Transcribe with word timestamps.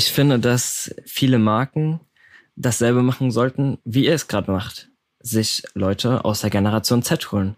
Ich 0.00 0.12
finde, 0.12 0.38
dass 0.38 0.94
viele 1.04 1.38
Marken 1.38 2.00
dasselbe 2.56 3.02
machen 3.02 3.30
sollten, 3.30 3.76
wie 3.84 4.06
ihr 4.06 4.14
es 4.14 4.28
gerade 4.28 4.50
macht. 4.50 4.88
Sich 5.18 5.62
Leute 5.74 6.24
aus 6.24 6.40
der 6.40 6.48
Generation 6.48 7.02
Z 7.02 7.32
holen. 7.32 7.54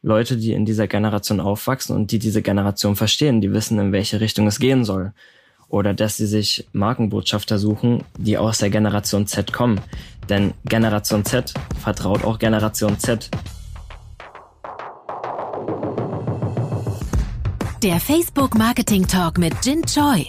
Leute, 0.00 0.36
die 0.36 0.52
in 0.52 0.64
dieser 0.64 0.86
Generation 0.86 1.40
aufwachsen 1.40 1.96
und 1.96 2.12
die 2.12 2.20
diese 2.20 2.40
Generation 2.40 2.94
verstehen, 2.94 3.40
die 3.40 3.52
wissen, 3.52 3.80
in 3.80 3.90
welche 3.90 4.20
Richtung 4.20 4.46
es 4.46 4.60
gehen 4.60 4.84
soll. 4.84 5.12
Oder 5.66 5.92
dass 5.92 6.16
sie 6.16 6.26
sich 6.26 6.68
Markenbotschafter 6.70 7.58
suchen, 7.58 8.04
die 8.16 8.38
aus 8.38 8.58
der 8.58 8.70
Generation 8.70 9.26
Z 9.26 9.52
kommen. 9.52 9.80
Denn 10.28 10.54
Generation 10.64 11.24
Z 11.24 11.52
vertraut 11.82 12.22
auch 12.22 12.38
Generation 12.38 12.96
Z. 13.00 13.28
Der 17.82 17.98
Facebook 17.98 18.54
Marketing 18.54 19.04
Talk 19.04 19.36
mit 19.36 19.52
Jin 19.64 19.82
Choi. 19.82 20.28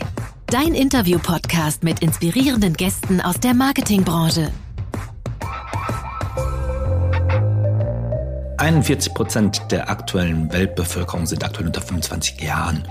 Dein 0.54 0.76
Interview-Podcast 0.76 1.84
mit 1.84 2.04
inspirierenden 2.04 2.76
Gästen 2.76 3.22
aus 3.22 3.40
der 3.40 3.56
Marketingbranche. 3.56 4.52
41 8.58 9.16
Prozent 9.16 9.64
der 9.72 9.90
aktuellen 9.90 10.54
Weltbevölkerung 10.54 11.26
sind 11.26 11.44
aktuell 11.44 11.66
unter 11.66 11.82
25 11.82 12.40
Jahren. 12.40 12.88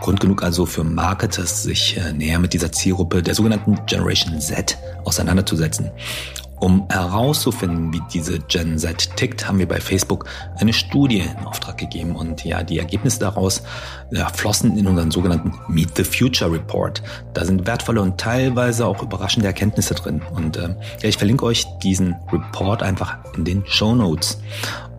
Grund 0.00 0.18
genug 0.18 0.42
also 0.42 0.66
für 0.66 0.82
Marketers, 0.82 1.62
sich 1.62 1.96
äh, 1.96 2.12
näher 2.12 2.40
mit 2.40 2.52
dieser 2.52 2.72
Zielgruppe 2.72 3.22
der 3.22 3.36
sogenannten 3.36 3.78
Generation 3.86 4.40
Z 4.40 4.76
auseinanderzusetzen. 5.04 5.92
Um 6.60 6.86
herauszufinden, 6.88 7.92
wie 7.92 8.00
diese 8.12 8.38
Gen 8.38 8.78
Z 8.78 9.16
tickt, 9.16 9.46
haben 9.46 9.58
wir 9.58 9.68
bei 9.68 9.80
Facebook 9.80 10.26
eine 10.56 10.72
Studie 10.72 11.20
in 11.20 11.46
Auftrag 11.46 11.76
gegeben 11.78 12.16
und 12.16 12.44
ja, 12.44 12.62
die 12.62 12.78
Ergebnisse 12.78 13.20
daraus 13.20 13.62
ja, 14.10 14.28
flossen 14.28 14.78
in 14.78 14.86
unseren 14.86 15.10
sogenannten 15.10 15.52
Meet 15.68 15.96
the 15.96 16.04
Future 16.04 16.50
Report. 16.50 17.02
Da 17.34 17.44
sind 17.44 17.66
wertvolle 17.66 18.00
und 18.00 18.18
teilweise 18.18 18.86
auch 18.86 19.02
überraschende 19.02 19.46
Erkenntnisse 19.46 19.94
drin 19.94 20.22
und 20.34 20.56
äh, 20.56 20.68
ja, 21.02 21.08
ich 21.08 21.18
verlinke 21.18 21.44
euch 21.44 21.66
diesen 21.82 22.16
Report 22.32 22.82
einfach 22.82 23.18
in 23.36 23.44
den 23.44 23.64
Show 23.66 23.94
Notes. 23.94 24.40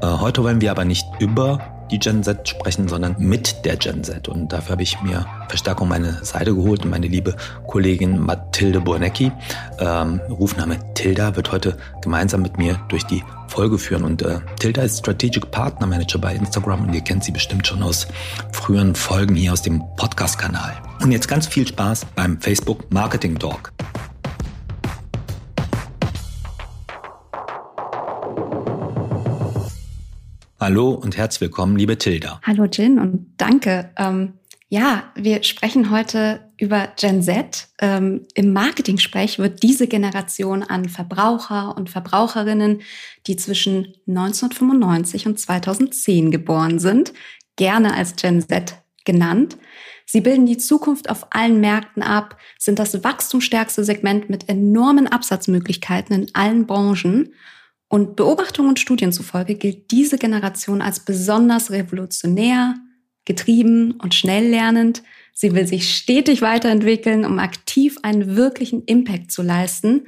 Äh, 0.01 0.07
heute 0.07 0.43
wollen 0.43 0.61
wir 0.61 0.71
aber 0.71 0.85
nicht 0.85 1.05
über 1.19 1.74
die 1.91 1.99
Gen 1.99 2.23
Z 2.23 2.47
sprechen, 2.47 2.87
sondern 2.87 3.15
mit 3.17 3.65
der 3.65 3.77
Gen 3.77 4.03
Z. 4.03 4.27
Und 4.27 4.51
dafür 4.51 4.73
habe 4.73 4.83
ich 4.83 5.01
mir 5.01 5.25
Verstärkung 5.47 5.87
meine 5.87 6.23
Seite 6.23 6.55
geholt 6.55 6.83
und 6.83 6.91
meine 6.91 7.07
liebe 7.07 7.35
Kollegin 7.67 8.19
Mathilde 8.19 8.81
Bornecki, 8.81 9.31
ähm, 9.79 10.19
Rufname 10.29 10.77
Tilda, 10.93 11.35
wird 11.35 11.51
heute 11.51 11.77
gemeinsam 12.01 12.41
mit 12.41 12.57
mir 12.57 12.79
durch 12.89 13.03
die 13.03 13.23
Folge 13.47 13.77
führen. 13.77 14.03
Und 14.03 14.21
äh, 14.21 14.39
Tilda 14.59 14.81
ist 14.81 14.99
Strategic 14.99 15.51
Partner 15.51 15.87
Manager 15.87 16.19
bei 16.19 16.35
Instagram 16.35 16.87
und 16.87 16.93
ihr 16.93 17.01
kennt 17.01 17.23
sie 17.23 17.31
bestimmt 17.31 17.67
schon 17.67 17.83
aus 17.83 18.07
früheren 18.51 18.95
Folgen 18.95 19.35
hier 19.35 19.53
aus 19.53 19.61
dem 19.61 19.83
Podcast-Kanal. 19.97 20.73
Und 21.01 21.11
jetzt 21.11 21.27
ganz 21.27 21.47
viel 21.47 21.67
Spaß 21.67 22.05
beim 22.15 22.39
Facebook 22.39 22.91
Marketing 22.91 23.37
Talk. 23.37 23.71
Hallo 30.57 30.91
und 30.91 31.17
herzlich 31.17 31.41
willkommen, 31.41 31.75
liebe 31.75 31.97
Tilda. 31.97 32.39
Hallo 32.43 32.63
Jin 32.63 32.97
und 32.97 33.33
danke. 33.35 33.91
Ähm, 33.97 34.33
ja, 34.69 35.03
wir 35.13 35.43
sprechen 35.43 35.91
heute 35.91 36.49
über 36.57 36.87
Gen 36.97 37.21
Z. 37.21 37.67
Ähm, 37.79 38.25
Im 38.35 38.53
Marketing-Sprech 38.53 39.37
wird 39.37 39.63
diese 39.63 39.87
Generation 39.87 40.63
an 40.63 40.87
Verbraucher 40.87 41.75
und 41.75 41.89
Verbraucherinnen, 41.89 42.81
die 43.27 43.35
zwischen 43.35 43.95
1995 44.07 45.27
und 45.27 45.39
2010 45.39 46.31
geboren 46.31 46.79
sind, 46.79 47.13
gerne 47.57 47.93
als 47.93 48.15
Gen 48.15 48.41
Z 48.41 48.75
genannt. 49.03 49.57
Sie 50.05 50.21
bilden 50.21 50.45
die 50.45 50.57
Zukunft 50.57 51.09
auf 51.09 51.27
allen 51.31 51.59
Märkten 51.59 52.01
ab, 52.01 52.37
sind 52.57 52.79
das 52.79 53.03
wachstumsstärkste 53.03 53.83
Segment 53.83 54.29
mit 54.29 54.47
enormen 54.47 55.07
Absatzmöglichkeiten 55.07 56.15
in 56.15 56.27
allen 56.33 56.65
Branchen 56.65 57.33
und 57.87 58.15
Beobachtungen 58.15 58.69
und 58.69 58.79
Studien 58.79 59.11
zufolge 59.11 59.55
gilt 59.55 59.91
diese 59.91 60.17
Generation 60.17 60.81
als 60.81 61.01
besonders 61.01 61.71
revolutionär, 61.71 62.75
getrieben 63.25 63.93
und 64.01 64.13
schnell 64.13 64.47
lernend. 64.49 65.03
Sie 65.33 65.53
will 65.53 65.67
sich 65.67 65.95
stetig 65.95 66.41
weiterentwickeln, 66.41 67.25
um 67.25 67.39
aktiv 67.39 67.97
einen 68.01 68.35
wirklichen 68.35 68.83
Impact 68.85 69.31
zu 69.31 69.41
leisten. 69.41 70.07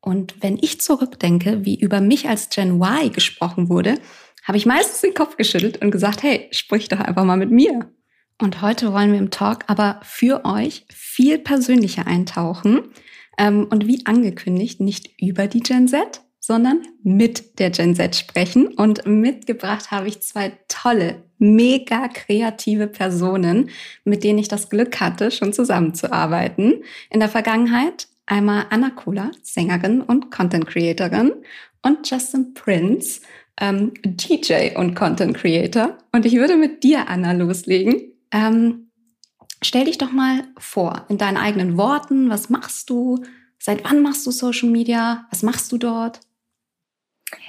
Und 0.00 0.34
wenn 0.40 0.56
ich 0.56 0.80
zurückdenke, 0.80 1.64
wie 1.64 1.78
über 1.78 2.00
mich 2.00 2.28
als 2.28 2.48
Gen 2.50 2.80
Y 2.80 3.10
gesprochen 3.12 3.68
wurde, 3.68 3.96
habe 4.44 4.58
ich 4.58 4.66
meistens 4.66 5.00
den 5.00 5.14
Kopf 5.14 5.36
geschüttelt 5.36 5.82
und 5.82 5.90
gesagt, 5.90 6.22
hey, 6.22 6.48
sprich 6.52 6.88
doch 6.88 7.00
einfach 7.00 7.24
mal 7.24 7.36
mit 7.36 7.50
mir. 7.50 7.90
Und 8.40 8.62
heute 8.62 8.92
wollen 8.92 9.12
wir 9.12 9.18
im 9.18 9.30
Talk 9.30 9.64
aber 9.66 10.00
für 10.04 10.44
euch 10.44 10.86
viel 10.92 11.38
persönlicher 11.38 12.06
eintauchen 12.06 12.82
ähm, 13.38 13.66
und 13.68 13.86
wie 13.86 14.04
angekündigt 14.06 14.80
nicht 14.80 15.20
über 15.20 15.48
die 15.48 15.60
Gen 15.60 15.88
Z, 15.88 16.20
sondern 16.46 16.86
mit 17.02 17.58
der 17.58 17.70
Gen 17.70 17.96
Z 17.96 18.14
sprechen. 18.14 18.68
Und 18.68 19.04
mitgebracht 19.04 19.90
habe 19.90 20.06
ich 20.06 20.22
zwei 20.22 20.52
tolle, 20.68 21.24
mega 21.38 22.06
kreative 22.06 22.86
Personen, 22.86 23.70
mit 24.04 24.22
denen 24.22 24.38
ich 24.38 24.46
das 24.46 24.68
Glück 24.68 25.00
hatte, 25.00 25.32
schon 25.32 25.52
zusammenzuarbeiten. 25.52 26.84
In 27.10 27.18
der 27.18 27.28
Vergangenheit 27.28 28.06
einmal 28.26 28.66
Anna 28.70 28.90
Kula, 28.90 29.32
Sängerin 29.42 30.00
und 30.00 30.30
Content 30.30 30.68
Creatorin 30.68 31.32
und 31.82 32.08
Justin 32.08 32.54
Prince, 32.54 33.22
ähm, 33.60 33.92
DJ 34.04 34.76
und 34.76 34.94
Content 34.94 35.36
Creator. 35.36 35.98
Und 36.12 36.26
ich 36.26 36.34
würde 36.34 36.56
mit 36.56 36.84
dir, 36.84 37.08
Anna, 37.08 37.32
loslegen. 37.32 38.12
Ähm, 38.30 38.92
stell 39.62 39.86
dich 39.86 39.98
doch 39.98 40.12
mal 40.12 40.44
vor, 40.58 41.06
in 41.08 41.18
deinen 41.18 41.38
eigenen 41.38 41.76
Worten, 41.76 42.30
was 42.30 42.50
machst 42.50 42.88
du? 42.88 43.24
Seit 43.58 43.82
wann 43.82 44.00
machst 44.00 44.24
du 44.24 44.30
Social 44.30 44.68
Media? 44.68 45.26
Was 45.30 45.42
machst 45.42 45.72
du 45.72 45.78
dort? 45.78 46.20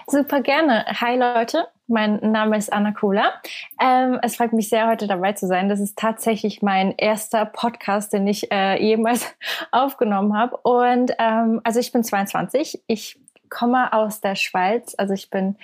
Super 0.07 0.41
gerne. 0.41 0.85
Hi 1.01 1.17
Leute, 1.17 1.67
mein 1.87 2.19
Name 2.31 2.57
ist 2.57 2.71
Anna 2.71 2.91
Kohler. 2.91 3.33
Ähm, 3.79 4.19
es 4.23 4.37
freut 4.37 4.53
mich 4.53 4.69
sehr, 4.69 4.87
heute 4.87 5.05
dabei 5.05 5.33
zu 5.33 5.47
sein. 5.47 5.69
Das 5.69 5.79
ist 5.79 5.97
tatsächlich 5.97 6.61
mein 6.61 6.93
erster 6.97 7.45
Podcast, 7.45 8.13
den 8.13 8.25
ich 8.25 8.51
äh, 8.51 8.81
jemals 8.81 9.35
aufgenommen 9.71 10.35
habe. 10.35 10.57
Und 10.57 11.11
ähm, 11.19 11.61
also 11.63 11.79
ich 11.79 11.91
bin 11.91 12.03
22. 12.03 12.81
Ich 12.87 13.19
komme 13.49 13.93
aus 13.93 14.21
der 14.21 14.35
Schweiz. 14.35 14.95
Also 14.97 15.13
ich 15.13 15.29
bin 15.29 15.57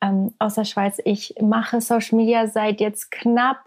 ähm, 0.00 0.34
aus 0.38 0.54
der 0.54 0.64
Schweiz. 0.64 1.00
Ich 1.04 1.34
mache 1.40 1.80
Social 1.80 2.16
Media 2.18 2.46
seit 2.46 2.80
jetzt 2.80 3.10
knapp 3.10 3.58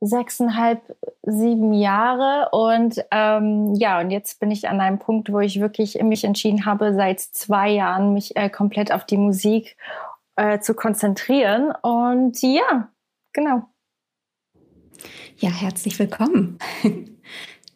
sechseinhalb, 0.00 0.80
sieben 1.22 1.74
Jahre 1.74 2.48
und 2.52 3.04
ähm, 3.10 3.74
ja, 3.74 4.00
und 4.00 4.10
jetzt 4.10 4.40
bin 4.40 4.50
ich 4.50 4.68
an 4.68 4.80
einem 4.80 4.98
Punkt, 4.98 5.30
wo 5.30 5.40
ich 5.40 5.60
wirklich 5.60 6.02
mich 6.02 6.24
entschieden 6.24 6.64
habe, 6.64 6.94
seit 6.94 7.20
zwei 7.20 7.70
Jahren 7.70 8.14
mich 8.14 8.34
äh, 8.36 8.48
komplett 8.48 8.92
auf 8.92 9.04
die 9.04 9.18
Musik 9.18 9.76
äh, 10.36 10.58
zu 10.60 10.74
konzentrieren 10.74 11.72
und 11.82 12.40
ja, 12.40 12.88
genau. 13.32 13.68
Ja, 15.36 15.50
herzlich 15.50 15.98
willkommen. 15.98 16.58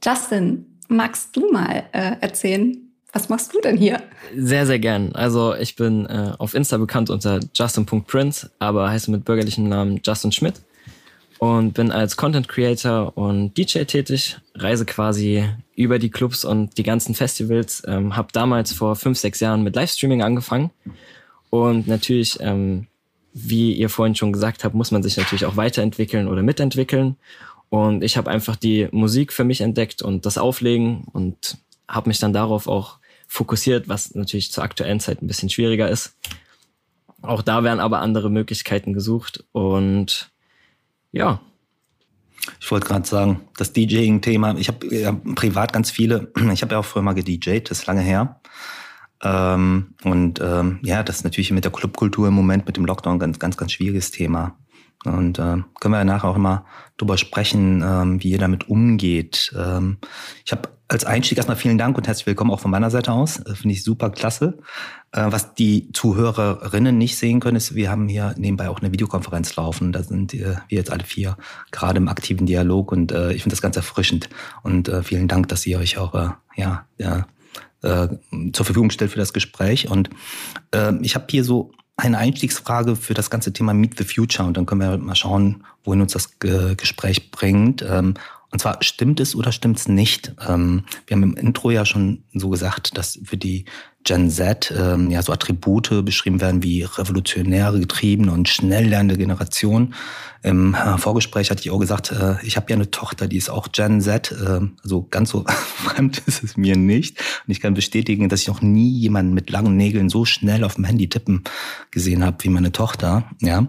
Justin, 0.04 0.80
magst 0.88 1.36
du 1.36 1.50
mal 1.50 1.84
äh, 1.92 2.16
erzählen, 2.20 2.76
was 3.12 3.28
machst 3.28 3.54
du 3.54 3.60
denn 3.60 3.76
hier? 3.76 4.02
Sehr, 4.36 4.66
sehr 4.66 4.78
gern. 4.78 5.14
Also 5.14 5.54
ich 5.54 5.76
bin 5.76 6.06
äh, 6.06 6.32
auf 6.38 6.54
Insta 6.54 6.78
bekannt 6.78 7.10
unter 7.10 7.40
justin.prince, 7.54 8.50
aber 8.58 8.90
heiße 8.90 9.10
mit 9.10 9.24
bürgerlichem 9.24 9.68
Namen 9.68 10.00
Justin 10.04 10.32
Schmidt 10.32 10.62
und 11.44 11.75
bin 11.75 11.93
als 11.93 12.16
Content 12.16 12.49
Creator 12.49 13.19
und 13.19 13.53
DJ 13.59 13.81
tätig, 13.81 14.38
reise 14.55 14.87
quasi 14.87 15.47
über 15.77 15.99
die 15.99 16.09
Clubs 16.10 16.43
und 16.43 16.78
die 16.78 16.82
ganzen 16.82 17.15
Festivals, 17.15 17.82
ähm, 17.87 18.16
habe 18.16 18.28
damals 18.32 18.72
vor 18.72 18.97
fünf, 18.97 19.19
sechs 19.19 19.41
Jahren 19.41 19.62
mit 19.62 19.77
Livestreaming 19.77 20.22
angefangen. 20.22 20.71
Und 21.50 21.87
natürlich, 21.87 22.38
ähm, 22.41 22.87
wie 23.34 23.75
ihr 23.75 23.91
vorhin 23.91 24.15
schon 24.15 24.32
gesagt 24.32 24.65
habt, 24.65 24.75
muss 24.75 24.91
man 24.91 25.03
sich 25.03 25.19
natürlich 25.19 25.44
auch 25.44 25.59
weiterentwickeln 25.59 26.28
oder 26.28 26.43
mitentwickeln. 26.43 27.16
Und 27.69 28.03
ich 28.03 28.16
habe 28.16 28.31
einfach 28.31 28.56
die 28.56 28.88
Musik 28.91 29.31
für 29.31 29.44
mich 29.44 29.61
entdeckt 29.61 30.00
und 30.00 30.25
das 30.25 30.38
Auflegen 30.38 31.05
und 31.12 31.59
habe 31.87 32.09
mich 32.09 32.21
dann 32.21 32.32
darauf 32.32 32.69
auch 32.69 33.00
fokussiert, 33.29 33.87
was 33.87 34.14
natürlich 34.14 34.50
zur 34.50 34.64
aktuellen 34.64 34.99
Zeit 34.99 35.20
ein 35.20 35.26
bisschen 35.26 35.50
schwieriger 35.50 35.90
ist. 35.90 36.17
Auch 37.20 37.43
da 37.43 37.64
werden 37.64 37.81
aber 37.81 38.00
andere 38.00 38.31
Möglichkeiten 38.31 38.94
gesucht 38.94 39.44
und 39.52 40.31
ja. 41.14 41.40
Ich 42.61 42.70
wollte 42.70 42.87
gerade 42.87 43.06
sagen, 43.06 43.40
das 43.56 43.72
DJing-Thema, 43.72 44.56
ich 44.58 44.69
habe 44.69 44.94
ja 44.94 45.12
privat 45.34 45.72
ganz 45.72 45.90
viele, 45.90 46.32
ich 46.52 46.62
habe 46.62 46.75
ja 46.75 46.81
auch 46.81 46.84
früher 46.84 47.02
mal 47.02 47.14
gedJt, 47.14 47.70
das 47.70 47.81
ist 47.81 47.87
lange 47.87 48.02
her. 48.02 48.40
Ähm, 49.22 49.94
und 50.05 50.40
ähm, 50.40 50.81
ja, 50.82 51.02
das 51.02 51.16
ist 51.16 51.25
natürlich 51.25 51.50
mit 51.52 51.64
der 51.64 51.72
Clubkultur 51.72 52.28
im 52.28 52.34
Moment, 52.34 52.66
mit 52.66 52.76
dem 52.76 52.84
Lockdown 52.84 53.19
ganz, 53.19 53.38
ganz, 53.38 53.56
ganz 53.56 53.72
schwieriges 53.72 54.11
Thema. 54.11 54.58
Und 55.05 55.38
äh, 55.38 55.62
können 55.81 55.94
wir 55.94 55.99
ja 55.99 56.05
nachher 56.05 56.28
auch 56.28 56.37
immer 56.37 56.66
drüber 56.96 57.16
sprechen, 57.16 57.82
ähm, 57.82 58.22
wie 58.22 58.31
ihr 58.31 58.38
damit 58.38 58.69
umgeht. 58.69 59.55
Ähm, 59.56 59.99
ich 60.44 60.52
habe 60.52 60.69
als 60.94 61.05
Einstieg 61.05 61.37
erstmal 61.38 61.56
vielen 61.56 61.76
Dank 61.76 61.99
und 61.99 62.06
herzlich 62.06 62.26
willkommen 62.26 62.52
auch 62.52 62.61
von 62.61 62.70
meiner 62.70 62.88
Seite 62.88 63.12
aus. 63.12 63.41
Äh, 63.41 63.56
Finde 63.56 63.75
ich 63.75 63.82
super 63.82 64.11
klasse. 64.11 64.58
Äh, 65.11 65.26
was 65.29 65.52
die 65.55 65.91
Zuhörerinnen 65.93 66.96
nicht 66.96 67.19
sehen 67.19 67.41
können, 67.41 67.56
ist, 67.56 67.75
wir 67.75 67.91
haben 67.91 68.06
hier 68.06 68.32
nebenbei 68.38 68.69
auch 68.69 68.81
eine 68.81 68.93
Videokonferenz 68.93 69.56
laufen. 69.56 69.91
Da 69.91 70.05
sind 70.05 70.32
äh, 70.35 70.55
wir 70.69 70.79
jetzt 70.79 70.93
alle 70.93 71.02
vier 71.02 71.37
gerade 71.73 71.99
im 71.99 72.06
aktiven 72.06 72.46
Dialog 72.46 72.93
und 72.93 73.11
ich 73.11 73.43
finde 73.43 73.50
das 73.50 73.61
ganz 73.61 73.76
erfrischend. 73.76 74.29
Und 74.62 74.91
vielen 75.02 75.26
Dank, 75.26 75.49
dass 75.49 75.67
ihr 75.67 75.79
euch 75.79 75.99
auch 75.99 76.14
ja, 76.55 76.87
ja 76.99 77.26
zur 77.82 78.64
Verfügung 78.64 78.90
stellt 78.90 79.11
für 79.11 79.19
das 79.19 79.32
Gespräch. 79.32 79.90
Und 79.90 80.11
ich 81.02 81.14
habe 81.14 81.26
hier 81.29 81.43
so 81.43 81.73
eine 81.97 82.19
Einstiegsfrage 82.19 82.97
für 82.97 83.14
das 83.14 83.31
ganze 83.31 83.52
Thema 83.52 83.75
Meet 83.75 83.99
the 83.99 84.05
Future 84.05 84.47
und 84.47 84.56
dann 84.56 84.67
können 84.67 84.81
wir 84.81 84.97
mal 84.99 85.14
schauen, 85.14 85.64
wohin 85.82 86.00
uns 86.00 86.12
das 86.12 86.38
Gespräch 86.38 87.31
bringt. 87.31 87.85
Und 88.54 88.60
zwar 88.60 88.78
stimmt 88.82 89.18
es 89.18 89.34
oder 89.34 89.50
stimmt 89.50 89.78
es 89.78 89.88
nicht? 89.88 90.32
Ähm, 90.46 90.84
wir 91.08 91.16
haben 91.16 91.24
im 91.24 91.36
Intro 91.36 91.72
ja 91.72 91.84
schon 91.84 92.22
so 92.34 92.50
gesagt, 92.50 92.96
dass 92.96 93.18
für 93.24 93.36
die 93.36 93.64
Gen 94.04 94.30
Z 94.30 94.72
ähm, 94.76 95.10
ja 95.10 95.22
so 95.22 95.32
Attribute 95.32 96.04
beschrieben 96.04 96.40
werden 96.40 96.62
wie 96.62 96.82
revolutionäre, 96.82 97.80
getriebene 97.80 98.30
und 98.30 98.48
schnell 98.48 98.86
lernende 98.86 99.16
Generation. 99.16 99.94
Im 100.42 100.74
äh, 100.74 100.98
Vorgespräch 100.98 101.50
hatte 101.50 101.62
ich 101.62 101.70
auch 101.70 101.78
gesagt, 101.78 102.12
äh, 102.12 102.36
ich 102.42 102.56
habe 102.56 102.66
ja 102.68 102.76
eine 102.76 102.90
Tochter, 102.90 103.26
die 103.26 103.38
ist 103.38 103.48
auch 103.48 103.72
Gen 103.72 104.02
Z. 104.02 104.30
Äh, 104.30 104.60
also 104.82 105.06
ganz 105.10 105.30
so 105.30 105.44
fremd 105.48 106.22
ist 106.26 106.44
es 106.44 106.58
mir 106.58 106.76
nicht. 106.76 107.18
Und 107.18 107.50
ich 107.50 107.60
kann 107.60 107.72
bestätigen, 107.72 108.28
dass 108.28 108.42
ich 108.42 108.48
noch 108.48 108.60
nie 108.60 108.90
jemanden 108.90 109.32
mit 109.32 109.48
langen 109.48 109.78
Nägeln 109.78 110.10
so 110.10 110.26
schnell 110.26 110.62
auf 110.64 110.74
dem 110.74 110.84
Handy 110.84 111.08
tippen 111.08 111.44
gesehen 111.90 112.24
habe 112.24 112.36
wie 112.44 112.50
meine 112.50 112.72
Tochter. 112.72 113.30
Ja. 113.40 113.66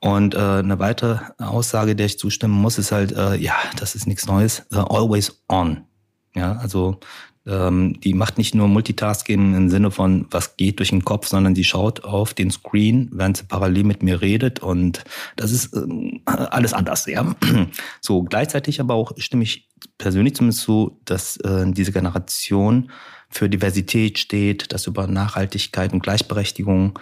Und 0.00 0.34
äh, 0.34 0.38
eine 0.38 0.78
weitere 0.78 1.18
Aussage, 1.38 1.96
der 1.96 2.06
ich 2.06 2.18
zustimmen 2.18 2.60
muss, 2.60 2.76
ist 2.76 2.92
halt, 2.92 3.12
äh, 3.12 3.36
ja, 3.36 3.54
das 3.78 3.94
ist 3.94 4.06
nichts 4.06 4.26
Neues, 4.26 4.66
uh, 4.70 4.80
always 4.80 5.42
on. 5.48 5.84
Ja, 6.34 6.56
also 6.56 6.98
ähm, 7.46 7.98
die 8.00 8.14
macht 8.14 8.38
nicht 8.38 8.54
nur 8.54 8.68
Multitasking 8.68 9.54
im 9.54 9.68
Sinne 9.68 9.90
von, 9.90 10.26
was 10.30 10.56
geht 10.56 10.78
durch 10.78 10.90
den 10.90 11.04
Kopf, 11.04 11.26
sondern 11.26 11.54
die 11.54 11.64
schaut 11.64 12.04
auf 12.04 12.34
den 12.34 12.50
Screen, 12.50 13.10
während 13.12 13.36
sie 13.36 13.44
parallel 13.44 13.84
mit 13.84 14.02
mir 14.02 14.20
redet 14.20 14.60
und 14.60 15.04
das 15.36 15.50
ist 15.50 15.74
ähm, 15.74 16.20
alles 16.26 16.72
anders, 16.72 17.06
ja. 17.06 17.34
So, 18.00 18.22
gleichzeitig 18.22 18.80
aber 18.80 18.94
auch 18.94 19.12
stimme 19.16 19.42
ich 19.44 19.68
persönlich 19.98 20.34
zumindest 20.34 20.62
zu, 20.62 21.00
dass 21.04 21.36
äh, 21.38 21.64
diese 21.66 21.92
Generation 21.92 22.90
für 23.28 23.48
Diversität 23.48 24.18
steht, 24.18 24.72
dass 24.72 24.86
über 24.86 25.06
Nachhaltigkeit 25.06 25.92
und 25.92 26.02
Gleichberechtigung 26.02 26.98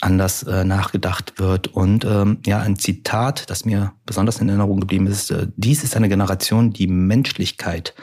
anders 0.00 0.42
äh, 0.42 0.64
nachgedacht 0.64 1.38
wird. 1.38 1.68
Und 1.68 2.04
ähm, 2.04 2.38
ja, 2.44 2.60
ein 2.60 2.76
Zitat, 2.76 3.48
das 3.50 3.64
mir 3.64 3.92
besonders 4.06 4.40
in 4.40 4.48
Erinnerung 4.48 4.80
geblieben 4.80 5.06
ist, 5.06 5.30
äh, 5.30 5.46
dies 5.56 5.84
ist 5.84 5.96
eine 5.96 6.08
Generation, 6.08 6.72
die 6.72 6.86
Menschlichkeit 6.86 7.94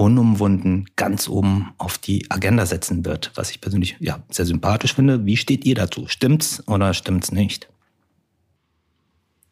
unumwunden 0.00 0.86
ganz 0.96 1.28
oben 1.28 1.74
auf 1.76 1.98
die 1.98 2.24
Agenda 2.30 2.64
setzen 2.64 3.04
wird, 3.04 3.32
was 3.34 3.50
ich 3.50 3.60
persönlich 3.60 3.96
ja 4.00 4.20
sehr 4.30 4.46
sympathisch 4.46 4.94
finde. 4.94 5.26
Wie 5.26 5.36
steht 5.36 5.66
ihr 5.66 5.74
dazu? 5.74 6.06
Stimmt's 6.06 6.66
oder 6.66 6.94
stimmt's 6.94 7.32
nicht? 7.32 7.68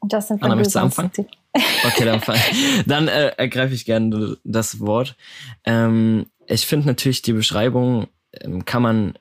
Das 0.01 0.29
sind 0.29 0.43
Anna, 0.43 0.55
möchtest 0.55 0.77
du 0.77 0.81
anfangen? 0.81 1.11
Okay, 1.85 2.05
dann, 2.05 2.23
dann 2.87 3.09
äh, 3.09 3.29
ergreife 3.37 3.75
ich 3.75 3.85
gerne 3.85 4.39
das 4.43 4.81
Wort. 4.81 5.17
Ähm, 5.65 6.25
ich 6.47 6.67
finde 6.67 6.87
natürlich 6.87 7.21
die 7.21 7.35
Beschreibung 7.35 8.07
ähm, 8.33 8.65
kann 8.65 8.81
man 8.81 9.19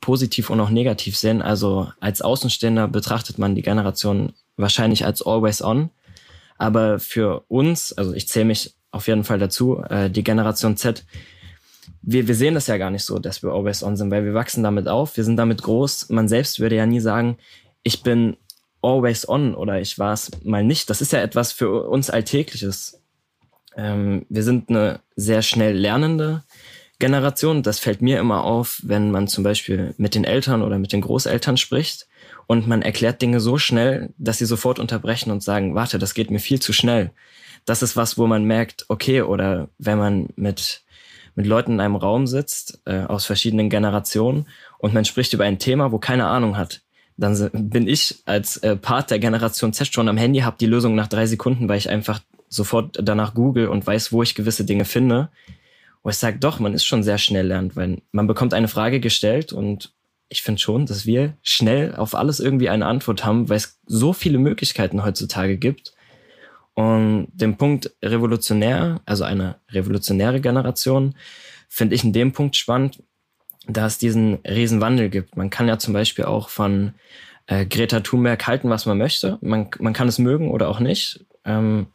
positiv 0.00 0.48
und 0.48 0.60
auch 0.60 0.70
negativ 0.70 1.14
sehen. 1.18 1.42
Also 1.42 1.92
als 2.00 2.22
Außenstehender 2.22 2.88
betrachtet 2.88 3.36
man 3.36 3.54
die 3.54 3.62
Generation 3.62 4.32
wahrscheinlich 4.56 5.04
als 5.04 5.20
always 5.20 5.60
on. 5.60 5.90
Aber 6.56 6.98
für 7.00 7.44
uns, 7.48 7.92
also 7.92 8.14
ich 8.14 8.28
zähle 8.28 8.46
mich 8.46 8.74
auf 8.90 9.06
jeden 9.06 9.24
Fall 9.24 9.38
dazu, 9.38 9.82
äh, 9.88 10.10
die 10.10 10.24
Generation 10.24 10.76
Z, 10.76 11.04
wir, 12.02 12.26
wir 12.28 12.34
sehen 12.34 12.54
das 12.54 12.66
ja 12.66 12.78
gar 12.78 12.90
nicht 12.90 13.04
so, 13.04 13.18
dass 13.18 13.42
wir 13.42 13.50
always 13.52 13.82
on 13.82 13.96
sind, 13.96 14.10
weil 14.10 14.24
wir 14.24 14.34
wachsen 14.34 14.62
damit 14.62 14.88
auf, 14.88 15.16
wir 15.16 15.24
sind 15.24 15.36
damit 15.36 15.62
groß. 15.62 16.08
Man 16.10 16.28
selbst 16.28 16.60
würde 16.60 16.76
ja 16.76 16.86
nie 16.86 17.00
sagen, 17.00 17.36
ich 17.82 18.02
bin 18.02 18.36
always 18.82 19.28
on 19.28 19.54
oder 19.54 19.80
ich 19.80 19.98
war 19.98 20.12
es 20.12 20.30
mal 20.42 20.64
nicht. 20.64 20.88
Das 20.88 21.00
ist 21.00 21.12
ja 21.12 21.20
etwas 21.20 21.52
für 21.52 21.88
uns 21.88 22.10
Alltägliches. 22.10 23.00
Ähm, 23.76 24.26
wir 24.28 24.42
sind 24.42 24.70
eine 24.70 25.00
sehr 25.16 25.42
schnell 25.42 25.76
lernende 25.76 26.42
Generation. 26.98 27.62
Das 27.62 27.78
fällt 27.78 28.02
mir 28.02 28.18
immer 28.18 28.44
auf, 28.44 28.80
wenn 28.82 29.10
man 29.10 29.28
zum 29.28 29.44
Beispiel 29.44 29.94
mit 29.98 30.14
den 30.14 30.24
Eltern 30.24 30.62
oder 30.62 30.78
mit 30.78 30.92
den 30.92 31.02
Großeltern 31.02 31.56
spricht 31.56 32.08
und 32.46 32.66
man 32.66 32.82
erklärt 32.82 33.20
Dinge 33.20 33.40
so 33.40 33.58
schnell, 33.58 34.12
dass 34.16 34.38
sie 34.38 34.46
sofort 34.46 34.78
unterbrechen 34.78 35.30
und 35.30 35.42
sagen, 35.42 35.74
warte, 35.74 35.98
das 35.98 36.14
geht 36.14 36.30
mir 36.30 36.40
viel 36.40 36.60
zu 36.60 36.72
schnell 36.72 37.10
das 37.64 37.82
ist 37.82 37.96
was, 37.96 38.18
wo 38.18 38.26
man 38.26 38.44
merkt, 38.44 38.86
okay, 38.88 39.22
oder 39.22 39.68
wenn 39.78 39.98
man 39.98 40.28
mit, 40.36 40.82
mit 41.34 41.46
Leuten 41.46 41.72
in 41.72 41.80
einem 41.80 41.96
Raum 41.96 42.26
sitzt, 42.26 42.80
äh, 42.86 43.04
aus 43.04 43.26
verschiedenen 43.26 43.70
Generationen, 43.70 44.46
und 44.78 44.94
man 44.94 45.04
spricht 45.04 45.32
über 45.32 45.44
ein 45.44 45.58
Thema, 45.58 45.92
wo 45.92 45.98
keine 45.98 46.26
Ahnung 46.26 46.56
hat, 46.56 46.82
dann 47.16 47.50
bin 47.52 47.86
ich 47.86 48.22
als 48.24 48.56
äh, 48.58 48.76
Part 48.76 49.10
der 49.10 49.18
Generation 49.18 49.72
Z 49.72 49.92
schon 49.92 50.08
am 50.08 50.16
Handy, 50.16 50.40
habe 50.40 50.56
die 50.58 50.66
Lösung 50.66 50.94
nach 50.94 51.06
drei 51.06 51.26
Sekunden, 51.26 51.68
weil 51.68 51.78
ich 51.78 51.90
einfach 51.90 52.20
sofort 52.48 52.98
danach 53.00 53.34
google 53.34 53.68
und 53.68 53.86
weiß, 53.86 54.12
wo 54.12 54.22
ich 54.22 54.34
gewisse 54.34 54.64
Dinge 54.64 54.84
finde. 54.84 55.28
Wo 56.02 56.08
ich 56.08 56.16
sage, 56.16 56.38
doch, 56.38 56.60
man 56.60 56.72
ist 56.72 56.84
schon 56.84 57.02
sehr 57.02 57.18
schnell 57.18 57.46
lernt, 57.46 57.76
weil 57.76 58.00
man 58.10 58.26
bekommt 58.26 58.54
eine 58.54 58.68
Frage 58.68 59.00
gestellt 59.00 59.52
und 59.52 59.92
ich 60.30 60.42
finde 60.42 60.60
schon, 60.60 60.86
dass 60.86 61.04
wir 61.04 61.36
schnell 61.42 61.94
auf 61.94 62.14
alles 62.14 62.40
irgendwie 62.40 62.70
eine 62.70 62.86
Antwort 62.86 63.24
haben, 63.24 63.48
weil 63.48 63.58
es 63.58 63.78
so 63.84 64.12
viele 64.12 64.38
Möglichkeiten 64.38 65.04
heutzutage 65.04 65.58
gibt. 65.58 65.92
Und 66.74 67.28
den 67.32 67.56
Punkt 67.56 67.94
revolutionär, 68.02 69.00
also 69.04 69.24
eine 69.24 69.56
revolutionäre 69.70 70.40
Generation, 70.40 71.14
finde 71.68 71.94
ich 71.94 72.04
in 72.04 72.12
dem 72.12 72.32
Punkt 72.32 72.56
spannend, 72.56 73.02
da 73.66 73.86
es 73.86 73.98
diesen 73.98 74.38
Riesenwandel 74.46 75.10
gibt. 75.10 75.36
Man 75.36 75.50
kann 75.50 75.68
ja 75.68 75.78
zum 75.78 75.94
Beispiel 75.94 76.24
auch 76.24 76.48
von 76.48 76.94
äh, 77.46 77.66
Greta 77.66 78.00
Thunberg 78.00 78.46
halten, 78.46 78.70
was 78.70 78.86
man 78.86 78.98
möchte. 78.98 79.38
Man, 79.40 79.68
man 79.78 79.92
kann 79.92 80.08
es 80.08 80.18
mögen 80.18 80.50
oder 80.50 80.68
auch 80.68 80.80
nicht. 80.80 81.24
Ähm, 81.44 81.88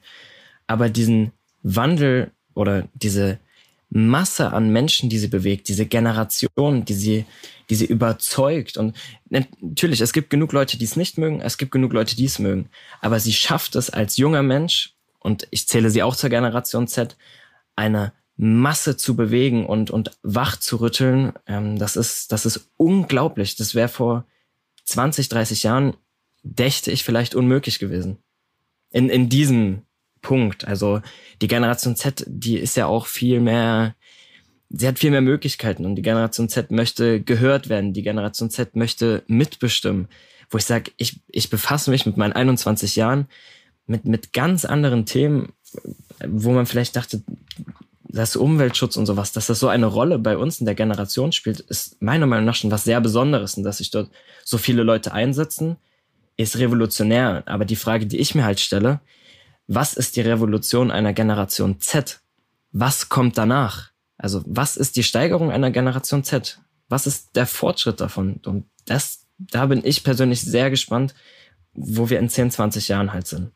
aber 0.68 0.89
diesen 0.89 1.31
Wandel 1.63 2.31
oder 2.54 2.88
diese 2.94 3.39
Masse 3.89 4.51
an 4.51 4.72
Menschen, 4.72 5.10
die 5.10 5.18
sie 5.18 5.27
bewegt, 5.27 5.68
diese 5.68 5.86
Generation, 5.86 6.86
die 6.86 6.94
sie, 6.94 7.25
die 7.69 7.75
sie 7.75 7.85
überzeugt. 7.85 8.77
Und 8.77 8.95
natürlich, 9.29 10.01
es 10.01 10.13
gibt 10.13 10.29
genug 10.29 10.53
Leute, 10.53 10.77
die 10.77 10.85
es 10.85 10.95
nicht 10.95 11.17
mögen, 11.17 11.41
es 11.41 11.57
gibt 11.57 11.71
genug 11.71 11.94
Leute, 11.94 12.15
die 12.15 12.25
es 12.25 12.39
mögen. 12.39 12.69
Aber 13.01 13.19
sie 13.19 13.33
schafft 13.33 13.75
es 13.75 13.89
als 13.89 14.17
junger 14.17 14.44
Mensch, 14.44 14.95
und 15.25 15.47
ich 15.50 15.67
zähle 15.67 15.89
sie 15.89 16.03
auch 16.03 16.15
zur 16.15 16.29
Generation 16.29 16.88
Z, 16.88 17.17
eine 17.75 18.13
Masse 18.38 18.95
zu 18.95 19.15
bewegen 19.15 19.65
und, 19.65 19.89
und 19.89 20.12
wach 20.21 20.56
zu 20.57 20.75
rütteln. 20.75 21.33
Ähm, 21.47 21.79
das 21.79 21.95
ist, 21.95 22.31
das 22.31 22.45
ist 22.45 22.69
unglaublich. 22.77 23.56
Das 23.56 23.73
wäre 23.73 23.88
vor 23.88 24.25
20, 24.83 25.29
30 25.29 25.63
Jahren, 25.63 25.97
dächte 26.44 26.91
ich, 26.91 27.03
vielleicht 27.03 27.33
unmöglich 27.33 27.79
gewesen. 27.79 28.19
In, 28.91 29.09
in 29.09 29.27
diesem 29.27 29.81
Punkt. 30.21 30.67
Also 30.67 31.01
die 31.41 31.47
Generation 31.47 31.95
Z, 31.95 32.23
die 32.27 32.59
ist 32.59 32.77
ja 32.77 32.85
auch 32.85 33.07
viel 33.07 33.39
mehr, 33.39 33.95
sie 34.69 34.88
hat 34.88 35.00
viel 35.00 35.12
mehr 35.12 35.21
Möglichkeiten 35.21 35.85
und 35.85 35.95
die 35.95 36.01
Generation 36.01 36.50
Z 36.50 36.71
möchte 36.71 37.22
gehört 37.22 37.69
werden. 37.69 37.93
Die 37.93 38.03
Generation 38.03 38.50
Z 38.50 38.75
möchte 38.75 39.24
mitbestimmen. 39.27 40.07
Wo 40.50 40.57
ich 40.57 40.65
sage, 40.65 40.91
ich, 40.98 41.19
ich 41.27 41.50
befasse 41.50 41.89
mich 41.89 42.05
mit 42.05 42.17
meinen 42.17 42.34
21 42.34 42.95
Jahren 42.95 43.27
mit, 43.88 44.05
mit 44.05 44.34
ganz 44.34 44.65
anderen 44.65 45.05
Themen, 45.05 45.53
wo 46.25 46.51
man 46.51 46.65
vielleicht 46.65 46.95
dachte, 46.95 47.24
dass 48.03 48.36
Umweltschutz 48.36 48.95
und 48.98 49.05
sowas, 49.05 49.34
dass 49.34 49.48
das 49.48 49.60
so 49.60 49.67
eine 49.67 49.88
Rolle 49.88 50.19
bei 50.19 50.38
uns 50.38 50.60
in 50.60 50.65
der 50.65 50.75
Generation 50.75 51.31
spielt, 51.31 51.60
ist 51.60 52.01
meiner 52.01 52.25
Meinung 52.25 52.45
nach 52.45 52.55
schon 52.55 52.72
was 52.72 52.86
sehr 52.86 53.01
Besonderes 53.01 53.55
und 53.55 53.63
dass 53.63 53.79
sich 53.79 53.91
dort 53.91 54.10
so 54.43 54.57
viele 54.57 54.84
Leute 54.84 55.12
einsetzen, 55.12 55.75
ist 56.38 56.57
revolutionär. 56.57 57.43
Aber 57.45 57.65
die 57.65 57.75
Frage, 57.75 58.05
die 58.05 58.17
ich 58.17 58.34
mir 58.34 58.45
halt 58.45 58.60
stelle, 58.60 59.01
was 59.67 59.93
ist 59.93 60.15
die 60.15 60.22
Revolution 60.22 60.91
einer 60.91 61.13
Generation 61.13 61.81
Z? 61.81 62.22
Was 62.72 63.10
kommt 63.10 63.38
danach? 63.38 63.89
Also 64.17 64.41
was 64.45 64.77
ist 64.77 64.95
die 64.95 65.03
Steigerung 65.03 65.51
einer 65.51 65.72
Generation 65.72 66.24
Z? 66.24 66.60
Was 66.88 67.07
ist 67.07 67.36
der 67.36 67.45
Fortschritt 67.45 68.00
davon? 68.00 68.39
Und 68.45 68.65
das, 68.86 69.27
da 69.38 69.65
bin 69.65 69.81
ich 69.84 70.03
persönlich 70.03 70.41
sehr 70.41 70.69
gespannt, 70.69 71.13
wo 71.74 72.10
wir 72.10 72.19
in 72.19 72.29
10, 72.29 72.51
20 72.51 72.88
Jahren 72.88 73.13
halt 73.13 73.27
sind. 73.27 73.51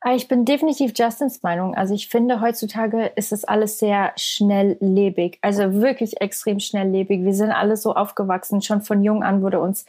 Ah, 0.00 0.14
ich 0.14 0.28
bin 0.28 0.44
definitiv 0.44 0.92
Justins 0.96 1.42
Meinung. 1.42 1.74
Also 1.74 1.92
ich 1.92 2.08
finde, 2.08 2.40
heutzutage 2.40 3.06
ist 3.16 3.32
es 3.32 3.44
alles 3.44 3.80
sehr 3.80 4.12
schnelllebig. 4.16 5.38
Also 5.42 5.74
wirklich 5.74 6.20
extrem 6.20 6.60
schnelllebig. 6.60 7.24
Wir 7.24 7.34
sind 7.34 7.50
alle 7.50 7.76
so 7.76 7.94
aufgewachsen. 7.94 8.62
Schon 8.62 8.82
von 8.82 9.02
jung 9.02 9.24
an 9.24 9.42
wurde 9.42 9.60
uns 9.60 9.86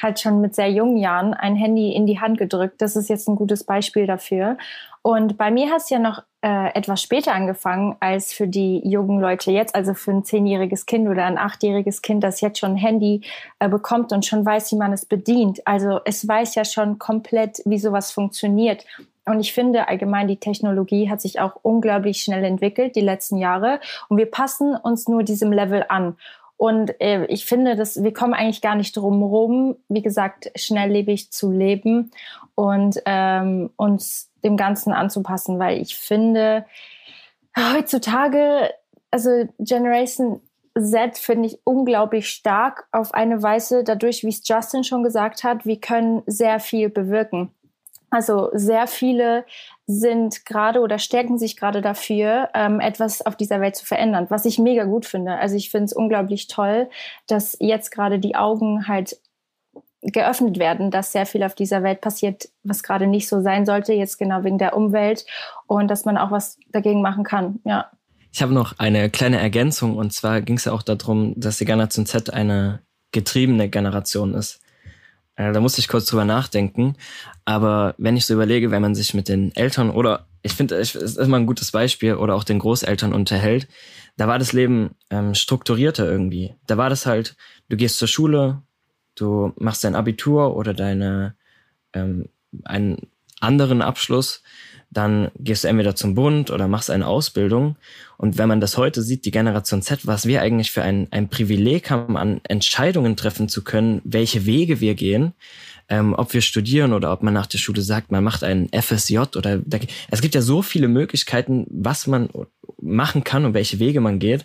halt 0.00 0.20
schon 0.20 0.40
mit 0.40 0.54
sehr 0.54 0.70
jungen 0.70 0.96
Jahren 0.96 1.34
ein 1.34 1.56
Handy 1.56 1.92
in 1.92 2.06
die 2.06 2.20
Hand 2.20 2.38
gedrückt. 2.38 2.80
Das 2.80 2.94
ist 2.94 3.08
jetzt 3.08 3.28
ein 3.28 3.34
gutes 3.34 3.64
Beispiel 3.64 4.06
dafür. 4.06 4.56
Und 5.02 5.38
bei 5.38 5.50
mir 5.50 5.70
hat 5.70 5.78
es 5.78 5.90
ja 5.90 5.98
noch 5.98 6.22
äh, 6.42 6.74
etwas 6.74 7.02
später 7.02 7.32
angefangen 7.32 7.96
als 8.00 8.32
für 8.32 8.46
die 8.46 8.86
jungen 8.86 9.20
Leute 9.20 9.50
jetzt, 9.50 9.74
also 9.74 9.94
für 9.94 10.10
ein 10.10 10.24
zehnjähriges 10.24 10.84
Kind 10.84 11.08
oder 11.08 11.24
ein 11.24 11.38
achtjähriges 11.38 12.02
Kind, 12.02 12.22
das 12.22 12.40
jetzt 12.42 12.58
schon 12.58 12.72
ein 12.72 12.76
Handy 12.76 13.22
äh, 13.58 13.68
bekommt 13.68 14.12
und 14.12 14.26
schon 14.26 14.44
weiß, 14.44 14.72
wie 14.72 14.76
man 14.76 14.92
es 14.92 15.06
bedient. 15.06 15.66
Also 15.66 16.00
es 16.04 16.26
weiß 16.26 16.54
ja 16.54 16.64
schon 16.66 16.98
komplett, 16.98 17.62
wie 17.64 17.78
sowas 17.78 18.10
funktioniert. 18.10 18.84
Und 19.26 19.40
ich 19.40 19.52
finde 19.52 19.88
allgemein, 19.88 20.28
die 20.28 20.38
Technologie 20.38 21.08
hat 21.08 21.20
sich 21.20 21.40
auch 21.40 21.56
unglaublich 21.62 22.22
schnell 22.22 22.44
entwickelt 22.44 22.96
die 22.96 23.00
letzten 23.00 23.36
Jahre. 23.36 23.80
Und 24.08 24.18
wir 24.18 24.30
passen 24.30 24.74
uns 24.74 25.08
nur 25.08 25.22
diesem 25.22 25.52
Level 25.52 25.84
an. 25.88 26.16
Und 26.60 27.00
äh, 27.00 27.24
ich 27.28 27.46
finde, 27.46 27.74
dass 27.74 28.02
wir 28.02 28.12
kommen 28.12 28.34
eigentlich 28.34 28.60
gar 28.60 28.74
nicht 28.74 28.94
drum 28.94 29.22
rum, 29.22 29.76
wie 29.88 30.02
gesagt, 30.02 30.52
schnelllebig 30.56 31.32
zu 31.32 31.50
leben 31.50 32.10
und 32.54 33.00
ähm, 33.06 33.70
uns 33.76 34.30
dem 34.44 34.58
Ganzen 34.58 34.92
anzupassen, 34.92 35.58
weil 35.58 35.80
ich 35.80 35.96
finde, 35.96 36.66
heutzutage, 37.56 38.74
also 39.10 39.48
Generation 39.58 40.42
Z 40.78 41.16
finde 41.16 41.48
ich 41.48 41.60
unglaublich 41.64 42.28
stark 42.28 42.86
auf 42.92 43.14
eine 43.14 43.42
Weise, 43.42 43.82
dadurch, 43.82 44.22
wie 44.22 44.28
es 44.28 44.46
Justin 44.46 44.84
schon 44.84 45.02
gesagt 45.02 45.44
hat, 45.44 45.64
wir 45.64 45.80
können 45.80 46.22
sehr 46.26 46.60
viel 46.60 46.90
bewirken. 46.90 47.54
Also 48.10 48.50
sehr 48.52 48.86
viele 48.86 49.46
sind 49.90 50.46
gerade 50.46 50.80
oder 50.80 50.98
stärken 50.98 51.38
sich 51.38 51.56
gerade 51.56 51.82
dafür, 51.82 52.48
ähm, 52.54 52.80
etwas 52.80 53.24
auf 53.24 53.36
dieser 53.36 53.60
Welt 53.60 53.76
zu 53.76 53.84
verändern, 53.84 54.26
was 54.28 54.44
ich 54.44 54.58
mega 54.58 54.84
gut 54.84 55.06
finde. 55.06 55.38
Also 55.38 55.56
ich 55.56 55.70
finde 55.70 55.86
es 55.86 55.92
unglaublich 55.92 56.46
toll, 56.46 56.88
dass 57.26 57.56
jetzt 57.60 57.90
gerade 57.90 58.18
die 58.18 58.36
Augen 58.36 58.86
halt 58.86 59.18
geöffnet 60.02 60.58
werden, 60.58 60.90
dass 60.90 61.12
sehr 61.12 61.26
viel 61.26 61.42
auf 61.42 61.54
dieser 61.54 61.82
Welt 61.82 62.00
passiert, 62.00 62.48
was 62.62 62.82
gerade 62.82 63.06
nicht 63.06 63.28
so 63.28 63.42
sein 63.42 63.66
sollte, 63.66 63.92
jetzt 63.92 64.18
genau 64.18 64.44
wegen 64.44 64.58
der 64.58 64.76
Umwelt 64.76 65.26
und 65.66 65.88
dass 65.88 66.04
man 66.04 66.16
auch 66.16 66.30
was 66.30 66.58
dagegen 66.68 67.02
machen 67.02 67.24
kann, 67.24 67.60
ja. 67.64 67.90
Ich 68.32 68.42
habe 68.42 68.54
noch 68.54 68.78
eine 68.78 69.10
kleine 69.10 69.40
Ergänzung 69.40 69.96
und 69.96 70.12
zwar 70.12 70.40
ging 70.40 70.56
es 70.56 70.64
ja 70.64 70.72
auch 70.72 70.82
darum, 70.82 71.34
dass 71.36 71.58
die 71.58 71.64
Generation 71.64 72.06
Z 72.06 72.32
eine 72.32 72.80
getriebene 73.12 73.68
Generation 73.68 74.34
ist. 74.34 74.60
Äh, 75.40 75.52
da 75.52 75.60
musste 75.60 75.80
ich 75.80 75.88
kurz 75.88 76.04
drüber 76.04 76.26
nachdenken. 76.26 76.96
Aber 77.46 77.94
wenn 77.96 78.16
ich 78.16 78.26
so 78.26 78.34
überlege, 78.34 78.70
wenn 78.70 78.82
man 78.82 78.94
sich 78.94 79.14
mit 79.14 79.28
den 79.28 79.54
Eltern 79.56 79.90
oder 79.90 80.26
ich 80.42 80.52
finde, 80.52 80.76
es 80.76 80.94
ist 80.94 81.16
immer 81.16 81.38
ein 81.38 81.46
gutes 81.46 81.70
Beispiel 81.72 82.14
oder 82.14 82.34
auch 82.34 82.44
den 82.44 82.58
Großeltern 82.58 83.14
unterhält, 83.14 83.66
da 84.18 84.28
war 84.28 84.38
das 84.38 84.52
Leben 84.52 84.90
ähm, 85.08 85.34
strukturierter 85.34 86.10
irgendwie. 86.10 86.54
Da 86.66 86.76
war 86.76 86.90
das 86.90 87.06
halt, 87.06 87.36
du 87.70 87.76
gehst 87.76 87.98
zur 87.98 88.08
Schule, 88.08 88.62
du 89.14 89.52
machst 89.56 89.82
dein 89.82 89.94
Abitur 89.94 90.56
oder 90.56 90.74
deine 90.74 91.34
ähm, 91.94 92.28
einen 92.64 93.08
anderen 93.40 93.80
Abschluss, 93.80 94.42
dann 94.90 95.30
gehst 95.38 95.64
du 95.64 95.68
entweder 95.68 95.94
zum 95.94 96.14
Bund 96.14 96.50
oder 96.50 96.66
machst 96.68 96.90
eine 96.90 97.06
Ausbildung. 97.06 97.76
Und 98.16 98.38
wenn 98.38 98.48
man 98.48 98.60
das 98.60 98.76
heute 98.76 99.02
sieht, 99.02 99.24
die 99.24 99.30
Generation 99.30 99.82
Z, 99.82 100.06
was 100.06 100.26
wir 100.26 100.42
eigentlich 100.42 100.72
für 100.72 100.82
ein, 100.82 101.06
ein 101.10 101.28
Privileg 101.28 101.90
haben, 101.90 102.16
an 102.16 102.40
Entscheidungen 102.44 103.16
treffen 103.16 103.48
zu 103.48 103.62
können, 103.62 104.00
welche 104.04 104.46
Wege 104.46 104.80
wir 104.80 104.94
gehen, 104.94 105.32
ähm, 105.88 106.14
ob 106.14 106.34
wir 106.34 106.40
studieren 106.40 106.92
oder 106.92 107.12
ob 107.12 107.22
man 107.22 107.34
nach 107.34 107.46
der 107.46 107.58
Schule 107.58 107.82
sagt, 107.82 108.10
man 108.10 108.24
macht 108.24 108.44
einen 108.44 108.68
FSJ 108.72 109.18
oder 109.36 109.58
da, 109.58 109.78
es 110.10 110.20
gibt 110.20 110.34
ja 110.34 110.42
so 110.42 110.62
viele 110.62 110.88
Möglichkeiten, 110.88 111.66
was 111.70 112.06
man 112.06 112.28
machen 112.80 113.24
kann 113.24 113.44
und 113.44 113.54
welche 113.54 113.78
Wege 113.78 114.00
man 114.00 114.18
geht 114.18 114.44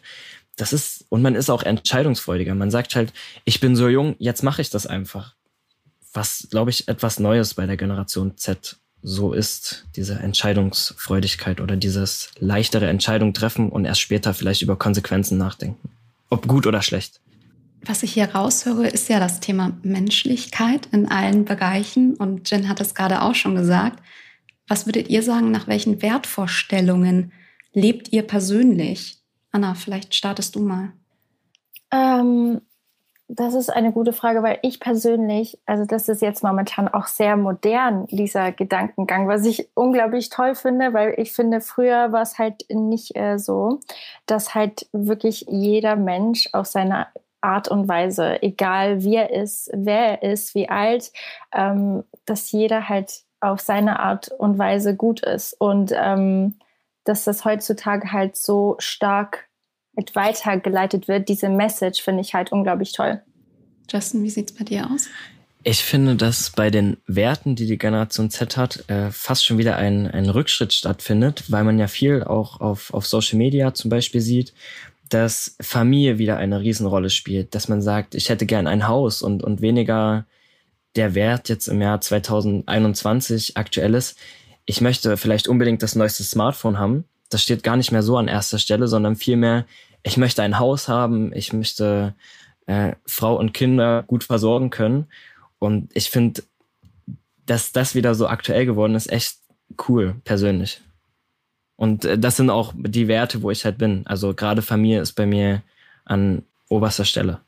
das 0.55 0.73
ist, 0.73 1.05
und 1.09 1.21
man 1.21 1.35
ist 1.35 1.49
auch 1.49 1.63
entscheidungsfreudiger. 1.63 2.55
Man 2.55 2.71
sagt 2.71 2.95
halt, 2.95 3.13
ich 3.43 3.59
bin 3.59 3.75
so 3.75 3.89
jung, 3.89 4.15
jetzt 4.19 4.43
mache 4.43 4.61
ich 4.61 4.69
das 4.69 4.87
einfach. 4.87 5.35
Was, 6.13 6.47
glaube 6.49 6.69
ich, 6.69 6.87
etwas 6.87 7.19
Neues 7.19 7.55
bei 7.55 7.65
der 7.65 7.77
Generation 7.77 8.37
Z 8.37 8.77
so 9.07 9.33
ist, 9.33 9.85
diese 9.95 10.15
Entscheidungsfreudigkeit 10.15 11.61
oder 11.61 11.75
dieses 11.75 12.31
leichtere 12.39 12.87
Entscheidung 12.87 13.33
treffen 13.33 13.69
und 13.69 13.85
erst 13.85 14.01
später 14.01 14.33
vielleicht 14.33 14.63
über 14.63 14.77
Konsequenzen 14.77 15.37
nachdenken. 15.37 15.89
Ob 16.29 16.47
gut 16.47 16.65
oder 16.65 16.81
schlecht. 16.81 17.21
Was 17.85 18.01
ich 18.01 18.13
hier 18.13 18.31
raushöre, 18.31 18.87
ist 18.87 19.07
ja 19.09 19.19
das 19.19 19.39
Thema 19.39 19.77
Menschlichkeit 19.83 20.87
in 20.91 21.07
allen 21.07 21.45
Bereichen. 21.45 22.15
Und 22.15 22.49
Jen 22.49 22.67
hat 22.67 22.81
es 22.81 22.95
gerade 22.95 23.21
auch 23.21 23.35
schon 23.35 23.55
gesagt. 23.55 24.01
Was 24.67 24.87
würdet 24.87 25.09
ihr 25.09 25.21
sagen, 25.21 25.51
nach 25.51 25.67
welchen 25.67 26.01
Wertvorstellungen 26.01 27.31
lebt 27.73 28.11
ihr 28.11 28.23
persönlich? 28.23 29.19
Anna, 29.51 29.75
vielleicht 29.75 30.15
startest 30.15 30.55
du 30.55 30.61
mal. 30.61 30.93
Ähm, 31.91 32.61
das 33.27 33.55
ist 33.55 33.69
eine 33.69 33.91
gute 33.91 34.13
Frage, 34.13 34.43
weil 34.43 34.59
ich 34.61 34.79
persönlich, 34.79 35.57
also 35.65 35.85
das 35.85 36.09
ist 36.09 36.21
jetzt 36.21 36.43
momentan 36.43 36.87
auch 36.87 37.07
sehr 37.07 37.35
modern, 37.37 38.05
dieser 38.07 38.51
Gedankengang, 38.51 39.27
was 39.27 39.45
ich 39.45 39.69
unglaublich 39.73 40.29
toll 40.29 40.53
finde, 40.53 40.93
weil 40.93 41.15
ich 41.17 41.33
finde, 41.33 41.59
früher 41.61 42.11
war 42.11 42.21
es 42.21 42.37
halt 42.37 42.65
nicht 42.69 43.15
äh, 43.15 43.39
so, 43.39 43.79
dass 44.27 44.53
halt 44.53 44.87
wirklich 44.91 45.45
jeder 45.49 45.95
Mensch 45.95 46.49
auf 46.53 46.67
seine 46.67 47.07
Art 47.41 47.67
und 47.67 47.87
Weise, 47.87 48.41
egal 48.43 49.03
wie 49.03 49.15
er 49.15 49.31
ist, 49.31 49.71
wer 49.73 50.21
er 50.21 50.31
ist, 50.31 50.55
wie 50.55 50.69
alt, 50.69 51.11
ähm, 51.51 52.03
dass 52.25 52.51
jeder 52.51 52.89
halt 52.89 53.23
auf 53.39 53.59
seine 53.59 53.99
Art 53.99 54.29
und 54.29 54.57
Weise 54.57 54.95
gut 54.95 55.21
ist. 55.21 55.53
Und 55.59 55.93
ähm, 55.95 56.55
dass 57.03 57.23
das 57.23 57.45
heutzutage 57.45 58.11
halt 58.11 58.35
so 58.35 58.75
stark 58.79 59.47
weitergeleitet 60.13 61.07
wird, 61.07 61.29
diese 61.29 61.49
Message 61.49 62.01
finde 62.01 62.21
ich 62.21 62.33
halt 62.33 62.51
unglaublich 62.51 62.91
toll. 62.93 63.21
Justin, 63.89 64.23
wie 64.23 64.29
sieht 64.29 64.51
es 64.51 64.55
bei 64.57 64.63
dir 64.63 64.89
aus? 64.89 65.07
Ich 65.63 65.83
finde, 65.83 66.15
dass 66.15 66.51
bei 66.51 66.69
den 66.69 66.97
Werten, 67.07 67.55
die 67.55 67.65
die 67.65 67.79
Generation 67.79 68.29
Z 68.29 68.55
hat, 68.55 68.87
äh, 68.87 69.09
fast 69.09 69.45
schon 69.45 69.57
wieder 69.57 69.77
ein, 69.77 70.07
ein 70.07 70.29
Rückschritt 70.29 70.73
stattfindet, 70.73 71.45
weil 71.47 71.63
man 71.63 71.79
ja 71.79 71.87
viel 71.87 72.23
auch 72.23 72.61
auf, 72.61 72.93
auf 72.93 73.07
Social 73.07 73.39
Media 73.39 73.73
zum 73.73 73.89
Beispiel 73.89 74.21
sieht, 74.21 74.53
dass 75.09 75.55
Familie 75.59 76.17
wieder 76.17 76.37
eine 76.37 76.61
Riesenrolle 76.61 77.09
spielt, 77.09 77.55
dass 77.55 77.67
man 77.67 77.81
sagt, 77.81 78.13
ich 78.15 78.29
hätte 78.29 78.45
gern 78.45 78.67
ein 78.67 78.87
Haus 78.87 79.21
und, 79.21 79.43
und 79.43 79.61
weniger 79.61 80.25
der 80.95 81.15
Wert 81.15 81.49
jetzt 81.49 81.67
im 81.67 81.81
Jahr 81.81 81.99
2021 81.99 83.57
aktuell 83.57 83.95
ist, 83.95 84.17
ich 84.65 84.81
möchte 84.81 85.17
vielleicht 85.17 85.47
unbedingt 85.47 85.83
das 85.83 85.95
neueste 85.95 86.23
Smartphone 86.23 86.79
haben. 86.79 87.05
Das 87.29 87.41
steht 87.41 87.63
gar 87.63 87.75
nicht 87.75 87.91
mehr 87.91 88.03
so 88.03 88.17
an 88.17 88.27
erster 88.27 88.59
Stelle, 88.59 88.87
sondern 88.87 89.15
vielmehr, 89.15 89.65
ich 90.03 90.17
möchte 90.17 90.43
ein 90.43 90.59
Haus 90.59 90.87
haben, 90.87 91.33
ich 91.33 91.53
möchte 91.53 92.13
äh, 92.67 92.93
Frau 93.05 93.35
und 93.35 93.53
Kinder 93.53 94.03
gut 94.03 94.23
versorgen 94.23 94.69
können. 94.69 95.07
Und 95.59 95.89
ich 95.95 96.09
finde, 96.09 96.43
dass 97.45 97.71
das 97.71 97.95
wieder 97.95 98.15
so 98.15 98.27
aktuell 98.27 98.65
geworden 98.65 98.95
ist, 98.95 99.11
echt 99.11 99.37
cool, 99.87 100.15
persönlich. 100.23 100.81
Und 101.75 102.05
äh, 102.05 102.17
das 102.17 102.37
sind 102.37 102.49
auch 102.49 102.73
die 102.75 103.07
Werte, 103.07 103.41
wo 103.41 103.51
ich 103.51 103.65
halt 103.65 103.77
bin. 103.77 104.03
Also 104.05 104.33
gerade 104.33 104.61
Familie 104.61 105.01
ist 105.01 105.13
bei 105.13 105.25
mir 105.25 105.61
an 106.05 106.43
oberster 106.69 107.05
Stelle. 107.05 107.39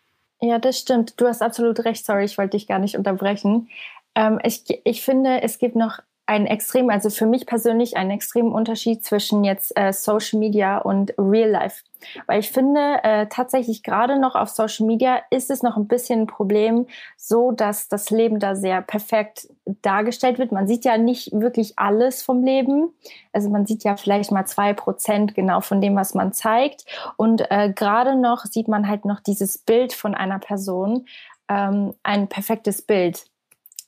Ja, 0.42 0.60
das 0.60 0.80
stimmt. 0.80 1.20
Du 1.20 1.28
hast 1.28 1.42
absolut 1.42 1.84
recht. 1.86 2.06
Sorry, 2.06 2.26
ich 2.26 2.38
wollte 2.38 2.58
dich 2.58 2.68
gar 2.68 2.80
nicht 2.80 2.96
unterbrechen. 2.96 3.70
Ähm, 4.16 4.40
ich, 4.44 4.64
ich 4.84 5.02
finde, 5.02 5.42
es 5.42 5.58
gibt 5.58 5.76
noch 5.76 6.00
ein 6.28 6.46
extrem, 6.46 6.90
also 6.90 7.10
für 7.10 7.26
mich 7.26 7.46
persönlich 7.46 7.96
einen 7.96 8.12
extremen 8.12 8.52
Unterschied 8.52 9.04
zwischen 9.04 9.46
jetzt 9.46 9.72
äh, 9.78 9.94
Social 9.94 10.40
Media 10.40 10.78
und 10.78 11.14
Real 11.18 11.50
Life. 11.50 11.84
Weil 12.28 12.42
ich 12.42 12.52
finde, 12.52 13.00
äh, 13.04 13.28
tatsächlich 13.28 13.82
gerade 13.82 14.20
noch 14.20 14.36
auf 14.36 14.50
Social 14.50 14.86
Media 14.86 15.22
ist 15.30 15.50
es 15.50 15.64
noch 15.64 15.78
ein 15.78 15.88
bisschen 15.88 16.22
ein 16.22 16.28
Problem, 16.28 16.86
so 17.16 17.52
dass 17.52 17.88
das 17.88 18.10
Leben 18.10 18.40
da 18.40 18.56
sehr 18.56 18.82
perfekt 18.82 19.48
dargestellt 19.82 20.38
wird. 20.38 20.52
Man 20.52 20.68
sieht 20.68 20.84
ja 20.84 20.98
nicht 20.98 21.32
wirklich 21.32 21.80
alles 21.80 22.22
vom 22.22 22.44
Leben. 22.44 22.90
Also 23.32 23.50
man 23.50 23.66
sieht 23.66 23.86
ja 23.86 23.96
vielleicht 23.96 24.32
mal 24.32 24.46
zwei 24.46 24.74
Prozent 24.74 25.34
genau 25.34 25.62
von 25.62 25.80
dem, 25.80 25.96
was 25.96 26.14
man 26.14 26.34
zeigt. 26.34 26.86
Und 27.16 27.50
äh, 27.50 27.72
gerade 27.74 28.20
noch 28.20 28.44
sieht 28.46 28.68
man 28.68 28.88
halt 28.88 29.06
noch 29.06 29.22
dieses 29.22 29.58
Bild 29.58 29.94
von 29.94 30.14
einer 30.14 30.40
Person, 30.40 31.08
ähm, 31.50 31.94
ein 32.04 32.28
perfektes 32.28 32.82
Bild 32.82 33.26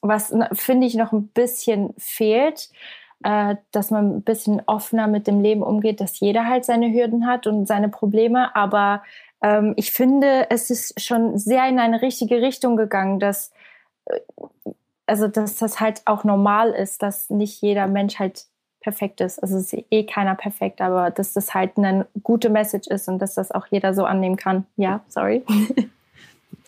was 0.02 0.34
finde 0.54 0.88
ich 0.88 0.96
noch 0.96 1.12
ein 1.12 1.28
bisschen 1.28 1.94
fehlt, 1.98 2.70
äh, 3.24 3.56
dass 3.72 3.92
man 3.92 4.18
ein 4.18 4.22
bisschen 4.22 4.62
offener 4.66 5.08
mit 5.08 5.28
dem 5.28 5.42
Leben 5.42 5.62
umgeht, 5.64 6.00
dass 6.00 6.20
jeder 6.20 6.46
halt 6.46 6.66
seine 6.66 6.92
Hürden 6.92 7.28
hat 7.28 7.48
und 7.48 7.68
seine 7.68 7.90
Probleme. 7.90 8.56
Aber 8.56 9.04
ähm, 9.42 9.74
ich 9.76 9.92
finde, 9.92 10.50
es 10.50 10.70
ist 10.70 11.02
schon 11.02 11.38
sehr 11.38 11.68
in 11.68 11.80
eine 11.80 12.02
richtige 12.02 12.42
Richtung 12.42 12.78
gegangen, 12.78 13.20
dass 13.20 13.52
äh, 14.06 14.20
also 15.06 15.28
dass 15.28 15.56
das 15.56 15.80
halt 15.80 16.04
auch 16.06 16.24
normal 16.24 16.70
ist, 16.72 17.02
dass 17.02 17.30
nicht 17.30 17.62
jeder 17.62 17.88
Mensch 17.88 18.20
halt 18.20 18.46
perfekt 18.80 19.22
ist. 19.22 19.42
Also 19.42 19.58
es 19.58 19.74
ist 19.74 19.86
eh 19.90 20.06
keiner 20.06 20.36
perfekt, 20.36 20.82
aber 20.82 21.10
dass 21.12 21.34
das 21.34 21.54
halt 21.54 21.78
eine 21.78 22.06
gute 22.24 22.50
Message 22.50 22.88
ist 22.88 23.08
und 23.08 23.20
dass 23.20 23.34
das 23.34 23.52
auch 23.52 23.68
jeder 23.68 23.94
so 23.94 24.06
annehmen 24.06 24.38
kann. 24.38 24.66
Ja, 24.78 25.02
sorry. 25.08 25.44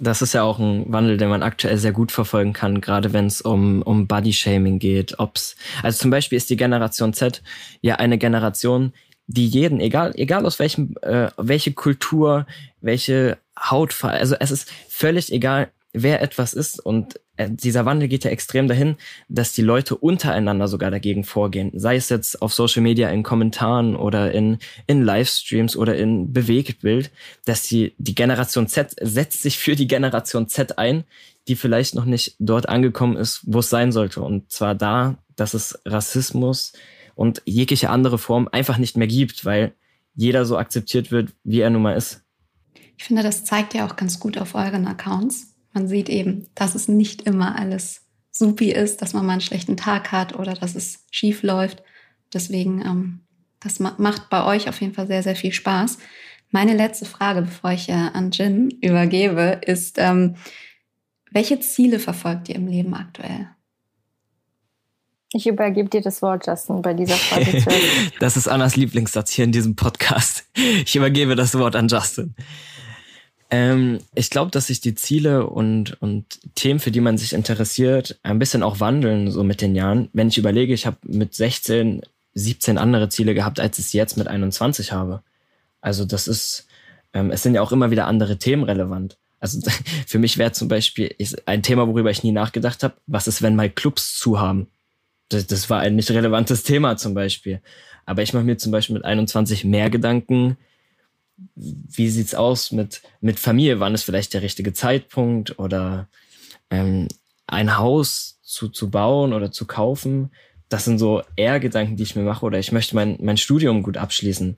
das 0.01 0.23
ist 0.23 0.33
ja 0.33 0.41
auch 0.41 0.57
ein 0.57 0.91
Wandel, 0.91 1.17
den 1.17 1.29
man 1.29 1.43
aktuell 1.43 1.77
sehr 1.77 1.91
gut 1.91 2.11
verfolgen 2.11 2.53
kann, 2.53 2.81
gerade 2.81 3.13
wenn 3.13 3.27
es 3.27 3.39
um, 3.39 3.83
um 3.83 4.07
Body-Shaming 4.07 4.79
geht. 4.79 5.19
Ob's, 5.19 5.55
also 5.83 5.99
zum 5.99 6.11
Beispiel 6.11 6.37
ist 6.37 6.49
die 6.49 6.57
Generation 6.57 7.13
Z 7.13 7.43
ja 7.81 7.95
eine 7.97 8.17
Generation, 8.17 8.93
die 9.27 9.47
jeden, 9.47 9.79
egal, 9.79 10.13
egal 10.15 10.45
aus 10.45 10.57
welchem, 10.57 10.95
äh, 11.03 11.29
welche 11.37 11.73
Kultur, 11.73 12.47
welche 12.81 13.37
Hautfarbe, 13.57 14.17
also 14.17 14.35
es 14.39 14.49
ist 14.49 14.71
völlig 14.89 15.31
egal, 15.31 15.69
wer 15.93 16.21
etwas 16.21 16.55
ist 16.55 16.79
und 16.79 17.19
dieser 17.39 17.85
Wandel 17.85 18.07
geht 18.07 18.23
ja 18.23 18.31
extrem 18.31 18.67
dahin, 18.67 18.97
dass 19.29 19.53
die 19.53 19.61
Leute 19.61 19.95
untereinander 19.95 20.67
sogar 20.67 20.91
dagegen 20.91 21.23
vorgehen. 21.23 21.71
Sei 21.73 21.95
es 21.95 22.09
jetzt 22.09 22.41
auf 22.41 22.53
Social 22.53 22.81
Media 22.81 23.09
in 23.09 23.23
Kommentaren 23.23 23.95
oder 23.95 24.31
in, 24.31 24.59
in 24.87 25.03
Livestreams 25.03 25.75
oder 25.75 25.95
in 25.95 26.33
Bewegtbild, 26.33 27.11
dass 27.45 27.63
die, 27.63 27.93
die 27.97 28.15
Generation 28.15 28.67
Z 28.67 28.95
setzt 29.01 29.41
sich 29.41 29.57
für 29.57 29.75
die 29.75 29.87
Generation 29.87 30.47
Z 30.47 30.77
ein, 30.77 31.03
die 31.47 31.55
vielleicht 31.55 31.95
noch 31.95 32.05
nicht 32.05 32.35
dort 32.39 32.69
angekommen 32.69 33.17
ist, 33.17 33.41
wo 33.45 33.59
es 33.59 33.69
sein 33.69 33.91
sollte. 33.91 34.21
Und 34.21 34.51
zwar 34.51 34.75
da, 34.75 35.17
dass 35.35 35.53
es 35.53 35.79
Rassismus 35.85 36.73
und 37.15 37.41
jegliche 37.45 37.89
andere 37.89 38.17
Form 38.17 38.47
einfach 38.51 38.77
nicht 38.77 38.97
mehr 38.97 39.07
gibt, 39.07 39.45
weil 39.45 39.73
jeder 40.13 40.45
so 40.45 40.57
akzeptiert 40.57 41.11
wird, 41.11 41.33
wie 41.43 41.61
er 41.61 41.69
nun 41.69 41.81
mal 41.81 41.95
ist. 41.95 42.23
Ich 42.97 43.05
finde, 43.05 43.23
das 43.23 43.45
zeigt 43.45 43.73
ja 43.73 43.87
auch 43.87 43.95
ganz 43.95 44.19
gut 44.19 44.37
auf 44.37 44.53
euren 44.53 44.85
Accounts. 44.85 45.50
Man 45.73 45.87
sieht 45.87 46.09
eben, 46.09 46.47
dass 46.55 46.75
es 46.75 46.87
nicht 46.87 47.23
immer 47.23 47.57
alles 47.57 48.01
supi 48.31 48.71
ist, 48.71 49.01
dass 49.01 49.13
man 49.13 49.25
mal 49.25 49.33
einen 49.33 49.41
schlechten 49.41 49.77
Tag 49.77 50.11
hat 50.11 50.37
oder 50.37 50.53
dass 50.53 50.75
es 50.75 51.05
schief 51.11 51.43
läuft. 51.43 51.83
Deswegen, 52.33 52.81
ähm, 52.81 53.19
das 53.59 53.79
macht 53.79 54.29
bei 54.29 54.45
euch 54.45 54.67
auf 54.69 54.81
jeden 54.81 54.93
Fall 54.93 55.07
sehr, 55.07 55.23
sehr 55.23 55.35
viel 55.35 55.53
Spaß. 55.53 55.97
Meine 56.49 56.75
letzte 56.75 57.05
Frage, 57.05 57.43
bevor 57.43 57.71
ich 57.71 57.89
äh, 57.89 57.93
an 57.93 58.31
Jin 58.31 58.69
übergebe, 58.81 59.61
ist, 59.65 59.97
ähm, 59.97 60.35
welche 61.31 61.59
Ziele 61.59 61.99
verfolgt 61.99 62.49
ihr 62.49 62.55
im 62.55 62.67
Leben 62.67 62.93
aktuell? 62.93 63.47
Ich 65.33 65.47
übergebe 65.47 65.87
dir 65.87 66.01
das 66.01 66.21
Wort, 66.21 66.45
Justin, 66.45 66.81
bei 66.81 66.93
dieser 66.93 67.15
Frage. 67.15 67.63
das 68.19 68.35
ist 68.35 68.49
Annas 68.49 68.75
Lieblingssatz 68.75 69.31
hier 69.31 69.45
in 69.45 69.53
diesem 69.53 69.77
Podcast. 69.77 70.43
Ich 70.55 70.93
übergebe 70.97 71.35
das 71.35 71.57
Wort 71.57 71.77
an 71.77 71.87
Justin. 71.87 72.35
Ähm, 73.51 73.99
ich 74.15 74.29
glaube, 74.29 74.49
dass 74.49 74.67
sich 74.67 74.79
die 74.79 74.95
Ziele 74.95 75.45
und, 75.45 76.01
und 76.01 76.39
Themen, 76.55 76.79
für 76.79 76.91
die 76.91 77.01
man 77.01 77.17
sich 77.17 77.33
interessiert, 77.33 78.17
ein 78.23 78.39
bisschen 78.39 78.63
auch 78.63 78.79
wandeln, 78.79 79.29
so 79.29 79.43
mit 79.43 79.59
den 79.59 79.75
Jahren. 79.75 80.09
Wenn 80.13 80.29
ich 80.29 80.37
überlege, 80.37 80.73
ich 80.73 80.85
habe 80.85 80.97
mit 81.03 81.35
16, 81.35 82.01
17 82.33 82.77
andere 82.77 83.09
Ziele 83.09 83.33
gehabt, 83.33 83.59
als 83.59 83.77
ich 83.77 83.85
es 83.85 83.93
jetzt 83.93 84.17
mit 84.17 84.27
21 84.27 84.93
habe. 84.93 85.21
Also 85.81 86.05
das 86.05 86.29
ist, 86.29 86.65
ähm, 87.13 87.29
es 87.29 87.43
sind 87.43 87.53
ja 87.53 87.61
auch 87.61 87.73
immer 87.73 87.91
wieder 87.91 88.07
andere 88.07 88.37
Themen 88.37 88.63
relevant. 88.63 89.17
Also 89.41 89.59
für 90.07 90.19
mich 90.19 90.37
wäre 90.37 90.53
zum 90.53 90.69
Beispiel 90.69 91.13
ein 91.45 91.61
Thema, 91.61 91.87
worüber 91.87 92.09
ich 92.09 92.23
nie 92.23 92.31
nachgedacht 92.31 92.83
habe, 92.83 92.93
was 93.05 93.27
ist, 93.27 93.41
wenn 93.41 93.57
mal 93.57 93.69
Clubs 93.69 94.17
zu 94.17 94.39
haben? 94.39 94.67
Das, 95.27 95.45
das 95.47 95.69
war 95.69 95.81
ein 95.81 95.97
nicht 95.97 96.11
relevantes 96.11 96.63
Thema 96.63 96.95
zum 96.95 97.13
Beispiel. 97.13 97.61
Aber 98.05 98.21
ich 98.21 98.33
mache 98.33 98.45
mir 98.45 98.57
zum 98.57 98.71
Beispiel 98.71 98.93
mit 98.93 99.03
21 99.03 99.65
mehr 99.65 99.89
Gedanken, 99.89 100.57
wie 101.55 102.09
sieht's 102.09 102.35
aus 102.35 102.71
mit, 102.71 103.01
mit 103.19 103.39
Familie? 103.39 103.79
Wann 103.79 103.93
ist 103.93 104.03
vielleicht 104.03 104.33
der 104.33 104.41
richtige 104.41 104.73
Zeitpunkt 104.73 105.59
oder 105.59 106.07
ähm, 106.69 107.07
ein 107.47 107.77
Haus 107.77 108.39
zu, 108.41 108.69
zu 108.69 108.89
bauen 108.89 109.33
oder 109.33 109.51
zu 109.51 109.65
kaufen? 109.65 110.31
Das 110.69 110.85
sind 110.85 110.99
so 110.99 111.21
eher 111.35 111.59
Gedanken, 111.59 111.97
die 111.97 112.03
ich 112.03 112.15
mir 112.15 112.23
mache. 112.23 112.45
Oder 112.45 112.59
ich 112.59 112.71
möchte 112.71 112.95
mein, 112.95 113.17
mein 113.21 113.37
Studium 113.37 113.83
gut 113.83 113.97
abschließen. 113.97 114.57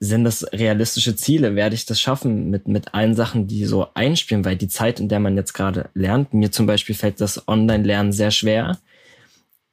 Sind 0.00 0.24
das 0.24 0.44
realistische 0.52 1.16
Ziele? 1.16 1.54
Werde 1.54 1.74
ich 1.74 1.86
das 1.86 2.00
schaffen 2.00 2.50
mit, 2.50 2.68
mit 2.68 2.94
allen 2.94 3.14
Sachen, 3.14 3.46
die 3.46 3.64
so 3.64 3.88
einspielen? 3.94 4.44
Weil 4.44 4.56
die 4.56 4.68
Zeit, 4.68 5.00
in 5.00 5.08
der 5.08 5.20
man 5.20 5.36
jetzt 5.36 5.54
gerade 5.54 5.90
lernt, 5.94 6.34
mir 6.34 6.50
zum 6.50 6.66
Beispiel 6.66 6.94
fällt 6.94 7.20
das 7.20 7.48
Online-Lernen 7.48 8.12
sehr 8.12 8.30
schwer 8.30 8.78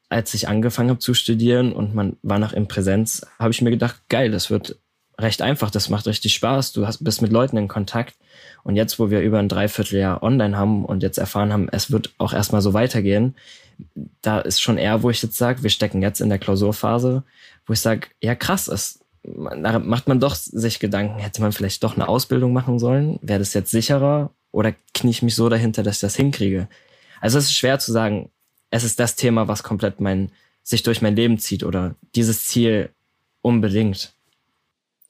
als 0.10 0.34
ich 0.34 0.48
angefangen 0.48 0.90
habe 0.90 1.00
zu 1.00 1.14
studieren 1.14 1.72
und 1.72 1.94
man 1.94 2.18
war 2.24 2.40
noch 2.40 2.52
in 2.52 2.68
Präsenz, 2.68 3.26
habe 3.38 3.52
ich 3.52 3.62
mir 3.62 3.70
gedacht, 3.70 4.02
geil, 4.10 4.32
das 4.32 4.50
wird 4.50 4.80
recht 5.20 5.42
einfach, 5.42 5.70
das 5.70 5.90
macht 5.90 6.08
richtig 6.08 6.34
Spaß, 6.34 6.72
du 6.72 6.88
hast, 6.88 7.04
bist 7.04 7.22
mit 7.22 7.32
Leuten 7.32 7.58
in 7.58 7.68
Kontakt. 7.68 8.16
Und 8.64 8.76
jetzt, 8.76 9.00
wo 9.00 9.10
wir 9.10 9.22
über 9.22 9.40
ein 9.40 9.50
Dreivierteljahr 9.50 10.24
online 10.24 10.58
haben 10.58 10.86
und 10.86 11.04
jetzt 11.04 11.18
erfahren 11.18 11.54
haben, 11.54 11.70
es 11.72 11.92
wird 11.92 12.14
auch 12.18 12.34
erstmal 12.34 12.62
so 12.62 12.74
weitergehen, 12.74 13.36
da 14.22 14.40
ist 14.40 14.62
schon 14.62 14.78
eher, 14.78 15.04
wo 15.04 15.10
ich 15.10 15.22
jetzt 15.22 15.38
sage, 15.38 15.64
wir 15.64 15.70
stecken 15.70 16.02
jetzt 16.02 16.20
in 16.20 16.30
der 16.30 16.40
Klausurphase, 16.40 17.24
wo 17.66 17.74
ich 17.74 17.80
sage, 17.80 18.08
ja 18.22 18.36
krass, 18.36 18.68
es, 18.68 19.00
da 19.24 19.80
macht 19.80 20.08
man 20.08 20.20
doch 20.20 20.36
sich 20.36 20.80
Gedanken, 20.80 21.20
hätte 21.20 21.42
man 21.42 21.52
vielleicht 21.52 21.84
doch 21.84 21.96
eine 21.96 22.08
Ausbildung 22.08 22.54
machen 22.54 22.80
sollen? 22.80 23.20
Wäre 23.22 23.40
das 23.40 23.54
jetzt 23.54 23.72
sicherer? 23.72 24.32
Oder 24.52 24.74
knie 24.94 25.12
ich 25.12 25.22
mich 25.22 25.36
so 25.36 25.48
dahinter, 25.48 25.84
dass 25.84 25.98
ich 25.98 26.02
das 26.02 26.16
hinkriege? 26.16 26.68
Also 27.22 27.38
es 27.38 27.46
ist 27.46 27.56
schwer 27.56 27.80
zu 27.80 27.92
sagen, 27.92 28.30
es 28.72 28.84
ist 28.84 29.00
das 29.00 29.16
Thema, 29.16 29.48
was 29.48 29.64
komplett 29.64 30.00
mein, 30.00 30.32
sich 30.64 30.84
durch 30.84 31.02
mein 31.02 31.16
Leben 31.16 31.40
zieht 31.40 31.64
oder 31.64 31.96
dieses 32.16 32.46
Ziel 32.46 32.90
unbedingt. 33.42 34.14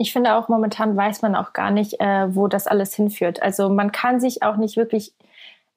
Ich 0.01 0.13
finde 0.13 0.35
auch 0.35 0.47
momentan 0.47 0.95
weiß 0.95 1.21
man 1.21 1.35
auch 1.35 1.51
gar 1.51 1.71
nicht, 1.71 1.99
äh, 1.99 2.33
wo 2.33 2.47
das 2.47 2.67
alles 2.67 2.95
hinführt. 2.95 3.41
Also 3.43 3.69
man 3.69 3.91
kann 3.91 4.21
sich 4.21 4.43
auch 4.43 4.55
nicht 4.55 4.77
wirklich 4.77 5.13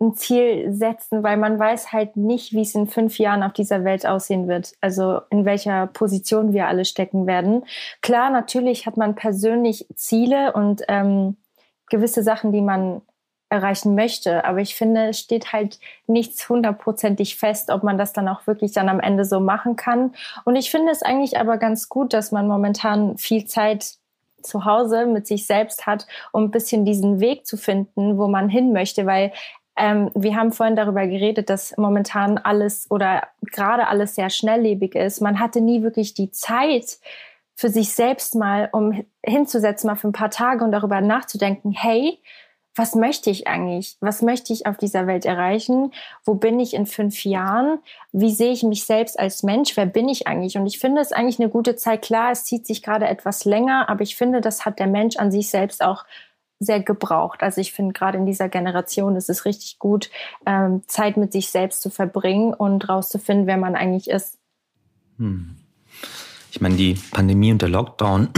ein 0.00 0.14
Ziel 0.14 0.72
setzen, 0.72 1.22
weil 1.24 1.36
man 1.36 1.58
weiß 1.58 1.92
halt 1.92 2.16
nicht, 2.16 2.52
wie 2.52 2.62
es 2.62 2.74
in 2.74 2.86
fünf 2.86 3.18
Jahren 3.18 3.42
auf 3.42 3.52
dieser 3.52 3.84
Welt 3.84 4.06
aussehen 4.06 4.46
wird. 4.46 4.74
Also 4.80 5.20
in 5.30 5.44
welcher 5.44 5.88
Position 5.88 6.52
wir 6.52 6.68
alle 6.68 6.84
stecken 6.84 7.26
werden. 7.26 7.64
Klar, 8.00 8.30
natürlich 8.30 8.86
hat 8.86 8.96
man 8.96 9.16
persönlich 9.16 9.86
Ziele 9.94 10.52
und 10.52 10.82
ähm, 10.86 11.36
gewisse 11.88 12.22
Sachen, 12.22 12.52
die 12.52 12.60
man 12.62 13.02
erreichen 13.48 13.94
möchte. 13.94 14.44
Aber 14.44 14.60
ich 14.60 14.74
finde, 14.76 15.08
es 15.08 15.18
steht 15.18 15.52
halt 15.52 15.78
nichts 16.06 16.48
hundertprozentig 16.48 17.36
fest, 17.36 17.70
ob 17.70 17.82
man 17.82 17.98
das 17.98 18.12
dann 18.12 18.28
auch 18.28 18.46
wirklich 18.46 18.72
dann 18.72 18.88
am 18.88 19.00
Ende 19.00 19.24
so 19.24 19.40
machen 19.40 19.76
kann. 19.76 20.14
Und 20.44 20.56
ich 20.56 20.70
finde 20.70 20.92
es 20.92 21.02
eigentlich 21.02 21.38
aber 21.38 21.58
ganz 21.58 21.88
gut, 21.88 22.12
dass 22.12 22.32
man 22.32 22.48
momentan 22.48 23.18
viel 23.18 23.44
Zeit 23.44 23.98
zu 24.42 24.64
Hause 24.64 25.06
mit 25.06 25.26
sich 25.26 25.46
selbst 25.46 25.86
hat, 25.86 26.06
um 26.32 26.44
ein 26.44 26.50
bisschen 26.50 26.84
diesen 26.84 27.20
Weg 27.20 27.46
zu 27.46 27.56
finden, 27.56 28.18
wo 28.18 28.28
man 28.28 28.48
hin 28.48 28.72
möchte, 28.72 29.06
weil 29.06 29.32
ähm, 29.76 30.10
wir 30.14 30.36
haben 30.36 30.52
vorhin 30.52 30.76
darüber 30.76 31.06
geredet, 31.06 31.48
dass 31.48 31.76
momentan 31.76 32.38
alles 32.38 32.90
oder 32.90 33.28
gerade 33.50 33.88
alles 33.88 34.14
sehr 34.14 34.28
schnelllebig 34.28 34.94
ist. 34.94 35.20
Man 35.20 35.40
hatte 35.40 35.60
nie 35.60 35.82
wirklich 35.82 36.14
die 36.14 36.30
Zeit 36.30 36.98
für 37.54 37.68
sich 37.68 37.94
selbst 37.94 38.34
mal, 38.34 38.68
um 38.72 39.04
hinzusetzen, 39.24 39.88
mal 39.88 39.96
für 39.96 40.08
ein 40.08 40.12
paar 40.12 40.30
Tage 40.30 40.64
und 40.64 40.72
darüber 40.72 41.00
nachzudenken, 41.00 41.72
hey, 41.72 42.18
was 42.74 42.94
möchte 42.94 43.28
ich 43.28 43.46
eigentlich? 43.46 43.96
Was 44.00 44.22
möchte 44.22 44.52
ich 44.52 44.66
auf 44.66 44.78
dieser 44.78 45.06
Welt 45.06 45.26
erreichen? 45.26 45.92
Wo 46.24 46.34
bin 46.34 46.58
ich 46.58 46.72
in 46.72 46.86
fünf 46.86 47.24
Jahren? 47.24 47.78
Wie 48.12 48.32
sehe 48.32 48.52
ich 48.52 48.62
mich 48.62 48.84
selbst 48.84 49.18
als 49.18 49.42
Mensch? 49.42 49.76
Wer 49.76 49.86
bin 49.86 50.08
ich 50.08 50.26
eigentlich? 50.26 50.56
Und 50.56 50.66
ich 50.66 50.78
finde 50.78 51.02
es 51.02 51.12
eigentlich 51.12 51.38
eine 51.38 51.50
gute 51.50 51.76
Zeit. 51.76 52.02
Klar, 52.02 52.32
es 52.32 52.44
zieht 52.44 52.66
sich 52.66 52.82
gerade 52.82 53.06
etwas 53.06 53.44
länger, 53.44 53.88
aber 53.90 54.02
ich 54.02 54.16
finde, 54.16 54.40
das 54.40 54.64
hat 54.64 54.78
der 54.78 54.86
Mensch 54.86 55.16
an 55.16 55.30
sich 55.30 55.50
selbst 55.50 55.82
auch 55.82 56.04
sehr 56.60 56.80
gebraucht. 56.80 57.42
Also 57.42 57.60
ich 57.60 57.72
finde 57.72 57.92
gerade 57.92 58.16
in 58.16 58.26
dieser 58.26 58.48
Generation 58.48 59.16
ist 59.16 59.28
es 59.28 59.44
richtig 59.44 59.78
gut, 59.78 60.10
ähm, 60.46 60.82
Zeit 60.86 61.16
mit 61.16 61.32
sich 61.32 61.50
selbst 61.50 61.82
zu 61.82 61.90
verbringen 61.90 62.54
und 62.54 62.88
rauszufinden, 62.88 63.46
wer 63.46 63.58
man 63.58 63.74
eigentlich 63.74 64.08
ist. 64.08 64.38
Hm. 65.18 65.56
Ich 66.50 66.60
meine, 66.60 66.76
die 66.76 66.98
Pandemie 67.10 67.52
und 67.52 67.60
der 67.60 67.68
Lockdown 67.68 68.28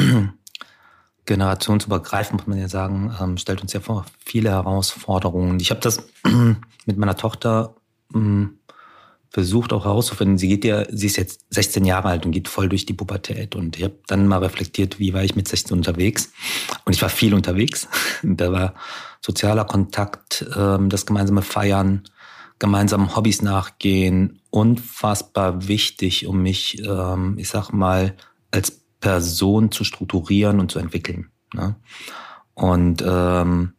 generationsübergreifend, 1.27 2.41
muss 2.41 2.47
man 2.47 2.59
ja 2.59 2.69
sagen, 2.69 3.15
ähm, 3.21 3.37
stellt 3.37 3.63
uns 3.63 3.73
ja 3.73 3.81
vor 3.81 4.05
viele 4.25 4.51
Herausforderungen. 4.51 5.59
Ich 5.61 5.71
habe 5.71 5.81
das 5.81 6.07
mit 6.87 6.97
meiner 6.97 7.17
Tochter 7.17 7.75
ähm, 8.15 8.59
versucht 9.35 9.73
auch 9.73 9.85
herauszufinden. 9.85 10.39
Sie 10.39 10.47
geht 10.47 10.65
ja, 10.65 10.85
sie 10.89 11.07
ist 11.07 11.17
jetzt 11.17 11.45
16 11.51 11.85
Jahre 11.85 12.09
alt 12.09 12.25
und 12.25 12.31
geht 12.31 12.47
voll 12.47 12.69
durch 12.69 12.87
die 12.87 12.93
Pubertät. 12.93 13.57
Und 13.57 13.77
ich 13.77 13.83
habe 13.83 13.99
dann 14.07 14.29
mal 14.29 14.39
reflektiert, 14.39 15.01
wie 15.01 15.13
war 15.13 15.25
ich 15.25 15.35
mit 15.35 15.49
16 15.49 15.77
unterwegs? 15.77 16.33
Und 16.85 16.95
ich 16.95 17.03
war 17.03 17.09
viel 17.09 17.35
unterwegs. 17.35 17.89
da 18.23 18.53
war 18.53 18.75
sozialer 19.21 19.65
Kontakt, 19.65 20.47
ähm, 20.57 20.89
das 20.89 21.05
gemeinsame 21.05 21.43
Feiern, 21.43 22.05
gemeinsam 22.61 23.17
Hobbys 23.17 23.43
nachgehen, 23.43 24.41
unfassbar 24.51 25.67
wichtig, 25.67 26.27
um 26.27 26.41
mich, 26.41 26.81
ähm, 26.87 27.37
ich 27.37 27.49
sag 27.49 27.73
mal, 27.73 28.15
als 28.53 28.84
Person 29.05 29.71
zu 29.71 29.85
strukturieren 29.85 30.61
und 30.61 30.71
zu 30.71 30.79
entwickeln. 30.79 31.29
Ne? 31.53 31.77
Und 32.55 33.05
ähm, 33.07 33.75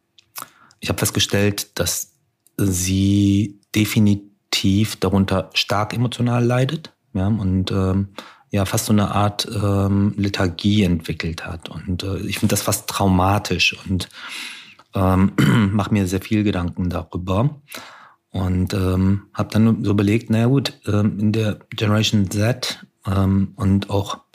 ich 0.78 0.88
habe 0.88 1.00
festgestellt, 1.00 1.80
dass 1.80 2.12
sie 2.56 3.58
definitiv 3.74 4.94
darunter 4.94 5.50
stark 5.52 5.94
emotional 5.94 6.44
leidet 6.44 6.92
ja, 7.12 7.26
und 7.26 7.72
ähm, 7.72 8.10
ja 8.50 8.64
fast 8.66 8.86
so 8.86 8.92
eine 8.92 9.10
Art 9.10 9.48
ähm, 9.52 10.14
Lethargie 10.16 10.84
entwickelt 10.84 11.44
hat. 11.44 11.70
Und 11.70 12.04
äh, 12.04 12.18
ich 12.18 12.38
finde 12.38 12.52
das 12.52 12.62
fast 12.62 12.88
traumatisch 12.88 13.76
und 13.88 14.08
ähm, 14.94 15.32
mache 15.72 15.92
mir 15.92 16.06
sehr 16.06 16.20
viel 16.20 16.44
Gedanken 16.44 16.88
darüber. 16.88 17.50
Und 18.30 18.74
ähm, 18.74 19.22
habe 19.34 19.48
dann 19.50 19.82
so 19.82 19.90
überlegt, 19.90 20.30
naja 20.30 20.46
gut, 20.46 20.78
ähm, 20.86 21.18
in 21.18 21.32
der 21.32 21.58
Generation 21.70 22.30
Z 22.30 22.86
ähm, 23.06 23.52
und 23.56 23.90
auch 23.90 24.25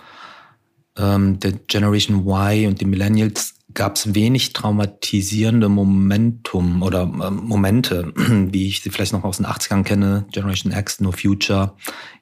ähm, 0.97 1.39
der 1.39 1.53
Generation 1.53 2.25
Y 2.27 2.67
und 2.67 2.81
den 2.81 2.89
Millennials 2.89 3.55
gab 3.73 3.95
es 3.95 4.13
wenig 4.13 4.53
traumatisierende 4.53 5.69
Momentum 5.69 6.83
oder 6.83 7.03
äh, 7.03 7.31
Momente, 7.31 8.13
wie 8.15 8.67
ich 8.67 8.81
sie 8.81 8.89
vielleicht 8.89 9.13
noch 9.13 9.23
aus 9.23 9.37
den 9.37 9.45
80ern 9.45 9.83
kenne, 9.83 10.25
Generation 10.31 10.73
X, 10.73 10.99
No 10.99 11.11
Future, 11.11 11.73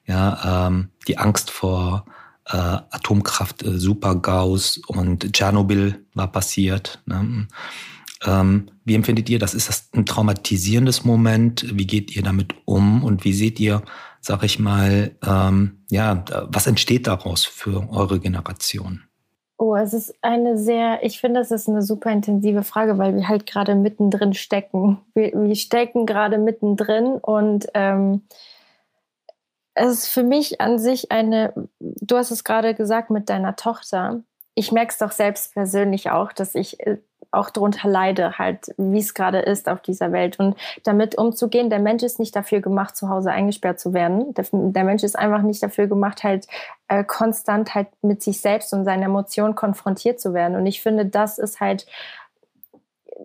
ja, 0.06 0.66
ähm, 0.68 0.88
die 1.08 1.18
Angst 1.18 1.50
vor 1.50 2.04
äh, 2.46 2.56
Atomkraft, 2.56 3.62
äh, 3.62 3.78
Super-GAUS 3.78 4.78
und 4.86 5.32
Tschernobyl 5.32 6.04
war 6.14 6.30
passiert. 6.30 7.02
Ne? 7.06 7.46
Ähm, 8.24 8.70
wie 8.84 8.94
empfindet 8.94 9.28
ihr 9.30 9.38
das? 9.38 9.54
Ist 9.54 9.68
das 9.68 9.88
ein 9.94 10.04
traumatisierendes 10.04 11.04
Moment? 11.04 11.64
Wie 11.72 11.86
geht 11.86 12.14
ihr 12.14 12.22
damit 12.22 12.54
um? 12.64 13.02
Und 13.02 13.24
wie 13.24 13.32
seht 13.32 13.58
ihr, 13.60 13.82
sag 14.20 14.42
ich 14.42 14.58
mal, 14.58 15.16
ähm, 15.26 15.84
ja, 15.90 16.24
was 16.48 16.66
entsteht 16.66 17.06
daraus 17.06 17.44
für 17.44 17.88
eure 17.90 18.20
Generation? 18.20 19.02
Oh, 19.56 19.76
es 19.76 19.92
ist 19.92 20.14
eine 20.22 20.56
sehr, 20.56 21.04
ich 21.04 21.20
finde, 21.20 21.40
es 21.40 21.50
ist 21.50 21.68
eine 21.68 21.82
super 21.82 22.10
intensive 22.10 22.62
Frage, 22.62 22.96
weil 22.96 23.14
wir 23.14 23.28
halt 23.28 23.44
gerade 23.44 23.74
mittendrin 23.74 24.32
stecken. 24.32 24.98
Wir, 25.14 25.32
wir 25.34 25.54
stecken 25.54 26.06
gerade 26.06 26.38
mittendrin 26.38 27.18
und 27.20 27.66
ähm, 27.74 28.22
es 29.74 30.04
ist 30.04 30.08
für 30.08 30.22
mich 30.22 30.60
an 30.60 30.78
sich 30.78 31.12
eine, 31.12 31.52
du 31.78 32.16
hast 32.16 32.30
es 32.30 32.44
gerade 32.44 32.74
gesagt 32.74 33.10
mit 33.10 33.28
deiner 33.28 33.54
Tochter. 33.56 34.22
Ich 34.54 34.72
merke 34.72 34.92
es 34.92 34.98
doch 34.98 35.12
selbst 35.12 35.52
persönlich 35.52 36.10
auch, 36.10 36.32
dass 36.32 36.54
ich 36.54 36.80
äh, 36.80 36.98
auch 37.32 37.50
darunter 37.50 37.88
leide, 37.88 38.38
halt, 38.38 38.74
wie 38.76 38.98
es 38.98 39.14
gerade 39.14 39.38
ist 39.38 39.68
auf 39.68 39.80
dieser 39.80 40.12
Welt. 40.12 40.38
Und 40.38 40.56
damit 40.84 41.16
umzugehen, 41.16 41.70
der 41.70 41.78
Mensch 41.78 42.02
ist 42.02 42.18
nicht 42.18 42.34
dafür 42.34 42.60
gemacht, 42.60 42.96
zu 42.96 43.08
Hause 43.08 43.30
eingesperrt 43.30 43.78
zu 43.78 43.92
werden. 43.92 44.34
Der, 44.34 44.46
der 44.52 44.84
Mensch 44.84 45.02
ist 45.02 45.18
einfach 45.18 45.42
nicht 45.42 45.62
dafür 45.62 45.86
gemacht, 45.86 46.24
halt 46.24 46.46
äh, 46.88 47.04
konstant 47.04 47.74
halt 47.74 47.88
mit 48.02 48.22
sich 48.22 48.40
selbst 48.40 48.72
und 48.72 48.84
seinen 48.84 49.04
Emotionen 49.04 49.54
konfrontiert 49.54 50.20
zu 50.20 50.34
werden. 50.34 50.56
Und 50.56 50.66
ich 50.66 50.82
finde, 50.82 51.06
das 51.06 51.38
ist 51.38 51.60
halt 51.60 51.86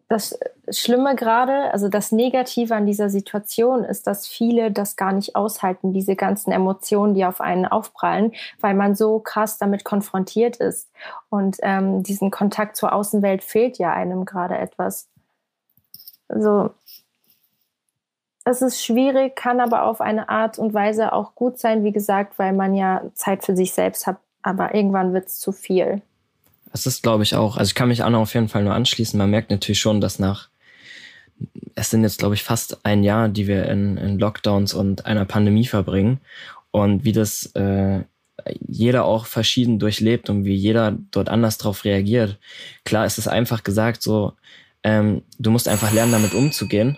das 0.07 0.37
Schlimme 0.69 1.15
gerade, 1.15 1.71
also 1.71 1.89
das 1.89 2.11
Negative 2.11 2.75
an 2.75 2.85
dieser 2.85 3.09
Situation 3.09 3.83
ist, 3.83 4.07
dass 4.07 4.27
viele 4.27 4.71
das 4.71 4.95
gar 4.95 5.13
nicht 5.13 5.35
aushalten, 5.35 5.93
diese 5.93 6.15
ganzen 6.15 6.51
Emotionen, 6.51 7.13
die 7.13 7.25
auf 7.25 7.41
einen 7.41 7.65
aufprallen, 7.65 8.33
weil 8.59 8.73
man 8.73 8.95
so 8.95 9.19
krass 9.19 9.57
damit 9.57 9.83
konfrontiert 9.83 10.57
ist. 10.57 10.91
Und 11.29 11.57
ähm, 11.61 12.03
diesen 12.03 12.31
Kontakt 12.31 12.75
zur 12.75 12.93
Außenwelt 12.93 13.43
fehlt 13.43 13.77
ja 13.77 13.93
einem 13.93 14.25
gerade 14.25 14.57
etwas. 14.57 15.07
Also 16.27 16.71
es 18.43 18.61
ist 18.61 18.83
schwierig, 18.83 19.35
kann 19.35 19.59
aber 19.59 19.83
auf 19.83 20.01
eine 20.01 20.29
Art 20.29 20.59
und 20.59 20.73
Weise 20.73 21.13
auch 21.13 21.35
gut 21.35 21.57
sein, 21.57 21.83
wie 21.83 21.91
gesagt, 21.91 22.37
weil 22.37 22.53
man 22.53 22.75
ja 22.75 23.01
Zeit 23.13 23.43
für 23.43 23.55
sich 23.55 23.73
selbst 23.73 24.05
hat, 24.05 24.17
aber 24.43 24.75
irgendwann 24.75 25.13
wird 25.13 25.27
es 25.27 25.39
zu 25.39 25.51
viel. 25.51 26.01
Das 26.75 26.85
ist, 26.85 27.03
glaube 27.03 27.23
ich, 27.23 27.35
auch. 27.35 27.55
Also 27.55 27.69
ich 27.69 27.73
kann 27.75 27.87
mich 27.87 28.03
Anna 28.03 28.17
auf 28.17 28.33
jeden 28.33 28.49
Fall 28.49 28.65
nur 28.65 28.73
anschließen. 28.73 29.17
Man 29.17 29.29
merkt 29.29 29.49
natürlich 29.49 29.79
schon, 29.79 30.01
dass 30.01 30.19
nach, 30.19 30.49
es 31.73 31.89
sind 31.89 32.03
jetzt, 32.03 32.19
glaube 32.19 32.35
ich, 32.35 32.43
fast 32.43 32.85
ein 32.85 33.01
Jahr, 33.01 33.29
die 33.29 33.47
wir 33.47 33.69
in, 33.69 33.95
in 33.95 34.19
Lockdowns 34.19 34.73
und 34.73 35.05
einer 35.05 35.23
Pandemie 35.23 35.67
verbringen. 35.67 36.19
Und 36.71 37.05
wie 37.05 37.13
das 37.13 37.45
äh, 37.55 38.01
jeder 38.59 39.05
auch 39.05 39.25
verschieden 39.25 39.79
durchlebt 39.79 40.29
und 40.29 40.43
wie 40.43 40.53
jeder 40.53 40.97
dort 41.11 41.29
anders 41.29 41.57
drauf 41.57 41.85
reagiert. 41.85 42.39
Klar, 42.83 43.05
es 43.05 43.17
ist 43.17 43.29
einfach 43.29 43.63
gesagt 43.63 44.01
so, 44.01 44.33
ähm, 44.83 45.21
du 45.39 45.51
musst 45.51 45.69
einfach 45.69 45.93
lernen, 45.93 46.11
damit 46.11 46.33
umzugehen. 46.33 46.97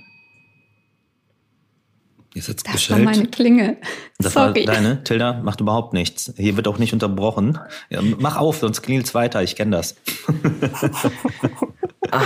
Ist 2.38 2.48
jetzt 2.48 2.68
das 2.68 2.74
geschellt. 2.74 3.06
war 3.06 3.14
meine 3.14 3.28
Klingel. 3.28 3.78
Das 4.20 4.34
Sorry. 4.34 4.68
war 4.68 4.76
deine. 4.76 5.04
Tilda 5.04 5.42
macht 5.42 5.60
überhaupt 5.60 5.94
nichts. 5.94 6.34
Hier 6.38 6.56
wird 6.56 6.68
auch 6.68 6.78
nicht 6.78 6.94
unterbrochen. 6.94 7.58
Ja, 7.90 8.02
mach 8.02 8.38
auf, 8.38 8.58
sonst 8.58 8.82
klingelt's 8.82 9.16
weiter. 9.16 9.42
Ich 9.42 9.56
kenne 9.56 9.78
das. 9.78 9.96
ah, 12.12 12.22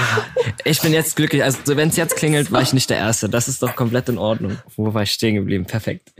ich 0.65 0.81
bin 0.81 0.91
jetzt 0.91 1.15
glücklich. 1.15 1.43
Also 1.43 1.77
wenn 1.77 1.89
es 1.89 1.95
jetzt 1.95 2.15
klingelt, 2.17 2.51
war 2.51 2.61
ich 2.61 2.73
nicht 2.73 2.89
der 2.89 2.97
Erste. 2.97 3.29
Das 3.29 3.47
ist 3.47 3.63
doch 3.63 3.75
komplett 3.75 4.09
in 4.09 4.17
Ordnung. 4.17 4.57
Wo 4.75 4.93
war 4.93 5.03
ich 5.03 5.11
stehen 5.11 5.35
geblieben? 5.35 5.65
Perfekt. 5.65 6.13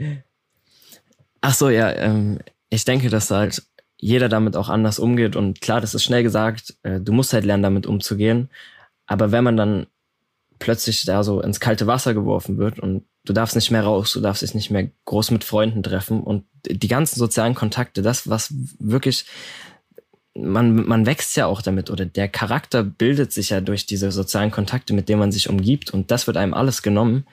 Ach 1.42 1.54
so, 1.54 1.68
ja. 1.68 1.92
Ähm, 1.92 2.38
ich 2.70 2.84
denke, 2.84 3.10
dass 3.10 3.30
halt 3.30 3.62
jeder 3.98 4.28
damit 4.28 4.56
auch 4.56 4.68
anders 4.68 4.98
umgeht. 4.98 5.36
Und 5.36 5.60
klar, 5.60 5.80
das 5.80 5.94
ist 5.94 6.02
schnell 6.02 6.22
gesagt. 6.22 6.74
Äh, 6.82 7.00
du 7.00 7.12
musst 7.12 7.32
halt 7.32 7.44
lernen, 7.44 7.62
damit 7.62 7.86
umzugehen. 7.86 8.48
Aber 9.06 9.32
wenn 9.32 9.44
man 9.44 9.56
dann 9.56 9.86
plötzlich 10.62 11.04
da 11.04 11.24
so 11.24 11.40
ins 11.40 11.58
kalte 11.58 11.88
Wasser 11.88 12.14
geworfen 12.14 12.56
wird 12.56 12.78
und 12.78 13.04
du 13.24 13.32
darfst 13.32 13.56
nicht 13.56 13.72
mehr 13.72 13.82
raus, 13.82 14.12
du 14.12 14.20
darfst 14.20 14.42
dich 14.42 14.54
nicht 14.54 14.70
mehr 14.70 14.90
groß 15.04 15.32
mit 15.32 15.42
Freunden 15.42 15.82
treffen 15.82 16.22
und 16.22 16.44
die 16.64 16.88
ganzen 16.88 17.18
sozialen 17.18 17.54
Kontakte, 17.54 18.00
das, 18.00 18.28
was 18.28 18.54
wirklich, 18.78 19.24
man, 20.34 20.86
man 20.86 21.04
wächst 21.04 21.36
ja 21.36 21.46
auch 21.46 21.62
damit 21.62 21.90
oder 21.90 22.06
der 22.06 22.28
Charakter 22.28 22.84
bildet 22.84 23.32
sich 23.32 23.50
ja 23.50 23.60
durch 23.60 23.86
diese 23.86 24.12
sozialen 24.12 24.52
Kontakte, 24.52 24.94
mit 24.94 25.08
denen 25.08 25.18
man 25.18 25.32
sich 25.32 25.48
umgibt 25.48 25.92
und 25.92 26.12
das 26.12 26.28
wird 26.28 26.36
einem 26.36 26.54
alles 26.54 26.82
genommen. 26.82 27.26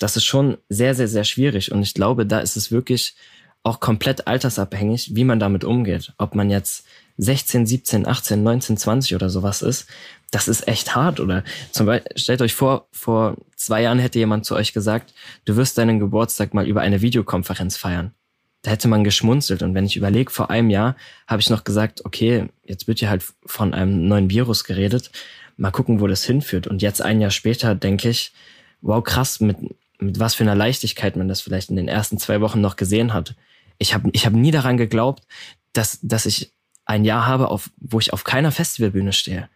Das 0.00 0.16
ist 0.16 0.24
schon 0.24 0.56
sehr, 0.70 0.94
sehr, 0.94 1.08
sehr 1.08 1.24
schwierig 1.24 1.72
und 1.72 1.82
ich 1.82 1.92
glaube, 1.92 2.24
da 2.24 2.40
ist 2.40 2.56
es 2.56 2.72
wirklich 2.72 3.14
auch 3.62 3.80
komplett 3.80 4.26
altersabhängig, 4.26 5.14
wie 5.14 5.24
man 5.24 5.38
damit 5.38 5.64
umgeht. 5.64 6.12
Ob 6.18 6.34
man 6.34 6.50
jetzt 6.50 6.86
16, 7.18 7.66
17, 7.66 8.06
18, 8.06 8.42
19, 8.42 8.76
20 8.78 9.14
oder 9.14 9.28
sowas 9.28 9.60
ist, 9.60 9.86
das 10.30 10.48
ist 10.48 10.66
echt 10.66 10.94
hart. 10.94 11.20
Oder 11.20 11.44
zum 11.70 11.86
Beispiel, 11.86 12.18
stellt 12.18 12.40
euch 12.40 12.54
vor, 12.54 12.88
vor 12.92 13.36
zwei 13.56 13.82
Jahren 13.82 13.98
hätte 13.98 14.18
jemand 14.18 14.46
zu 14.46 14.54
euch 14.54 14.72
gesagt, 14.72 15.12
du 15.44 15.56
wirst 15.56 15.76
deinen 15.76 15.98
Geburtstag 15.98 16.54
mal 16.54 16.66
über 16.66 16.80
eine 16.80 17.02
Videokonferenz 17.02 17.76
feiern. 17.76 18.14
Da 18.62 18.70
hätte 18.70 18.88
man 18.88 19.04
geschmunzelt. 19.04 19.62
Und 19.62 19.74
wenn 19.74 19.86
ich 19.86 19.96
überlege, 19.96 20.30
vor 20.30 20.50
einem 20.50 20.70
Jahr 20.70 20.96
habe 21.26 21.40
ich 21.40 21.50
noch 21.50 21.64
gesagt, 21.64 22.04
okay, 22.04 22.48
jetzt 22.64 22.88
wird 22.88 23.00
hier 23.00 23.10
halt 23.10 23.24
von 23.44 23.74
einem 23.74 24.08
neuen 24.08 24.30
Virus 24.30 24.64
geredet. 24.64 25.10
Mal 25.56 25.70
gucken, 25.70 26.00
wo 26.00 26.06
das 26.06 26.24
hinführt. 26.24 26.66
Und 26.66 26.80
jetzt 26.80 27.02
ein 27.02 27.20
Jahr 27.20 27.30
später 27.30 27.74
denke 27.74 28.08
ich, 28.08 28.32
wow, 28.80 29.04
krass, 29.04 29.40
mit, 29.40 29.58
mit 29.98 30.18
was 30.18 30.34
für 30.34 30.44
einer 30.44 30.54
Leichtigkeit 30.54 31.16
man 31.16 31.28
das 31.28 31.42
vielleicht 31.42 31.68
in 31.68 31.76
den 31.76 31.88
ersten 31.88 32.16
zwei 32.16 32.40
Wochen 32.40 32.62
noch 32.62 32.76
gesehen 32.76 33.12
hat. 33.12 33.34
Ich 33.80 33.94
habe 33.94 34.10
ich 34.12 34.26
hab 34.26 34.32
nie 34.32 34.52
daran 34.52 34.76
geglaubt, 34.76 35.24
dass, 35.72 35.98
dass 36.02 36.26
ich 36.26 36.52
ein 36.84 37.04
Jahr 37.04 37.26
habe, 37.26 37.48
auf, 37.48 37.70
wo 37.78 37.98
ich 37.98 38.12
auf 38.12 38.22
keiner 38.22 38.52
Festivalbühne 38.52 39.12
stehe. 39.12 39.48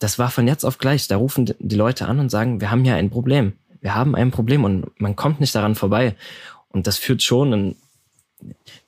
Das 0.00 0.18
war 0.18 0.30
von 0.30 0.48
jetzt 0.48 0.64
auf 0.64 0.78
gleich. 0.78 1.06
Da 1.06 1.16
rufen 1.16 1.54
die 1.58 1.76
Leute 1.76 2.06
an 2.06 2.18
und 2.18 2.30
sagen, 2.30 2.60
wir 2.60 2.70
haben 2.70 2.84
hier 2.84 2.96
ein 2.96 3.10
Problem. 3.10 3.52
Wir 3.80 3.94
haben 3.94 4.16
ein 4.16 4.30
Problem 4.30 4.64
und 4.64 5.00
man 5.00 5.14
kommt 5.14 5.38
nicht 5.38 5.54
daran 5.54 5.74
vorbei. 5.76 6.16
Und 6.70 6.86
das 6.86 6.98
führt 6.98 7.22
schon 7.22 7.52
in, 7.52 7.76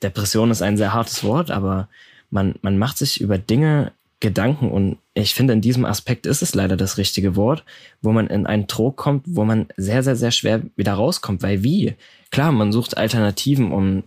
Depression 0.01 0.51
ist 0.51 0.61
ein 0.61 0.77
sehr 0.77 0.93
hartes 0.93 1.23
Wort, 1.23 1.51
aber 1.51 1.87
man, 2.29 2.55
man 2.61 2.77
macht 2.77 2.97
sich 2.97 3.21
über 3.21 3.37
Dinge 3.37 3.91
Gedanken 4.21 4.69
und 4.71 4.99
ich 5.15 5.33
finde, 5.33 5.53
in 5.53 5.61
diesem 5.61 5.83
Aspekt 5.83 6.27
ist 6.27 6.43
es 6.43 6.53
leider 6.53 6.77
das 6.77 6.97
richtige 6.97 7.35
Wort, 7.35 7.63
wo 8.01 8.11
man 8.11 8.27
in 8.27 8.45
einen 8.45 8.67
Trog 8.67 8.95
kommt, 8.95 9.23
wo 9.25 9.43
man 9.43 9.67
sehr, 9.77 10.03
sehr, 10.03 10.15
sehr 10.15 10.29
schwer 10.29 10.61
wieder 10.75 10.93
rauskommt. 10.93 11.41
Weil 11.41 11.63
wie? 11.63 11.95
Klar, 12.29 12.51
man 12.51 12.71
sucht 12.71 12.97
Alternativen, 12.97 13.71
um 13.71 14.03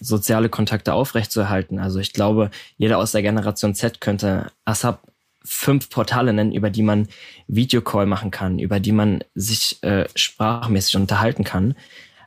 soziale 0.00 0.48
Kontakte 0.48 0.94
aufrechtzuerhalten. 0.94 1.78
Also 1.78 1.98
ich 1.98 2.12
glaube, 2.12 2.50
jeder 2.76 2.98
aus 2.98 3.12
der 3.12 3.22
Generation 3.22 3.74
Z 3.74 4.00
könnte 4.00 4.50
ASAP 4.64 5.00
fünf 5.44 5.90
Portale 5.90 6.32
nennen, 6.32 6.52
über 6.52 6.70
die 6.70 6.82
man 6.82 7.08
Videocall 7.48 8.06
machen 8.06 8.30
kann, 8.30 8.58
über 8.58 8.80
die 8.80 8.92
man 8.92 9.24
sich 9.34 9.82
äh, 9.82 10.08
sprachmäßig 10.14 10.96
unterhalten 10.96 11.44
kann. 11.44 11.74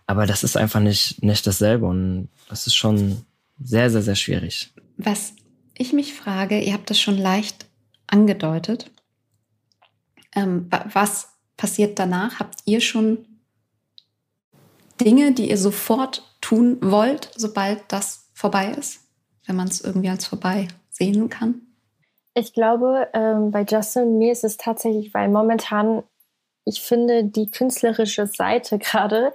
Aber 0.08 0.25
das 0.25 0.43
ist 0.43 0.58
einfach 0.58 0.80
nicht, 0.80 1.23
nicht 1.23 1.47
dasselbe 1.47 1.86
und 1.86 2.30
das 2.49 2.67
ist 2.67 2.75
schon 2.75 3.25
sehr, 3.60 3.89
sehr, 3.89 4.01
sehr 4.01 4.15
schwierig. 4.15 4.71
Was 4.97 5.34
ich 5.78 5.93
mich 5.93 6.13
frage, 6.13 6.60
ihr 6.60 6.73
habt 6.73 6.89
das 6.89 6.99
schon 6.99 7.17
leicht 7.17 7.65
angedeutet. 8.08 8.91
Ähm, 10.36 10.69
was 10.93 11.30
passiert 11.58 11.97
danach? 11.97 12.39
Habt 12.39 12.60
ihr 12.65 12.82
schon 12.82 13.19
Dinge, 15.01 15.34
die 15.34 15.49
ihr 15.49 15.58
sofort 15.58 16.23
tun 16.46 16.78
wollt, 16.82 17.32
sobald 17.36 17.82
das 17.88 18.30
vorbei 18.36 18.68
ist, 18.78 19.00
wenn 19.48 19.56
man 19.56 19.68
es 19.68 19.82
irgendwie 19.82 20.10
als 20.10 20.28
vorbei 20.28 20.68
sehen 20.92 21.28
kann? 21.30 21.62
Ich 22.36 22.54
glaube, 22.54 23.08
ähm, 23.14 23.50
bei 23.50 23.64
Justin 23.68 24.20
mir 24.20 24.32
ist 24.32 24.44
es 24.44 24.58
tatsächlich, 24.58 25.12
weil 25.16 25.30
momentan 25.30 26.04
ich 26.64 26.82
finde 26.82 27.24
die 27.24 27.50
künstlerische 27.50 28.28
Seite 28.28 28.78
gerade 28.80 29.34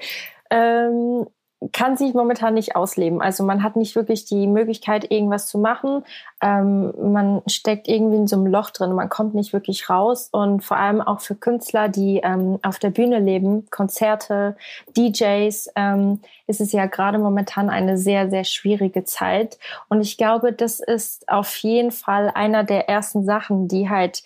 ähm, 0.51 1.27
kann 1.73 1.97
sich 1.97 2.15
momentan 2.15 2.55
nicht 2.55 2.75
ausleben. 2.75 3.21
Also 3.21 3.45
man 3.45 3.63
hat 3.63 3.77
nicht 3.77 3.95
wirklich 3.95 4.25
die 4.25 4.47
Möglichkeit, 4.47 5.11
irgendwas 5.11 5.47
zu 5.47 5.59
machen. 5.59 6.05
Ähm, 6.41 6.95
man 7.13 7.43
steckt 7.47 7.87
irgendwie 7.87 8.17
in 8.17 8.27
so 8.27 8.37
einem 8.37 8.47
Loch 8.47 8.71
drin. 8.71 8.95
Man 8.95 9.11
kommt 9.11 9.35
nicht 9.35 9.53
wirklich 9.53 9.91
raus. 9.91 10.31
Und 10.33 10.65
vor 10.65 10.79
allem 10.79 11.03
auch 11.03 11.21
für 11.21 11.35
Künstler, 11.35 11.91
die 11.91 12.21
ähm, 12.25 12.59
auf 12.63 12.79
der 12.79 12.91
Bühne 12.91 13.19
leben, 13.19 13.69
Konzerte, 13.71 14.57
DJs, 14.97 15.71
ähm, 15.77 16.21
ist 16.47 16.63
es 16.63 16.73
ja 16.73 16.87
gerade 16.87 17.19
momentan 17.19 17.69
eine 17.69 17.99
sehr, 17.99 18.31
sehr 18.31 18.45
schwierige 18.45 19.05
Zeit. 19.05 19.59
Und 19.91 20.01
ich 20.01 20.17
glaube, 20.17 20.55
das 20.55 20.81
ist 20.81 21.29
auf 21.29 21.55
jeden 21.57 21.91
Fall 21.91 22.31
einer 22.35 22.65
der 22.65 22.89
ersten 22.89 23.25
Sachen, 23.25 23.69
die 23.69 23.91
halt, 23.91 24.23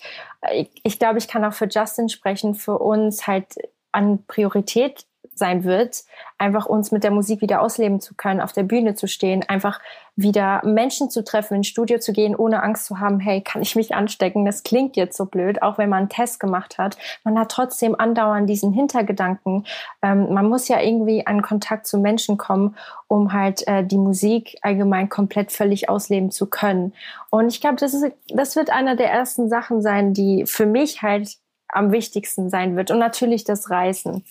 ich, 0.53 0.69
ich 0.83 0.99
glaube, 0.99 1.17
ich 1.17 1.27
kann 1.27 1.43
auch 1.43 1.53
für 1.53 1.67
Justin 1.67 2.07
sprechen, 2.07 2.55
für 2.55 2.79
uns 2.79 3.27
halt 3.27 3.55
an 3.91 4.23
Priorität 4.25 5.05
sein 5.37 5.63
wird, 5.63 6.03
einfach 6.37 6.65
uns 6.65 6.91
mit 6.91 7.03
der 7.03 7.11
Musik 7.11 7.41
wieder 7.41 7.61
ausleben 7.61 7.99
zu 7.99 8.15
können, 8.15 8.41
auf 8.41 8.53
der 8.53 8.63
Bühne 8.63 8.95
zu 8.95 9.07
stehen, 9.07 9.43
einfach 9.47 9.79
wieder 10.15 10.61
Menschen 10.63 11.09
zu 11.09 11.23
treffen, 11.23 11.55
ins 11.55 11.67
Studio 11.67 11.99
zu 11.99 12.13
gehen, 12.13 12.35
ohne 12.35 12.63
Angst 12.63 12.85
zu 12.85 12.99
haben, 12.99 13.19
hey, 13.19 13.41
kann 13.41 13.61
ich 13.61 13.75
mich 13.75 13.93
anstecken? 13.93 14.45
Das 14.45 14.63
klingt 14.63 14.95
jetzt 14.95 15.17
so 15.17 15.25
blöd, 15.25 15.61
auch 15.61 15.77
wenn 15.77 15.89
man 15.89 15.99
einen 15.99 16.09
Test 16.09 16.39
gemacht 16.39 16.77
hat. 16.77 16.97
Man 17.23 17.37
hat 17.37 17.51
trotzdem 17.51 17.95
andauernd 17.99 18.49
diesen 18.49 18.71
Hintergedanken. 18.71 19.65
Ähm, 20.01 20.33
man 20.33 20.47
muss 20.47 20.67
ja 20.67 20.79
irgendwie 20.79 21.27
an 21.27 21.41
Kontakt 21.41 21.85
zu 21.85 21.97
Menschen 21.97 22.37
kommen, 22.37 22.75
um 23.07 23.33
halt 23.33 23.67
äh, 23.67 23.83
die 23.83 23.97
Musik 23.97 24.57
allgemein 24.61 25.09
komplett 25.09 25.51
völlig 25.51 25.89
ausleben 25.89 26.31
zu 26.31 26.47
können. 26.47 26.93
Und 27.29 27.49
ich 27.49 27.59
glaube, 27.59 27.75
das 27.75 27.95
das 28.29 28.55
wird 28.55 28.69
einer 28.69 28.95
der 28.95 29.11
ersten 29.11 29.49
Sachen 29.49 29.81
sein, 29.81 30.13
die 30.13 30.45
für 30.45 30.65
mich 30.65 31.01
halt 31.01 31.37
am 31.67 31.91
wichtigsten 31.91 32.49
sein 32.49 32.75
wird. 32.75 32.91
Und 32.91 32.99
natürlich 32.99 33.43
das 33.43 33.69
Reisen. 33.69 34.23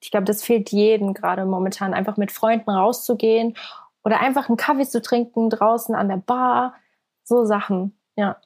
Ich 0.00 0.10
glaube, 0.10 0.24
das 0.24 0.42
fehlt 0.42 0.70
jedem 0.70 1.14
gerade 1.14 1.44
momentan, 1.44 1.94
einfach 1.94 2.16
mit 2.16 2.32
Freunden 2.32 2.70
rauszugehen 2.70 3.56
oder 4.04 4.20
einfach 4.20 4.48
einen 4.48 4.56
Kaffee 4.56 4.86
zu 4.86 5.02
trinken 5.02 5.50
draußen 5.50 5.94
an 5.94 6.08
der 6.08 6.18
Bar. 6.18 6.74
So 7.24 7.44
Sachen, 7.44 7.98
ja. 8.16 8.36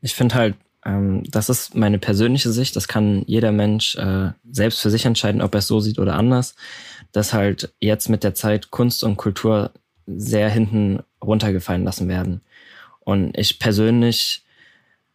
Ich 0.00 0.14
finde 0.14 0.34
halt, 0.34 0.56
ähm, 0.84 1.22
das 1.28 1.48
ist 1.48 1.74
meine 1.74 1.98
persönliche 1.98 2.50
Sicht. 2.50 2.76
Das 2.76 2.88
kann 2.88 3.22
jeder 3.26 3.52
Mensch 3.52 3.96
äh, 3.96 4.32
selbst 4.50 4.80
für 4.80 4.90
sich 4.90 5.04
entscheiden, 5.04 5.42
ob 5.42 5.54
er 5.54 5.58
es 5.58 5.66
so 5.66 5.80
sieht 5.80 5.98
oder 5.98 6.14
anders. 6.14 6.54
Dass 7.12 7.32
halt 7.32 7.74
jetzt 7.80 8.08
mit 8.08 8.22
der 8.22 8.34
Zeit 8.34 8.70
Kunst 8.70 9.02
und 9.02 9.16
Kultur 9.16 9.72
sehr 10.06 10.48
hinten 10.48 11.00
runtergefallen 11.22 11.84
lassen 11.84 12.08
werden. 12.08 12.42
Und 13.00 13.36
ich 13.36 13.58
persönlich 13.58 14.44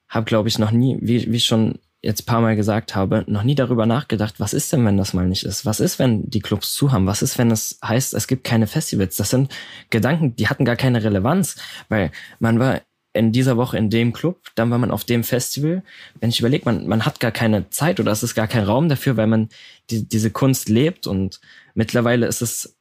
habe, 0.10 0.26
glaube 0.26 0.50
ich, 0.50 0.60
noch 0.60 0.72
nie, 0.72 0.98
wie, 1.02 1.32
wie 1.32 1.40
schon 1.40 1.80
jetzt 2.02 2.26
paar 2.26 2.42
Mal 2.42 2.56
gesagt 2.56 2.96
habe, 2.96 3.24
noch 3.28 3.44
nie 3.44 3.56
darüber 3.56 3.86
nachgedacht, 3.86 4.40
was 4.40 4.54
ist 4.54 4.74
denn, 4.74 4.86
wenn 4.86 4.98
das 4.98 5.14
mal 5.14 5.28
nicht 5.28 5.44
ist? 5.44 5.66
Was 5.66 5.80
ist, 5.80 6.00
wenn 6.00 6.30
die 6.30 6.40
Clubs 6.40 6.74
zu 6.74 6.92
haben? 6.92 7.06
Was 7.06 7.22
ist, 7.22 7.38
wenn 7.38 7.52
es 7.52 7.80
heißt, 7.84 8.14
es 8.14 8.28
gibt 8.28 8.44
keine 8.44 8.68
Festivals? 8.68 9.18
Das 9.18 9.30
sind 9.30 9.54
Gedanken, 9.90 10.36
die 10.36 10.48
hatten 10.48 10.66
gar 10.66 10.76
keine 10.76 11.04
Relevanz, 11.04 11.58
weil 11.90 12.12
man 12.40 12.60
war 12.60 12.82
in 13.14 13.32
dieser 13.32 13.58
Woche 13.58 13.78
in 13.78 13.90
dem 13.90 14.14
Club, 14.14 14.40
dann 14.56 14.72
war 14.72 14.78
man 14.78 14.90
auf 14.90 15.04
dem 15.04 15.24
Festival. 15.24 15.84
Wenn 16.20 16.30
ich 16.30 16.40
überlege, 16.40 16.66
man, 16.66 16.88
man 16.88 17.06
hat 17.06 17.20
gar 17.20 17.32
keine 17.32 17.70
Zeit 17.70 18.00
oder 18.00 18.12
es 18.12 18.24
ist 18.24 18.36
gar 18.36 18.48
kein 18.48 18.64
Raum 18.64 18.90
dafür, 18.90 19.18
weil 19.18 19.28
man 19.28 19.50
die, 19.90 20.08
diese 20.08 20.32
Kunst 20.32 20.70
lebt 20.70 21.08
und 21.08 21.42
mittlerweile 21.74 22.26
ist 22.26 22.42
es 22.42 22.78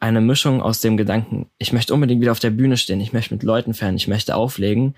eine 0.00 0.20
Mischung 0.20 0.62
aus 0.62 0.80
dem 0.80 0.96
Gedanken, 0.96 1.48
ich 1.58 1.72
möchte 1.72 1.94
unbedingt 1.94 2.20
wieder 2.20 2.32
auf 2.32 2.38
der 2.38 2.50
Bühne 2.50 2.76
stehen, 2.76 3.00
ich 3.00 3.12
möchte 3.12 3.34
mit 3.34 3.42
Leuten 3.42 3.74
fern, 3.74 3.96
ich 3.96 4.08
möchte 4.08 4.36
auflegen, 4.36 4.94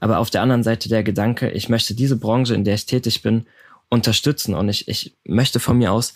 aber 0.00 0.18
auf 0.18 0.30
der 0.30 0.42
anderen 0.42 0.62
Seite 0.62 0.88
der 0.88 1.02
Gedanke, 1.02 1.50
ich 1.50 1.68
möchte 1.68 1.94
diese 1.94 2.16
Branche, 2.16 2.54
in 2.54 2.64
der 2.64 2.74
ich 2.74 2.86
tätig 2.86 3.22
bin, 3.22 3.46
unterstützen 3.88 4.54
und 4.54 4.68
ich, 4.68 4.88
ich 4.88 5.14
möchte 5.24 5.60
von 5.60 5.78
mir 5.78 5.92
aus 5.92 6.14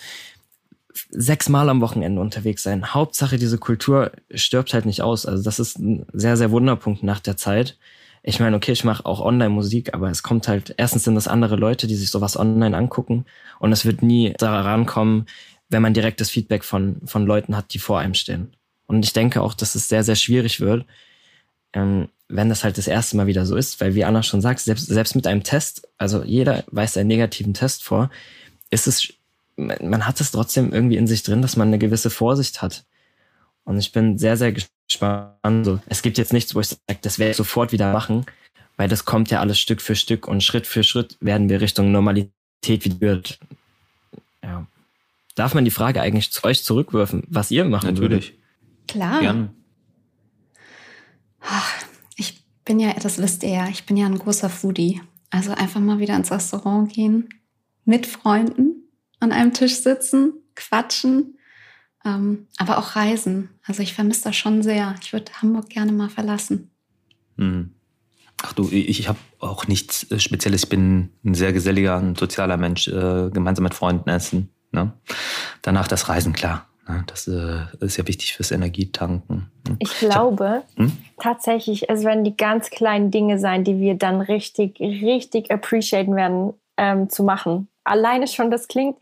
sechsmal 1.11 1.69
am 1.69 1.81
Wochenende 1.81 2.21
unterwegs 2.21 2.63
sein. 2.63 2.95
Hauptsache, 2.95 3.37
diese 3.37 3.59
Kultur 3.59 4.13
stirbt 4.33 4.75
halt 4.75 4.87
nicht 4.87 5.03
aus. 5.03 5.27
Also 5.27 5.43
das 5.43 5.59
ist 5.59 5.79
ein 5.79 6.07
sehr, 6.13 6.37
sehr 6.37 6.53
Wunderpunkt 6.53 7.03
nach 7.03 7.21
der 7.21 7.37
Zeit 7.37 7.77
ich 8.27 8.41
meine, 8.41 8.57
okay, 8.57 8.73
ich 8.73 8.85
mache 8.85 9.05
auch 9.05 9.21
Online-Musik, 9.21 9.93
aber 9.93 10.11
es 10.11 10.23
kommt 10.23 10.49
halt, 10.49 10.75
erstens 10.79 11.05
sind 11.05 11.15
das 11.15 11.29
andere 11.29 11.57
Leute, 11.57 11.87
die 11.87 11.95
sich 11.95 12.11
sowas 12.11 12.39
online 12.39 12.75
angucken 12.75 13.27
und 13.59 13.71
es 13.71 13.85
wird 13.85 14.03
nie 14.03 14.33
daran 14.39 14.87
kommen, 14.87 15.27
wenn 15.69 15.83
man 15.83 15.93
direktes 15.93 16.31
Feedback 16.31 16.65
von, 16.65 17.03
von 17.05 17.27
Leuten 17.27 17.55
hat, 17.55 17.75
die 17.75 17.79
vor 17.79 17.99
einem 17.99 18.15
stehen. 18.15 18.57
Und 18.87 19.05
ich 19.05 19.13
denke 19.13 19.43
auch, 19.43 19.53
dass 19.53 19.75
es 19.75 19.91
sehr, 19.91 20.05
sehr 20.05 20.17
schwierig 20.17 20.61
wird, 20.61 20.87
ähm, 21.75 22.09
wenn 22.35 22.49
das 22.49 22.65
halt 22.65 22.79
das 22.79 22.89
erste 22.89 23.17
Mal 23.17 23.29
wieder 23.29 23.47
so 23.47 23.55
ist, 23.55 23.81
weil 23.81 23.95
wie 23.95 24.05
Anna 24.05 24.25
schon 24.25 24.41
sagt, 24.41 24.59
selbst, 24.59 24.87
selbst 24.87 25.15
mit 25.15 25.27
einem 25.27 25.45
Test, 25.45 25.87
also 25.99 26.25
jeder 26.25 26.65
weist 26.67 26.99
einen 26.99 27.07
negativen 27.07 27.55
Test 27.55 27.85
vor, 27.85 28.11
ist 28.71 28.89
es, 28.89 29.13
man 29.57 30.07
hat 30.07 30.21
es 30.21 30.33
trotzdem 30.33 30.73
irgendwie 30.73 30.97
in 30.97 31.07
sich 31.07 31.23
drin, 31.23 31.43
dass 31.43 31.57
man 31.57 31.69
eine 31.69 31.79
gewisse 31.79 32.11
Vorsicht 32.11 32.61
hat. 32.61 32.85
Und 33.63 33.79
ich 33.79 33.93
bin 33.93 34.19
sehr, 34.19 34.37
sehr 34.37 34.53
spannend. 34.91 35.65
So, 35.65 35.81
es 35.87 36.03
gibt 36.03 36.19
jetzt 36.19 36.33
nichts, 36.33 36.57
wo 36.57 36.61
ich 36.61 36.69
sage, 36.69 36.99
das 37.03 37.21
werde 37.21 37.31
ich 37.31 37.37
sofort 37.37 37.71
wieder 37.71 37.93
machen, 37.93 38.27
weil 38.77 38.89
das 38.89 39.05
kommt 39.05 39.31
ja 39.31 39.39
alles 39.39 39.61
Stück 39.61 39.81
für 39.81 39.95
Stück 39.95 40.27
und 40.27 40.43
Schritt 40.43 40.67
für 40.67 40.83
Schritt 40.83 41.17
werden 41.21 41.49
wir 41.49 41.61
Richtung 41.61 41.93
Normalität 41.93 42.33
wieder. 42.85 43.21
Ja. 44.43 44.67
Darf 45.37 45.55
man 45.55 45.65
die 45.65 45.71
Frage 45.71 46.01
eigentlich 46.01 46.33
zu 46.33 46.43
euch 46.43 46.65
zurückwerfen, 46.65 47.23
was 47.29 47.53
ihr 47.53 47.65
machen 47.65 47.95
Natürlich. 47.95 48.31
würdet? 48.31 48.89
Klar. 48.89 49.21
Gern. 49.21 49.51
Ich 51.41 51.94
bin 52.65 52.81
ja, 52.81 52.93
das 52.95 53.19
wisst 53.19 53.43
ihr 53.43 53.51
ja, 53.51 53.69
ich 53.69 53.85
bin 53.87 53.97
ja 53.97 54.07
ein 54.07 54.19
großer 54.19 54.51
Foodie. 54.51 55.01
Also 55.31 55.53
einfach 55.53 55.81
mal 55.81 55.99
wieder 55.99 56.17
ins 56.17 56.31
Restaurant 56.31 56.93
gehen, 56.93 57.29
mit 57.85 58.07
Freunden 58.07 58.89
an 59.21 59.33
einem 59.33 59.53
Tisch 59.53 59.77
sitzen, 59.77 60.35
quatschen, 60.55 61.39
ähm, 62.05 62.47
aber 62.57 62.79
auch 62.79 62.95
Reisen. 62.95 63.51
Also 63.67 63.83
ich 63.83 63.95
vermisse 63.95 64.25
das 64.25 64.37
schon 64.37 64.63
sehr. 64.63 64.95
Ich 65.03 65.13
würde 65.13 65.33
Hamburg 65.41 65.71
gerne 65.71 65.93
mal 65.93 66.09
verlassen. 66.11 66.71
Hm. 67.37 67.75
Ach 68.43 68.53
du, 68.53 68.69
ich, 68.71 69.01
ich 69.01 69.09
habe 69.09 69.19
auch 69.39 69.67
nichts 69.67 70.11
äh, 70.11 70.21
Spezielles. 70.21 70.65
Ich 70.65 70.69
bin 70.69 71.11
ein 71.25 71.35
sehr 71.35 71.53
geselliger, 71.53 71.97
ein 71.97 72.15
sozialer 72.15 72.57
Mensch. 72.57 72.89
Äh, 72.89 73.31
gemeinsam 73.31 73.65
mit 73.65 73.75
Freunden 73.75 74.09
essen. 74.11 74.51
Ne? 74.71 74.93
Danach 75.63 75.89
das 75.89 76.09
Reisen, 76.09 76.33
klar. 76.33 76.69
Ne? 76.89 77.05
Das 77.07 77.29
äh, 77.29 77.63
ist 77.81 77.97
ja 77.97 78.07
wichtig 78.07 78.35
fürs 78.35 78.51
Energietanken. 78.51 79.51
Ne? 79.69 79.77
Ich 79.79 79.99
glaube 79.99 80.63
hm? 80.77 80.93
tatsächlich, 81.21 81.89
es 81.89 82.05
werden 82.05 82.25
die 82.25 82.37
ganz 82.37 82.71
kleinen 82.71 83.11
Dinge 83.11 83.39
sein, 83.39 83.65
die 83.65 83.79
wir 83.79 83.95
dann 83.95 84.21
richtig, 84.21 84.81
richtig 84.81 85.51
appreciaten 85.51 86.17
werden 86.17 86.55
ähm, 86.77 87.09
zu 87.11 87.23
machen. 87.23 87.69
Alleine 87.85 88.27
schon, 88.27 88.51
das 88.51 88.69
klingt 88.69 88.97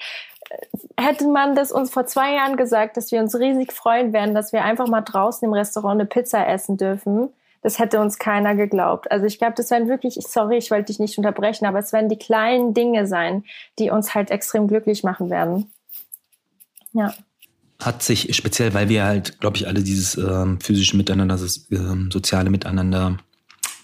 hätte 1.00 1.28
man 1.28 1.54
das 1.54 1.72
uns 1.72 1.90
vor 1.90 2.04
zwei 2.04 2.34
Jahren 2.34 2.56
gesagt, 2.56 2.98
dass 2.98 3.10
wir 3.10 3.20
uns 3.20 3.38
riesig 3.38 3.72
freuen 3.72 4.12
werden, 4.12 4.34
dass 4.34 4.52
wir 4.52 4.64
einfach 4.64 4.86
mal 4.86 5.00
draußen 5.00 5.46
im 5.46 5.54
Restaurant 5.54 5.98
eine 5.98 6.06
Pizza 6.06 6.46
essen 6.46 6.76
dürfen, 6.76 7.30
das 7.62 7.78
hätte 7.78 8.00
uns 8.00 8.18
keiner 8.18 8.54
geglaubt. 8.56 9.10
Also 9.10 9.24
ich 9.26 9.38
glaube, 9.38 9.54
das 9.56 9.70
werden 9.70 9.88
wirklich, 9.88 10.14
sorry, 10.14 10.58
ich 10.58 10.70
wollte 10.70 10.86
dich 10.86 10.98
nicht 10.98 11.16
unterbrechen, 11.16 11.64
aber 11.64 11.78
es 11.78 11.92
werden 11.92 12.08
die 12.08 12.18
kleinen 12.18 12.74
Dinge 12.74 13.06
sein, 13.06 13.44
die 13.78 13.90
uns 13.90 14.14
halt 14.14 14.30
extrem 14.30 14.66
glücklich 14.66 15.04
machen 15.04 15.30
werden. 15.30 15.72
Ja. 16.92 17.14
Hat 17.82 18.02
sich 18.02 18.34
speziell, 18.36 18.74
weil 18.74 18.88
wir 18.88 19.04
halt, 19.04 19.40
glaube 19.40 19.56
ich, 19.56 19.66
alle 19.66 19.82
dieses 19.82 20.16
ähm, 20.16 20.60
physische 20.60 20.96
Miteinander, 20.96 21.36
das 21.36 21.66
ähm, 21.72 22.10
soziale 22.12 22.48
Miteinander 22.48 23.16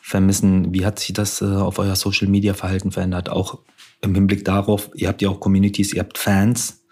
vermissen, 0.02 0.72
wie 0.72 0.87
hat 0.87 1.00
sich 1.00 1.12
das 1.14 1.42
äh, 1.42 1.46
auf 1.46 1.80
euer 1.80 1.96
Social 1.96 2.28
Media 2.28 2.54
Verhalten 2.54 2.92
verändert? 2.92 3.28
Auch 3.28 3.58
im 4.00 4.14
Hinblick 4.14 4.44
darauf, 4.44 4.90
ihr 4.94 5.08
habt 5.08 5.20
ja 5.20 5.28
auch 5.28 5.40
Communities, 5.40 5.92
ihr 5.92 6.00
habt 6.00 6.16
Fans. 6.16 6.84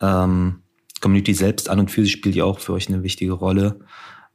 Ähm, 0.00 0.62
Community 1.00 1.34
selbst 1.34 1.68
an 1.68 1.80
und 1.80 1.90
für 1.90 2.02
sich 2.02 2.12
spielt 2.12 2.36
ja 2.36 2.44
auch 2.44 2.60
für 2.60 2.72
euch 2.72 2.88
eine 2.88 3.02
wichtige 3.02 3.32
Rolle. 3.32 3.80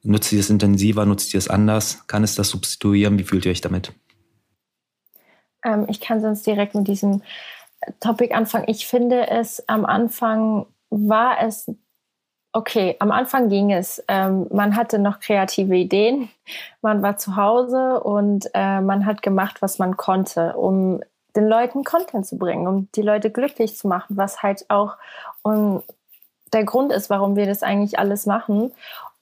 Nutzt 0.01 0.33
ihr 0.33 0.39
es 0.39 0.49
intensiver, 0.49 1.05
nutzt 1.05 1.33
ihr 1.33 1.37
es 1.37 1.47
anders? 1.47 2.05
Kann 2.07 2.23
es 2.23 2.35
das 2.35 2.49
substituieren? 2.49 3.17
Wie 3.17 3.23
fühlt 3.23 3.45
ihr 3.45 3.51
euch 3.51 3.61
damit? 3.61 3.93
Ähm, 5.63 5.85
ich 5.89 6.01
kann 6.01 6.21
sonst 6.21 6.45
direkt 6.45 6.75
mit 6.75 6.87
diesem 6.87 7.21
Topic 8.01 8.33
anfangen. 8.33 8.65
Ich 8.67 8.87
finde 8.87 9.29
es 9.29 9.67
am 9.69 9.85
Anfang 9.85 10.65
war 10.89 11.41
es 11.41 11.71
okay. 12.53 12.95
Am 12.99 13.11
Anfang 13.11 13.49
ging 13.49 13.71
es. 13.71 14.03
Ähm, 14.07 14.47
man 14.51 14.75
hatte 14.75 14.99
noch 14.99 15.19
kreative 15.19 15.75
Ideen. 15.75 16.29
Man 16.81 17.01
war 17.01 17.17
zu 17.17 17.35
Hause 17.35 17.99
und 17.99 18.49
äh, 18.53 18.81
man 18.81 19.05
hat 19.05 19.21
gemacht, 19.21 19.61
was 19.61 19.79
man 19.79 19.97
konnte, 19.97 20.55
um 20.55 21.01
den 21.35 21.47
Leuten 21.47 21.83
Content 21.83 22.25
zu 22.25 22.37
bringen, 22.37 22.67
um 22.67 22.87
die 22.95 23.01
Leute 23.01 23.31
glücklich 23.31 23.75
zu 23.75 23.87
machen, 23.87 24.17
was 24.17 24.43
halt 24.43 24.69
auch 24.69 24.97
um, 25.41 25.83
der 26.53 26.63
Grund 26.63 26.91
ist, 26.91 27.09
warum 27.09 27.35
wir 27.35 27.47
das 27.47 27.63
eigentlich 27.63 27.97
alles 27.99 28.25
machen. 28.25 28.71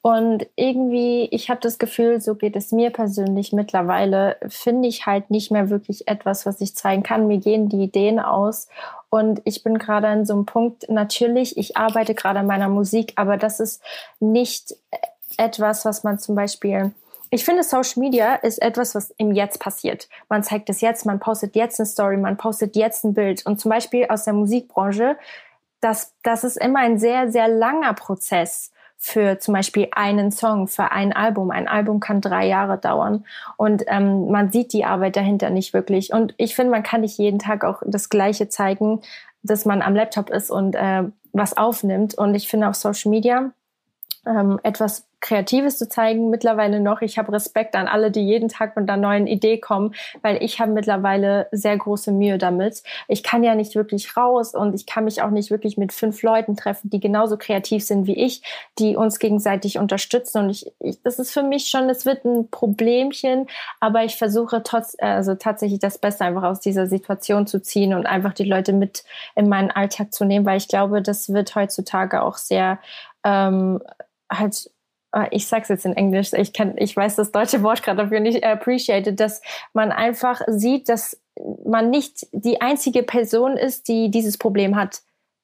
Und 0.04 0.48
irgendwie, 0.56 1.28
ich 1.32 1.52
habe 1.52 1.62
das 1.62 1.78
Gefühl, 1.78 2.22
so 2.22 2.34
geht 2.34 2.56
es 2.56 2.72
mir 2.72 2.90
persönlich 2.90 3.54
mittlerweile, 3.54 4.38
finde 4.48 4.88
ich 4.88 5.06
halt 5.06 5.30
nicht 5.30 5.52
mehr 5.52 5.70
wirklich 5.70 6.08
etwas, 6.08 6.48
was 6.48 6.60
ich 6.60 6.76
zeigen 6.76 7.04
kann. 7.04 7.28
Mir 7.28 7.38
gehen 7.38 7.70
die 7.70 7.84
Ideen 7.84 8.20
aus. 8.20 8.68
Und 9.12 9.42
ich 9.46 9.64
bin 9.64 9.78
gerade 9.78 10.08
an 10.08 10.26
so 10.26 10.34
einem 10.34 10.48
Punkt, 10.48 10.90
natürlich, 10.90 11.56
ich 11.56 11.78
arbeite 11.78 12.16
gerade 12.16 12.40
an 12.40 12.48
meiner 12.48 12.70
Musik, 12.70 13.14
aber 13.18 13.38
das 13.38 13.60
ist 13.60 13.84
nicht 14.20 14.76
etwas, 15.38 15.86
was 15.86 16.04
man 16.04 16.18
zum 16.18 16.36
Beispiel 16.36 16.92
ich 17.34 17.46
finde, 17.46 17.64
Social 17.64 18.02
Media 18.02 18.36
ist 18.36 18.62
etwas, 18.62 18.94
was 18.94 19.12
im 19.12 19.32
Jetzt 19.32 19.62
passiert. 19.62 20.10
Man 20.28 20.44
zeigt 20.44 20.70
es 20.70 20.82
jetzt, 20.82 21.06
man 21.06 21.22
postet 21.22 21.56
jetzt 21.56 21.80
eine 21.80 21.88
Story, 21.88 22.18
man 22.18 22.36
postet 22.36 22.76
jetzt 22.76 23.06
ein 23.06 23.14
Bild. 23.14 23.46
Und 23.46 23.58
zum 23.58 23.72
Beispiel 23.72 24.06
aus 24.10 24.26
der 24.26 24.34
Musikbranche, 24.34 25.18
das, 25.80 26.14
das 26.24 26.44
ist 26.44 26.58
immer 26.58 26.80
ein 26.80 27.00
sehr, 27.00 27.32
sehr 27.32 27.48
langer 27.48 27.94
Prozess 27.94 28.74
für 29.04 29.40
zum 29.40 29.56
Beispiel 29.56 29.88
einen 29.92 30.32
Song, 30.32 30.68
für 30.68 30.92
ein 30.92 31.12
Album. 31.12 31.50
Ein 31.50 31.68
Album 31.68 32.00
kann 32.00 32.22
drei 32.22 32.48
Jahre 32.48 32.78
dauern 32.78 33.26
und 33.58 33.84
ähm, 33.88 34.30
man 34.30 34.52
sieht 34.52 34.74
die 34.74 34.86
Arbeit 34.86 35.16
dahinter 35.16 35.50
nicht 35.50 35.74
wirklich. 35.74 36.14
Und 36.14 36.36
ich 36.38 36.56
finde, 36.56 36.72
man 36.72 36.84
kann 36.84 37.02
nicht 37.02 37.18
jeden 37.18 37.40
Tag 37.40 37.66
auch 37.66 37.82
das 37.84 38.10
Gleiche 38.10 38.48
zeigen, 38.48 39.02
dass 39.42 39.66
man 39.66 39.82
am 39.82 39.96
Laptop 39.96 40.30
ist 40.30 40.52
und 40.52 40.76
äh, 40.76 41.04
was 41.34 41.58
aufnimmt. 41.58 42.14
Und 42.16 42.36
ich 42.36 42.48
finde 42.48 42.68
auf 42.68 42.76
Social 42.76 43.10
Media 43.10 43.52
ähm, 44.26 44.60
etwas 44.64 45.08
Kreatives 45.20 45.78
zu 45.78 45.88
zeigen 45.88 46.32
mittlerweile 46.32 46.80
noch. 46.80 47.02
Ich 47.02 47.20
habe 47.20 47.32
Respekt 47.32 47.76
an 47.76 47.88
alle, 47.88 48.10
die 48.10 48.22
jeden 48.22 48.50
Tag 48.50 48.76
mit 48.76 48.90
einer 48.90 49.00
neuen 49.00 49.28
Idee 49.28 49.60
kommen, 49.60 49.94
weil 50.24 50.44
ich 50.44 50.60
habe 50.60 50.72
mittlerweile 50.72 51.48
sehr 51.52 51.78
große 51.78 52.12
Mühe 52.12 52.40
damit. 52.40 52.82
Ich 53.08 53.22
kann 53.22 53.44
ja 53.44 53.54
nicht 53.54 53.76
wirklich 53.76 54.18
raus 54.18 54.56
und 54.56 54.74
ich 54.74 54.88
kann 54.88 55.04
mich 55.04 55.22
auch 55.22 55.30
nicht 55.30 55.52
wirklich 55.52 55.78
mit 55.78 55.94
fünf 55.94 56.24
Leuten 56.24 56.58
treffen, 56.58 56.90
die 56.90 57.00
genauso 57.00 57.38
kreativ 57.38 57.84
sind 57.84 58.08
wie 58.08 58.16
ich, 58.16 58.42
die 58.80 58.96
uns 58.96 59.20
gegenseitig 59.20 59.78
unterstützen. 59.78 60.46
Und 60.46 60.50
ich, 60.50 60.72
ich 60.80 61.02
das 61.04 61.20
ist 61.20 61.32
für 61.32 61.44
mich 61.44 61.68
schon, 61.68 61.88
es 61.90 62.06
wird 62.08 62.26
ein 62.26 62.50
Problemchen, 62.50 63.48
aber 63.80 64.04
ich 64.04 64.18
versuche 64.18 64.64
trotz, 64.64 64.96
also 65.00 65.36
tatsächlich 65.36 65.80
das 65.80 66.00
Beste 66.00 66.26
einfach 66.26 66.44
aus 66.44 66.60
dieser 66.60 66.88
Situation 66.88 67.46
zu 67.46 67.62
ziehen 67.62 67.94
und 67.94 68.08
einfach 68.08 68.34
die 68.34 68.46
Leute 68.46 68.74
mit 68.74 69.04
in 69.36 69.50
meinen 69.50 69.70
Alltag 69.70 70.14
zu 70.14 70.26
nehmen, 70.26 70.48
weil 70.48 70.58
ich 70.58 70.68
glaube, 70.68 71.04
das 71.04 71.32
wird 71.32 71.54
heutzutage 71.54 72.24
auch 72.24 72.38
sehr 72.38 72.80
ähm, 73.24 73.80
halt 74.32 74.72
äh, 75.14 75.28
ich 75.32 75.48
sag's 75.48 75.70
jetzt 75.70 75.86
in 75.86 75.94
Englisch, 75.94 76.34
ich 76.34 76.54
kann, 76.54 76.76
ich 76.78 76.96
weiß 76.96 77.16
das 77.16 77.32
deutsche 77.32 77.64
Wort 77.64 77.84
gerade 77.84 78.04
dafür 78.04 78.20
nicht 78.20 78.44
appreciated, 78.44 79.20
dass 79.20 79.42
man 79.74 79.92
einfach 79.92 80.42
sieht, 80.48 80.90
dass 80.90 81.22
man 81.66 81.90
nicht 81.90 82.28
die 82.32 82.62
einzige 82.62 83.04
Person 83.04 83.58
ist, 83.58 83.88
die 83.88 84.12
dieses 84.12 84.38
Problem 84.38 84.76
hat, 84.76 85.02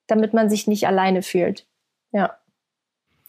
damit 0.08 0.34
man 0.34 0.50
sich 0.50 0.68
nicht 0.68 0.88
alleine 0.88 1.22
fühlt. 1.22 1.66
Ja. 2.12 2.38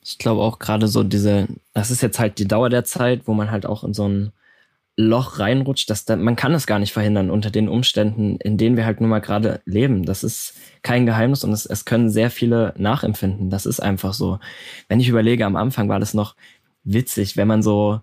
Ich 0.02 0.18
glaube 0.18 0.42
auch 0.42 0.58
gerade 0.58 0.88
so 0.88 1.02
diese, 1.02 1.48
das 1.74 1.90
ist 1.90 2.02
jetzt 2.02 2.18
halt 2.18 2.38
die 2.38 2.48
Dauer 2.48 2.70
der 2.70 2.84
Zeit, 2.84 3.22
wo 3.26 3.34
man 3.34 3.50
halt 3.50 3.66
auch 3.66 3.84
in 3.84 3.94
so 3.94 4.08
ein 4.08 4.32
Loch 5.00 5.38
reinrutscht, 5.38 5.88
dass 5.90 6.04
da, 6.06 6.16
man 6.16 6.34
kann 6.34 6.52
es 6.54 6.66
gar 6.66 6.80
nicht 6.80 6.92
verhindern 6.92 7.30
unter 7.30 7.52
den 7.52 7.68
Umständen, 7.68 8.37
in 8.38 8.58
denen 8.58 8.76
wir 8.76 8.84
halt 8.84 9.00
nun 9.00 9.08
mal 9.08 9.20
gerade 9.20 9.61
leben. 9.64 10.04
Das 10.04 10.24
ist 10.24 10.54
kein 10.82 11.06
Geheimnis 11.06 11.44
und 11.44 11.52
es, 11.52 11.66
es 11.66 11.84
können 11.84 12.11
sehr 12.11 12.32
viele 12.32 12.74
nachempfinden. 12.76 13.48
Das 13.48 13.64
ist 13.64 13.78
einfach 13.78 14.12
so. 14.12 14.40
Wenn 14.88 14.98
ich 14.98 15.08
überlege, 15.08 15.46
am 15.46 15.54
Anfang 15.54 15.88
war 15.88 16.00
das 16.00 16.14
noch 16.14 16.34
witzig, 16.82 17.37
wenn 17.37 17.46
man 17.46 17.62
so, 17.62 18.00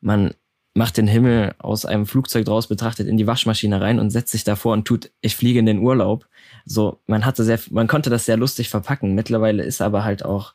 man 0.00 0.32
macht 0.74 0.96
den 0.96 1.08
Himmel 1.08 1.56
aus 1.58 1.84
einem 1.84 2.06
Flugzeug 2.06 2.44
draus 2.44 2.68
betrachtet 2.68 3.08
in 3.08 3.16
die 3.16 3.26
Waschmaschine 3.26 3.80
rein 3.80 3.98
und 3.98 4.10
setzt 4.10 4.30
sich 4.30 4.44
davor 4.44 4.74
und 4.74 4.84
tut, 4.84 5.10
ich 5.22 5.34
fliege 5.34 5.58
in 5.58 5.66
den 5.66 5.80
Urlaub. 5.80 6.28
So, 6.64 7.00
man 7.08 7.26
hatte 7.26 7.42
sehr, 7.42 7.58
man 7.72 7.88
konnte 7.88 8.10
das 8.10 8.26
sehr 8.26 8.36
lustig 8.36 8.68
verpacken. 8.68 9.16
Mittlerweile 9.16 9.64
ist 9.64 9.82
aber 9.82 10.04
halt 10.04 10.24
auch 10.24 10.54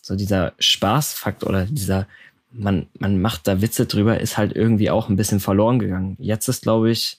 so 0.00 0.14
dieser 0.14 0.52
Spaßfakt 0.60 1.42
oder 1.42 1.66
dieser, 1.66 2.06
man, 2.50 2.86
man 2.98 3.20
macht 3.20 3.46
da 3.46 3.60
Witze 3.60 3.86
drüber, 3.86 4.20
ist 4.20 4.38
halt 4.38 4.54
irgendwie 4.54 4.90
auch 4.90 5.08
ein 5.08 5.16
bisschen 5.16 5.40
verloren 5.40 5.78
gegangen. 5.78 6.16
Jetzt 6.18 6.48
ist, 6.48 6.62
glaube 6.62 6.90
ich, 6.90 7.18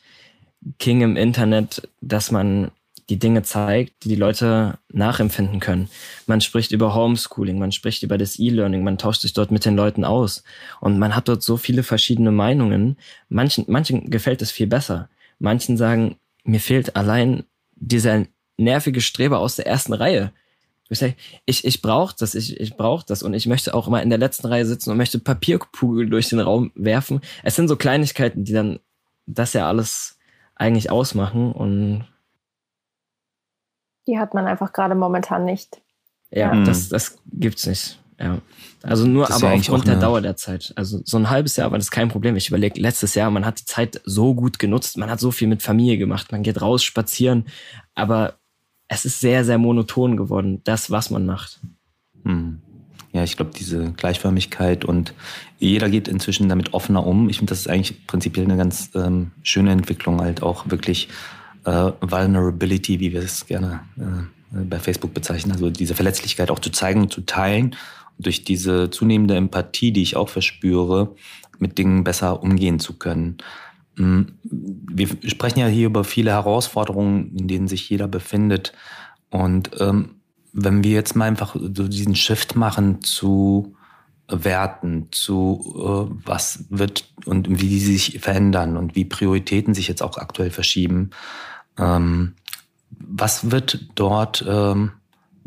King 0.78 1.02
im 1.02 1.16
Internet, 1.16 1.88
dass 2.02 2.32
man 2.32 2.72
die 3.10 3.18
Dinge 3.18 3.42
zeigt, 3.42 4.04
die 4.04 4.10
die 4.10 4.16
Leute 4.16 4.78
nachempfinden 4.92 5.60
können. 5.60 5.90
Man 6.28 6.42
spricht 6.42 6.72
über 6.72 6.94
Homeschooling, 6.94 7.58
man 7.58 7.72
spricht 7.72 8.04
über 8.04 8.18
das 8.18 8.38
E-Learning, 8.38 8.84
man 8.84 9.00
tauscht 9.00 9.22
sich 9.22 9.34
dort 9.34 9.52
mit 9.52 9.66
den 9.66 9.76
Leuten 9.76 10.06
aus 10.06 10.44
und 10.80 11.00
man 11.00 11.16
hat 11.16 11.28
dort 11.28 11.42
so 11.42 11.58
viele 11.58 11.82
verschiedene 11.82 12.32
Meinungen. 12.32 12.98
Manchen, 13.28 13.66
manchen 13.68 14.12
gefällt 14.12 14.42
es 14.42 14.52
viel 14.52 14.68
besser. 14.68 15.10
Manchen 15.40 15.76
sagen, 15.76 16.18
mir 16.44 16.60
fehlt 16.60 16.96
allein 16.96 17.44
dieser 17.76 18.26
nervige 18.58 19.02
Streber 19.02 19.40
aus 19.40 19.56
der 19.56 19.66
ersten 19.66 19.94
Reihe. 19.94 20.32
Ich, 21.46 21.66
ich 21.66 21.82
brauche 21.82 22.16
das, 22.18 22.34
ich, 22.34 22.60
ich 22.60 22.76
brauche 22.76 23.06
das 23.06 23.22
und 23.22 23.36
ich 23.36 23.46
möchte 23.46 23.76
auch 23.76 23.88
immer 23.88 24.02
in 24.02 24.10
der 24.10 24.18
letzten 24.18 24.48
Reihe 24.48 24.66
sitzen 24.66 24.90
und 24.90 24.98
möchte 24.98 25.20
Papierkugel 25.20 26.10
durch 26.10 26.30
den 26.30 26.40
Raum 26.40 26.72
werfen. 26.74 27.22
Es 27.44 27.56
sind 27.56 27.68
so 27.68 27.76
Kleinigkeiten, 27.76 28.44
die 28.44 28.54
dann 28.54 28.80
das 29.28 29.54
ja 29.54 29.68
alles 29.68 30.18
eigentlich 30.56 30.90
ausmachen 30.90 31.52
und 31.52 32.08
die 34.08 34.18
hat 34.18 34.34
man 34.34 34.48
einfach 34.48 34.74
gerade 34.74 34.96
momentan 34.96 35.46
nicht. 35.46 35.82
Ja, 36.32 36.54
ja. 36.54 36.64
das, 36.64 36.90
das 36.90 37.20
gibt's 37.32 37.68
nicht. 37.68 38.00
Ja. 38.20 38.40
Also 38.84 39.06
nur 39.06 39.28
das 39.28 39.42
aber 39.42 39.54
aufgrund 39.54 39.88
der 39.88 39.96
Dauer 39.96 40.22
der 40.22 40.36
Zeit. 40.36 40.74
Also 40.76 41.00
so 41.06 41.18
ein 41.18 41.30
halbes 41.30 41.56
Jahr 41.56 41.72
war 41.72 41.78
das 41.78 41.92
kein 41.92 42.10
Problem. 42.10 42.36
Ich 42.36 42.50
überlege, 42.50 42.80
letztes 42.80 43.16
Jahr, 43.16 43.30
man 43.32 43.46
hat 43.46 43.62
die 43.62 43.66
Zeit 43.66 44.02
so 44.04 44.34
gut 44.34 44.60
genutzt, 44.60 44.98
man 44.98 45.10
hat 45.10 45.20
so 45.20 45.32
viel 45.32 45.48
mit 45.48 45.62
Familie 45.62 45.98
gemacht, 45.98 46.32
man 46.32 46.44
geht 46.44 46.62
raus, 46.62 46.84
spazieren, 46.84 47.46
aber 47.96 48.39
es 48.90 49.06
ist 49.06 49.22
sehr, 49.22 49.46
sehr 49.46 49.58
monoton 49.58 50.18
geworden, 50.18 50.62
das, 50.66 50.92
was 50.92 51.10
man 51.12 51.26
macht. 51.26 51.62
Hm. 52.26 52.60
Ja, 53.12 53.24
ich 53.24 53.38
glaube, 53.38 53.52
diese 53.58 53.92
Gleichförmigkeit 53.94 54.86
und 54.86 55.14
jeder 55.58 55.90
geht 55.90 56.08
inzwischen 56.08 56.50
damit 56.50 56.74
offener 56.74 57.06
um. 57.08 57.30
Ich 57.30 57.38
finde, 57.38 57.52
das 57.52 57.62
ist 57.62 57.70
eigentlich 57.70 58.06
prinzipiell 58.06 58.46
eine 58.46 58.58
ganz 58.58 58.92
ähm, 58.94 59.32
schöne 59.42 59.72
Entwicklung, 59.72 60.20
halt 60.20 60.44
auch 60.44 60.70
wirklich 60.70 61.08
äh, 61.66 61.92
Vulnerability, 62.02 63.00
wie 63.00 63.14
wir 63.14 63.22
es 63.22 63.48
gerne 63.48 63.82
äh, 63.98 64.64
bei 64.64 64.80
Facebook 64.80 65.14
bezeichnen, 65.14 65.54
also 65.54 65.70
diese 65.70 65.96
Verletzlichkeit 65.96 66.52
auch 66.52 66.60
zu 66.60 66.72
zeigen 66.72 67.10
zu 67.10 67.22
teilen 67.22 67.76
und 68.18 68.26
durch 68.26 68.44
diese 68.44 68.90
zunehmende 68.90 69.36
Empathie, 69.36 69.92
die 69.92 70.04
ich 70.04 70.16
auch 70.16 70.30
verspüre, 70.30 71.16
mit 71.58 71.78
Dingen 71.78 72.04
besser 72.04 72.44
umgehen 72.44 72.80
zu 72.80 72.98
können. 72.98 73.38
Hm, 74.00 74.40
wir 74.44 75.10
sprechen 75.26 75.60
ja 75.60 75.68
hier 75.68 75.88
über 75.88 76.06
viele 76.06 76.32
Herausforderungen, 76.32 77.36
in 77.36 77.48
denen 77.48 77.68
sich 77.68 77.90
jeder 77.90 78.08
befindet. 78.08 78.72
Und 79.30 79.72
ähm, 79.80 80.22
wenn 80.54 80.84
wir 80.84 80.92
jetzt 80.92 81.16
mal 81.16 81.26
einfach 81.26 81.56
so 81.56 81.88
diesen 81.88 82.16
Shift 82.16 82.56
machen 82.56 83.04
zu 83.04 83.76
Werten, 84.30 85.08
zu 85.12 85.76
äh, 85.76 86.16
was 86.26 86.66
wird 86.70 87.12
und 87.26 87.50
wie 87.50 87.68
die 87.68 87.80
sich 87.80 88.20
verändern 88.22 88.78
und 88.78 88.96
wie 88.96 89.06
Prioritäten 89.06 89.74
sich 89.74 89.88
jetzt 89.88 90.02
auch 90.02 90.18
aktuell 90.18 90.52
verschieben, 90.52 91.10
ähm, 91.78 92.36
was 92.92 93.52
wird 93.52 93.90
dort 93.96 94.46
ähm, 94.48 94.92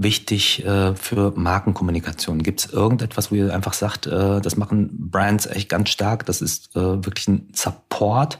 wichtig 0.02 0.64
äh, 0.64 0.94
für 0.94 1.32
Markenkommunikation? 1.36 2.42
Gibt 2.42 2.60
es 2.60 2.72
irgendetwas, 2.72 3.30
wo 3.30 3.36
ihr 3.36 3.54
einfach 3.54 3.72
sagt, 3.72 4.06
äh, 4.06 4.40
das 4.40 4.56
machen 4.56 5.10
Brands 5.10 5.46
echt 5.46 5.68
ganz 5.68 5.90
stark, 5.90 6.26
das 6.26 6.42
ist 6.42 6.74
äh, 6.76 7.04
wirklich 7.04 7.28
ein 7.28 7.48
Support? 7.54 8.38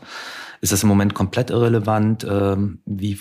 Ist 0.61 0.73
das 0.73 0.83
im 0.83 0.89
Moment 0.89 1.15
komplett 1.15 1.51
irrelevant? 1.51 2.25
Ähm, 2.25 2.81
wie, 2.85 3.19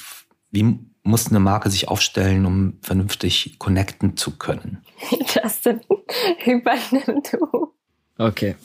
wie 0.52 0.80
muss 1.04 1.28
eine 1.28 1.40
Marke 1.40 1.70
sich 1.70 1.88
aufstellen, 1.88 2.46
um 2.46 2.78
vernünftig 2.82 3.58
connecten 3.58 4.18
zu 4.18 4.38
können? 4.38 4.84
Justin, 5.12 5.82
übernimm 6.46 7.24
du. 7.32 7.74
Okay. 8.18 8.56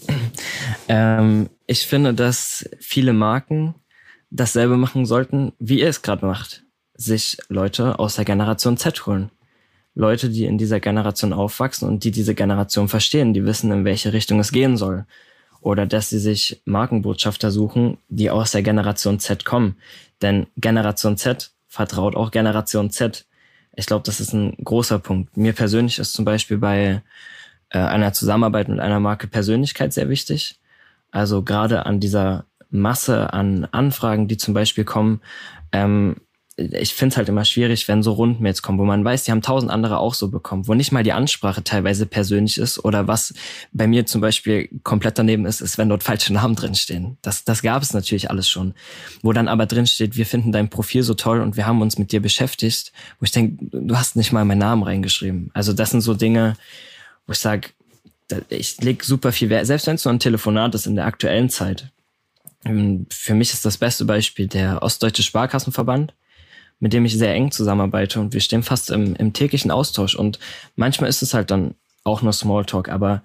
Ähm, 0.89 1.49
ich 1.67 1.87
finde, 1.87 2.13
dass 2.13 2.69
viele 2.79 3.15
Marken 3.15 3.75
dasselbe 4.31 4.77
machen 4.77 5.07
sollten, 5.07 5.53
wie 5.59 5.81
ihr 5.81 5.89
es 5.89 6.03
gerade 6.03 6.27
macht. 6.27 6.65
Sich 6.95 7.39
Leute 7.49 7.99
aus 7.99 8.17
der 8.17 8.25
Generation 8.25 8.77
Z 8.77 9.07
holen. 9.07 9.31
Leute, 9.97 10.29
die 10.29 10.45
in 10.45 10.59
dieser 10.59 10.79
Generation 10.79 11.33
aufwachsen 11.33 11.89
und 11.89 12.05
die 12.05 12.11
diese 12.11 12.35
Generation 12.35 12.87
verstehen, 12.87 13.33
die 13.33 13.47
wissen, 13.47 13.73
in 13.73 13.87
welche 13.87 14.13
Richtung 14.13 14.39
es 14.39 14.53
gehen 14.53 14.77
soll. 14.77 15.07
Oder 15.63 15.87
dass 15.87 16.11
sie 16.11 16.19
sich 16.19 16.61
Markenbotschafter 16.67 17.51
suchen, 17.51 17.97
die 18.09 18.31
aus 18.31 18.53
der 18.53 18.63
Generation 18.63 19.19
Z 19.19 19.47
kommen. 19.47 19.77
Denn 20.21 20.47
Generation 20.59 21.17
Z 21.17 21.51
vertraut 21.67 22.15
auch 22.15 22.31
Generation 22.31 22.91
Z. 22.91 23.25
Ich 23.75 23.87
glaube, 23.87 24.05
das 24.05 24.21
ist 24.21 24.35
ein 24.35 24.55
großer 24.63 24.99
Punkt. 24.99 25.35
Mir 25.37 25.55
persönlich 25.55 25.99
ist 25.99 26.13
zum 26.13 26.27
Beispiel 26.27 26.59
bei 26.59 27.03
äh, 27.71 27.79
einer 27.79 28.13
Zusammenarbeit 28.13 28.69
mit 28.69 28.81
einer 28.81 29.01
Marke 29.01 29.29
Persönlichkeit 29.29 29.95
sehr 29.95 30.11
wichtig. 30.11 30.61
Also 31.11 31.43
gerade 31.43 31.87
an 31.87 32.01
dieser 32.01 32.45
Masse 32.69 33.33
an 33.33 33.67
Anfragen, 33.73 34.29
die 34.29 34.37
zum 34.37 34.53
Beispiel 34.53 34.85
kommen, 34.85 35.23
ähm, 35.73 36.17
ich 36.57 36.95
finde 36.95 37.13
es 37.13 37.17
halt 37.19 37.29
immer 37.29 37.45
schwierig, 37.45 37.87
wenn 37.87 38.03
so 38.03 38.13
Rundmails 38.13 38.63
kommen, 38.63 38.79
wo 38.79 38.85
man 38.85 39.05
weiß, 39.05 39.25
die 39.25 39.31
haben 39.31 39.43
tausend 39.43 39.71
andere 39.71 39.99
auch 39.99 40.15
so 40.15 40.29
bekommen, 40.29 40.67
wo 40.67 40.73
nicht 40.73 40.91
mal 40.91 41.03
die 41.03 41.13
Ansprache 41.13 41.63
teilweise 41.63 42.07
persönlich 42.07 42.57
ist 42.57 42.83
oder 42.83 43.07
was 43.07 43.35
bei 43.73 43.87
mir 43.87 44.07
zum 44.07 44.23
Beispiel 44.23 44.71
komplett 44.83 45.19
daneben 45.19 45.45
ist, 45.45 45.61
ist, 45.61 45.77
wenn 45.77 45.91
dort 45.91 46.03
falsche 46.03 46.33
Namen 46.33 46.55
drinstehen. 46.55 47.19
Das, 47.21 47.45
das 47.45 47.61
gab 47.61 47.83
es 47.83 47.93
natürlich 47.93 48.31
alles 48.31 48.49
schon. 48.49 48.73
Wo 49.23 49.35
dann 49.35 49.49
aber 49.49 49.67
drinsteht, 49.67 50.17
wir 50.17 50.25
finden 50.25 50.51
dein 50.51 50.71
Profil 50.71 51.03
so 51.03 51.13
toll 51.13 51.43
und 51.43 51.59
wir 51.59 51.67
haben 51.67 51.83
uns 51.83 51.99
mit 51.99 52.11
dir 52.11 52.23
beschäftigt, 52.23 52.91
wo 53.21 53.25
ich 53.25 53.33
denke, 53.33 53.67
du 53.71 53.97
hast 53.97 54.17
nicht 54.17 54.33
mal 54.33 54.47
meinen 54.47 54.59
Namen 54.59 54.83
reingeschrieben. 54.83 55.51
Also 55.53 55.75
das 55.75 55.91
sind 55.91 56.01
so 56.01 56.15
Dinge, 56.15 56.57
wo 57.27 57.33
ich 57.33 57.39
sage, 57.39 57.69
ich 58.49 58.81
leg 58.81 59.05
super 59.05 59.31
viel 59.31 59.51
Wert, 59.51 59.67
selbst 59.67 59.87
wenn 59.87 59.97
es 59.97 60.05
nur 60.07 60.15
ein 60.15 60.21
Telefonat 60.21 60.75
ist 60.75 60.87
in 60.87 60.97
der 60.97 61.05
aktuellen 61.05 61.51
Zeit, 61.51 61.91
ähm, 62.65 63.07
für 63.11 63.35
mich 63.35 63.53
ist 63.53 63.67
das 63.67 63.77
beste 63.77 64.07
Beispiel 64.07 64.47
der 64.49 64.83
Ostdeutsche 64.83 65.23
Sparkassenverband, 65.23 66.15
mit 66.79 66.93
dem 66.93 67.05
ich 67.05 67.17
sehr 67.17 67.35
eng 67.35 67.51
zusammenarbeite 67.51 68.21
und 68.21 68.33
wir 68.33 68.41
stehen 68.41 68.63
fast 68.63 68.91
im, 68.91 69.17
im 69.17 69.33
täglichen 69.33 69.71
Austausch 69.71 70.15
und 70.15 70.39
manchmal 70.75 71.09
ist 71.09 71.23
es 71.23 71.35
halt 71.35 71.51
dann 71.51 71.75
auch 72.05 72.23
nur 72.23 72.33
Smalltalk, 72.33 72.89
aber 72.89 73.23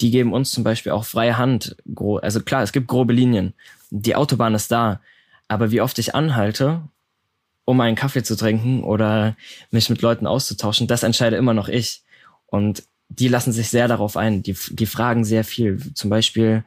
die 0.00 0.10
geben 0.10 0.32
uns 0.32 0.50
zum 0.50 0.64
Beispiel 0.64 0.92
auch 0.92 1.04
freie 1.04 1.38
Hand. 1.38 1.76
Also 2.22 2.40
klar, 2.40 2.62
es 2.62 2.72
gibt 2.72 2.88
grobe 2.88 3.12
Linien. 3.12 3.54
Die 3.90 4.16
Autobahn 4.16 4.54
ist 4.54 4.70
da, 4.70 5.00
aber 5.48 5.70
wie 5.70 5.80
oft 5.80 5.98
ich 5.98 6.14
anhalte, 6.14 6.82
um 7.64 7.80
einen 7.80 7.96
Kaffee 7.96 8.22
zu 8.22 8.36
trinken 8.36 8.84
oder 8.84 9.36
mich 9.70 9.88
mit 9.88 10.02
Leuten 10.02 10.26
auszutauschen, 10.26 10.86
das 10.86 11.02
entscheide 11.02 11.36
immer 11.36 11.54
noch 11.54 11.68
ich. 11.68 12.02
Und 12.46 12.84
die 13.08 13.28
lassen 13.28 13.52
sich 13.52 13.68
sehr 13.68 13.88
darauf 13.88 14.16
ein. 14.16 14.42
Die, 14.42 14.56
die 14.70 14.86
fragen 14.86 15.24
sehr 15.24 15.44
viel. 15.44 15.80
Zum 15.94 16.10
Beispiel, 16.10 16.64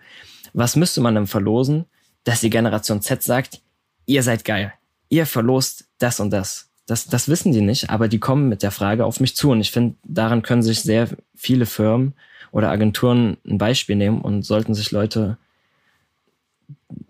was 0.53 0.75
müsste 0.75 1.01
man 1.01 1.15
denn 1.15 1.27
verlosen, 1.27 1.86
dass 2.23 2.41
die 2.41 2.49
Generation 2.49 3.01
Z 3.01 3.21
sagt, 3.23 3.62
ihr 4.06 4.23
seid 4.23 4.45
geil, 4.45 4.73
ihr 5.10 5.26
verlost 5.26 5.86
das 6.00 6.20
und 6.20 6.32
das. 6.32 6.70
Das, 6.86 7.06
das 7.06 7.28
wissen 7.28 7.52
die 7.52 7.62
nicht, 7.62 7.89
aber 7.89 8.08
die 8.08 8.20
kommen 8.20 8.48
mit 8.48 8.63
der 8.63 8.72
Frage 8.72 9.06
auf 9.06 9.20
mich 9.20 9.36
zu. 9.36 9.52
Und 9.52 9.60
ich 9.60 9.72
finde, 9.72 9.96
daran 10.04 10.41
können 10.41 10.63
sich 10.63 10.82
sehr 10.82 11.10
viele 11.36 11.65
Firmen 11.65 12.13
oder 12.52 12.70
Agenturen 12.70 13.38
ein 13.46 13.58
Beispiel 13.58 13.98
nehmen 13.98 14.22
und 14.22 14.43
sollten 14.43 14.74
sich 14.74 14.91
Leute 14.91 15.38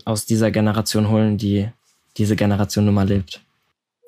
aus 0.06 0.26
dieser 0.26 0.50
Generation 0.50 1.10
holen, 1.10 1.38
die 1.38 1.70
diese 2.18 2.36
Generation 2.36 2.86
nun 2.86 2.96
mal 2.96 3.08
lebt. 3.08 3.42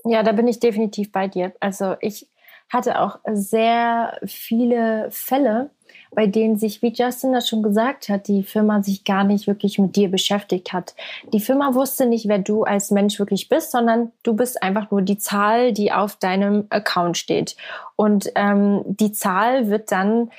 Ja, 0.06 0.24
da 0.24 0.32
bin 0.32 0.48
ich 0.48 0.60
definitiv 0.60 1.12
bei 1.12 1.28
dir. 1.28 1.54
Also 1.60 1.96
ich 2.02 2.28
hatte 2.70 3.00
auch 3.00 3.20
sehr 3.32 4.20
viele 4.26 5.08
Fälle, 5.12 5.70
bei 6.12 6.28
denen 6.28 6.58
sich, 6.58 6.82
wie 6.82 6.94
Justin 6.94 7.34
das 7.34 7.48
schon 7.48 7.64
gesagt 7.64 8.10
hat, 8.10 8.28
die 8.28 8.44
Firma 8.44 8.82
sich 8.82 9.04
gar 9.04 9.24
nicht 9.24 9.48
wirklich 9.48 9.78
mit 9.80 9.96
dir 9.96 10.10
beschäftigt 10.10 10.74
hat. 10.74 10.96
Die 11.34 11.40
Firma 11.40 11.74
wusste 11.74 12.06
nicht, 12.06 12.28
wer 12.28 12.40
du 12.40 12.64
als 12.64 12.92
Mensch 12.92 13.20
wirklich 13.20 13.50
bist, 13.50 13.72
sondern 13.72 14.12
du 14.24 14.34
bist 14.34 14.62
einfach 14.64 14.92
nur 14.92 15.02
die 15.02 15.18
Zahl, 15.18 15.74
die 15.74 15.92
auf 15.92 16.16
deinem 16.16 16.66
Account 16.70 17.18
steht. 17.18 17.56
Und 17.96 18.32
ähm, 18.36 18.82
die 18.86 19.12
Zahl 19.12 19.70
wird 19.70 19.92
dann 19.92 20.32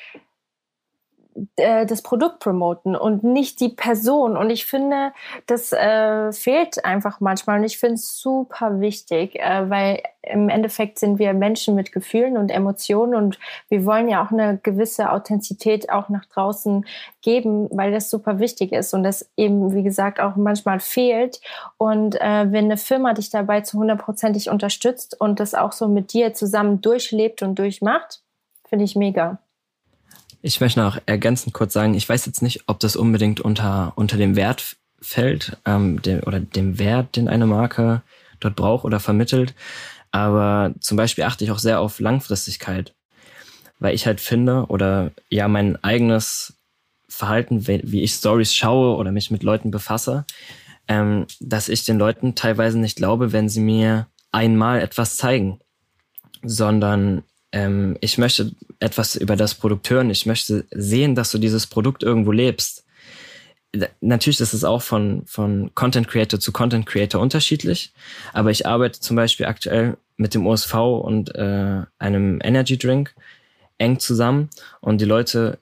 äh, 1.56 1.86
das 1.86 2.02
Produkt 2.02 2.40
promoten 2.40 2.96
und 2.96 3.24
nicht 3.24 3.60
die 3.60 3.68
Person. 3.68 4.36
Und 4.36 4.50
ich 4.50 4.66
finde, 4.66 5.12
das 5.46 5.72
äh, 5.72 6.32
fehlt 6.32 6.84
einfach 6.84 7.20
manchmal. 7.20 7.58
Und 7.58 7.64
ich 7.64 7.78
finde 7.78 7.94
es 7.94 8.18
super 8.18 8.80
wichtig, 8.80 9.38
äh, 9.38 9.70
weil 9.70 10.02
im 10.22 10.48
Endeffekt 10.48 10.98
sind 10.98 11.18
wir 11.18 11.32
Menschen 11.32 11.74
mit 11.74 11.92
Gefühlen 11.92 12.36
und 12.36 12.50
Emotionen 12.50 13.14
und 13.14 13.38
wir 13.68 13.86
wollen 13.86 14.08
ja 14.08 14.22
auch 14.22 14.30
eine 14.30 14.58
gewisse 14.62 15.10
Authentizität 15.10 15.90
auch 15.90 16.08
nach 16.08 16.26
draußen 16.26 16.84
geben, 17.22 17.68
weil 17.70 17.90
das 17.92 18.10
super 18.10 18.38
wichtig 18.38 18.72
ist 18.72 18.92
und 18.92 19.02
das 19.02 19.30
eben, 19.36 19.74
wie 19.74 19.82
gesagt, 19.82 20.20
auch 20.20 20.36
manchmal 20.36 20.80
fehlt. 20.80 21.40
Und 21.78 22.20
äh, 22.20 22.52
wenn 22.52 22.66
eine 22.66 22.76
Firma 22.76 23.14
dich 23.14 23.30
dabei 23.30 23.62
zu 23.62 23.78
hundertprozentig 23.78 24.50
unterstützt 24.50 25.18
und 25.20 25.40
das 25.40 25.54
auch 25.54 25.72
so 25.72 25.88
mit 25.88 26.12
dir 26.12 26.34
zusammen 26.34 26.80
durchlebt 26.80 27.42
und 27.42 27.58
durchmacht, 27.58 28.22
finde 28.68 28.84
ich 28.84 28.96
mega. 28.96 29.38
Ich 30.42 30.60
möchte 30.60 30.80
noch 30.80 30.98
ergänzend 31.04 31.52
kurz 31.52 31.74
sagen, 31.74 31.94
ich 31.94 32.08
weiß 32.08 32.24
jetzt 32.26 32.40
nicht, 32.40 32.64
ob 32.66 32.80
das 32.80 32.96
unbedingt 32.96 33.40
unter, 33.40 33.92
unter 33.96 34.16
dem 34.16 34.36
Wert 34.36 34.76
fällt 35.00 35.58
ähm, 35.66 36.00
dem, 36.02 36.20
oder 36.20 36.40
dem 36.40 36.78
Wert, 36.78 37.16
den 37.16 37.28
eine 37.28 37.46
Marke 37.46 38.02
dort 38.38 38.56
braucht 38.56 38.84
oder 38.84 39.00
vermittelt. 39.00 39.54
Aber 40.12 40.74
zum 40.80 40.96
Beispiel 40.96 41.24
achte 41.24 41.44
ich 41.44 41.50
auch 41.50 41.58
sehr 41.58 41.80
auf 41.80 42.00
Langfristigkeit, 42.00 42.94
weil 43.78 43.94
ich 43.94 44.06
halt 44.06 44.20
finde 44.20 44.66
oder 44.68 45.12
ja 45.28 45.46
mein 45.46 45.82
eigenes 45.84 46.54
Verhalten, 47.08 47.66
wie 47.66 48.02
ich 48.02 48.12
Stories 48.12 48.54
schaue 48.54 48.96
oder 48.96 49.12
mich 49.12 49.30
mit 49.30 49.42
Leuten 49.42 49.70
befasse, 49.70 50.24
ähm, 50.88 51.26
dass 51.40 51.68
ich 51.68 51.84
den 51.84 51.98
Leuten 51.98 52.34
teilweise 52.34 52.78
nicht 52.78 52.96
glaube, 52.96 53.32
wenn 53.32 53.48
sie 53.48 53.60
mir 53.60 54.06
einmal 54.32 54.80
etwas 54.80 55.16
zeigen, 55.16 55.60
sondern 56.42 57.24
ähm, 57.52 57.96
ich 58.00 58.18
möchte 58.18 58.52
etwas 58.78 59.16
über 59.16 59.36
das 59.36 59.54
Produkt 59.54 59.88
hören. 59.90 60.10
Ich 60.10 60.26
möchte 60.26 60.64
sehen, 60.70 61.14
dass 61.14 61.30
du 61.30 61.38
dieses 61.38 61.66
Produkt 61.66 62.02
irgendwo 62.02 62.32
lebst. 62.32 62.84
Natürlich 64.00 64.40
ist 64.40 64.52
es 64.52 64.64
auch 64.64 64.82
von, 64.82 65.22
von 65.26 65.70
Content 65.74 66.08
Creator 66.08 66.40
zu 66.40 66.50
Content 66.50 66.86
Creator 66.86 67.20
unterschiedlich, 67.20 67.92
aber 68.32 68.50
ich 68.50 68.66
arbeite 68.66 68.98
zum 68.98 69.14
Beispiel 69.14 69.46
aktuell 69.46 69.96
mit 70.16 70.34
dem 70.34 70.44
USV 70.44 70.74
und 70.74 71.34
äh, 71.36 71.82
einem 71.98 72.40
Energy 72.42 72.76
Drink 72.76 73.14
eng 73.78 74.00
zusammen 74.00 74.50
und 74.80 75.00
die 75.00 75.04
Leute 75.04 75.58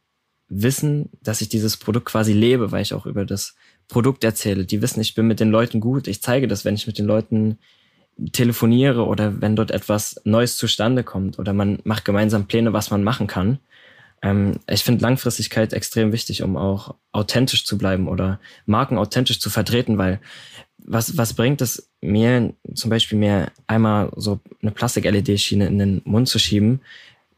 wissen, 0.49 1.11
dass 1.22 1.43
ich 1.43 1.51
dieses 1.51 1.76
Produkt 1.76 2.07
quasi 2.07 2.32
lebe, 2.32 2.72
weil 2.72 2.80
ich 2.80 2.95
auch 2.95 3.05
über 3.05 3.26
das 3.26 3.55
Produkt 3.89 4.24
erzähle. 4.24 4.64
Die 4.64 4.80
wissen, 4.80 5.01
ich 5.01 5.14
bin 5.14 5.26
mit 5.26 5.41
den 5.41 5.51
Leuten 5.51 5.80
gut. 5.80 6.09
Ich 6.09 6.22
zeige 6.22 6.49
das, 6.49 6.64
wenn 6.64 6.74
ich 6.74 6.86
mit 6.86 6.99
den 6.99 7.07
Leuten 7.07 7.59
telefoniere 8.32 9.06
oder 9.06 9.40
wenn 9.40 9.56
dort 9.56 9.70
etwas 9.70 10.20
Neues 10.24 10.56
zustande 10.56 11.04
kommt 11.04 11.38
oder 11.38 11.52
man 11.52 11.78
macht 11.84 12.04
gemeinsam 12.04 12.46
Pläne, 12.46 12.72
was 12.72 12.90
man 12.90 13.04
machen 13.04 13.26
kann. 13.26 13.58
Ähm, 14.22 14.58
ich 14.68 14.82
finde 14.82 15.02
Langfristigkeit 15.02 15.72
extrem 15.72 16.12
wichtig, 16.12 16.42
um 16.42 16.56
auch 16.56 16.94
authentisch 17.12 17.64
zu 17.64 17.78
bleiben 17.78 18.08
oder 18.08 18.40
Marken 18.66 18.98
authentisch 18.98 19.40
zu 19.40 19.50
vertreten, 19.50 19.98
weil 19.98 20.20
was, 20.78 21.16
was 21.16 21.34
bringt 21.34 21.60
es 21.60 21.90
mir, 22.00 22.54
zum 22.74 22.90
Beispiel 22.90 23.18
mir 23.18 23.52
einmal 23.66 24.10
so 24.16 24.40
eine 24.62 24.70
Plastik-LED-Schiene 24.70 25.66
in 25.66 25.78
den 25.78 26.02
Mund 26.04 26.28
zu 26.28 26.38
schieben, 26.38 26.80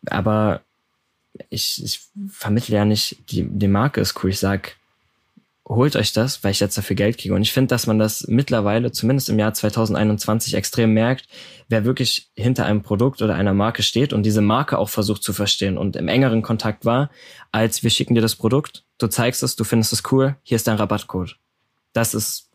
aber 0.06 0.62
ich, 1.48 1.82
ich 1.84 2.00
vermittle 2.28 2.76
ja 2.76 2.84
nicht, 2.84 3.30
die, 3.30 3.46
die 3.48 3.68
Marke 3.68 4.00
ist 4.00 4.22
cool. 4.22 4.30
Ich 4.30 4.38
sag, 4.38 4.76
holt 5.70 5.94
euch 5.94 6.12
das, 6.12 6.42
weil 6.42 6.50
ich 6.50 6.60
jetzt 6.60 6.76
dafür 6.76 6.96
Geld 6.96 7.16
kriege. 7.16 7.32
Und 7.32 7.42
ich 7.42 7.52
finde, 7.52 7.68
dass 7.68 7.86
man 7.86 7.98
das 7.98 8.26
mittlerweile, 8.26 8.90
zumindest 8.90 9.28
im 9.28 9.38
Jahr 9.38 9.54
2021, 9.54 10.54
extrem 10.54 10.92
merkt, 10.92 11.28
wer 11.68 11.84
wirklich 11.84 12.30
hinter 12.34 12.66
einem 12.66 12.82
Produkt 12.82 13.22
oder 13.22 13.36
einer 13.36 13.54
Marke 13.54 13.84
steht 13.84 14.12
und 14.12 14.24
diese 14.24 14.40
Marke 14.40 14.78
auch 14.78 14.88
versucht 14.88 15.22
zu 15.22 15.32
verstehen 15.32 15.78
und 15.78 15.94
im 15.94 16.08
engeren 16.08 16.42
Kontakt 16.42 16.84
war, 16.84 17.10
als 17.52 17.84
wir 17.84 17.90
schicken 17.90 18.16
dir 18.16 18.20
das 18.20 18.34
Produkt, 18.34 18.84
du 18.98 19.06
zeigst 19.06 19.44
es, 19.44 19.54
du 19.54 19.62
findest 19.62 19.92
es 19.92 20.02
cool, 20.10 20.36
hier 20.42 20.56
ist 20.56 20.66
dein 20.66 20.76
Rabattcode. 20.76 21.36
Das 21.92 22.14
ist 22.14 22.50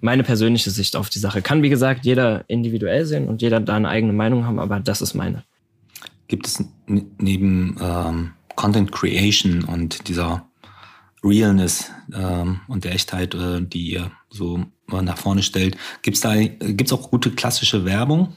meine 0.00 0.24
persönliche 0.24 0.70
Sicht 0.70 0.96
auf 0.96 1.08
die 1.08 1.18
Sache. 1.20 1.42
Kann, 1.42 1.62
wie 1.62 1.70
gesagt, 1.70 2.04
jeder 2.04 2.44
individuell 2.48 3.06
sehen 3.06 3.28
und 3.28 3.42
jeder 3.42 3.60
da 3.60 3.76
eine 3.76 3.88
eigene 3.88 4.12
Meinung 4.12 4.44
haben, 4.44 4.58
aber 4.58 4.80
das 4.80 5.02
ist 5.02 5.14
meine. 5.14 5.44
Gibt 6.26 6.48
es 6.48 6.64
neben 6.86 7.76
ähm, 7.80 8.32
Content 8.56 8.90
Creation 8.90 9.62
und 9.62 10.08
dieser 10.08 10.45
Realness 11.24 11.90
ähm, 12.14 12.60
und 12.68 12.84
der 12.84 12.92
Echtheit, 12.92 13.34
äh, 13.34 13.60
die 13.62 13.92
ihr 13.92 14.10
so 14.30 14.60
nach 14.88 15.18
vorne 15.18 15.42
stellt. 15.42 15.76
Gibt 16.02 16.16
es 16.16 16.20
da 16.20 16.36
gibt's 16.36 16.92
auch 16.92 17.10
gute 17.10 17.30
klassische 17.32 17.84
Werbung? 17.84 18.36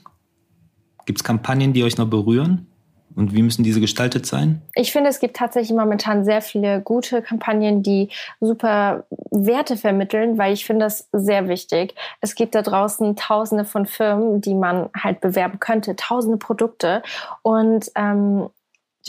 Gibt 1.06 1.20
es 1.20 1.24
Kampagnen, 1.24 1.74
die 1.74 1.84
euch 1.84 1.98
noch 1.98 2.10
berühren? 2.10 2.70
Und 3.16 3.34
wie 3.34 3.42
müssen 3.42 3.64
diese 3.64 3.82
gestaltet 3.82 4.26
sein? 4.26 4.62
Ich 4.76 4.92
finde, 4.92 5.10
es 5.10 5.20
gibt 5.20 5.36
tatsächlich 5.36 5.76
momentan 5.76 6.24
sehr 6.24 6.42
viele 6.42 6.82
gute 6.82 7.22
Kampagnen, 7.22 7.84
die 7.84 8.10
super 8.40 9.06
Werte 9.32 9.78
vermitteln, 9.78 10.38
weil 10.38 10.54
ich 10.54 10.66
finde 10.66 10.86
das 10.86 11.10
sehr 11.12 11.48
wichtig. 11.48 11.96
Es 12.22 12.36
gibt 12.36 12.56
da 12.56 12.62
draußen 12.62 13.16
tausende 13.16 13.66
von 13.66 13.86
Firmen, 13.86 14.42
die 14.42 14.54
man 14.54 14.90
halt 14.96 15.22
bewerben 15.22 15.60
könnte, 15.60 15.96
tausende 15.96 16.38
Produkte. 16.38 17.02
Und 17.42 17.92
ähm, 17.96 18.50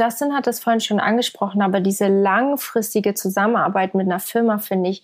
Justin 0.01 0.33
hat 0.35 0.47
es 0.47 0.61
vorhin 0.61 0.81
schon 0.81 1.01
angesprochen, 1.01 1.61
aber 1.61 1.81
diese 1.81 2.09
langfristige 2.09 3.15
Zusammenarbeit 3.15 3.95
mit 3.95 4.07
einer 4.07 4.21
Firma 4.21 4.59
finde 4.59 4.91
ich 4.91 5.03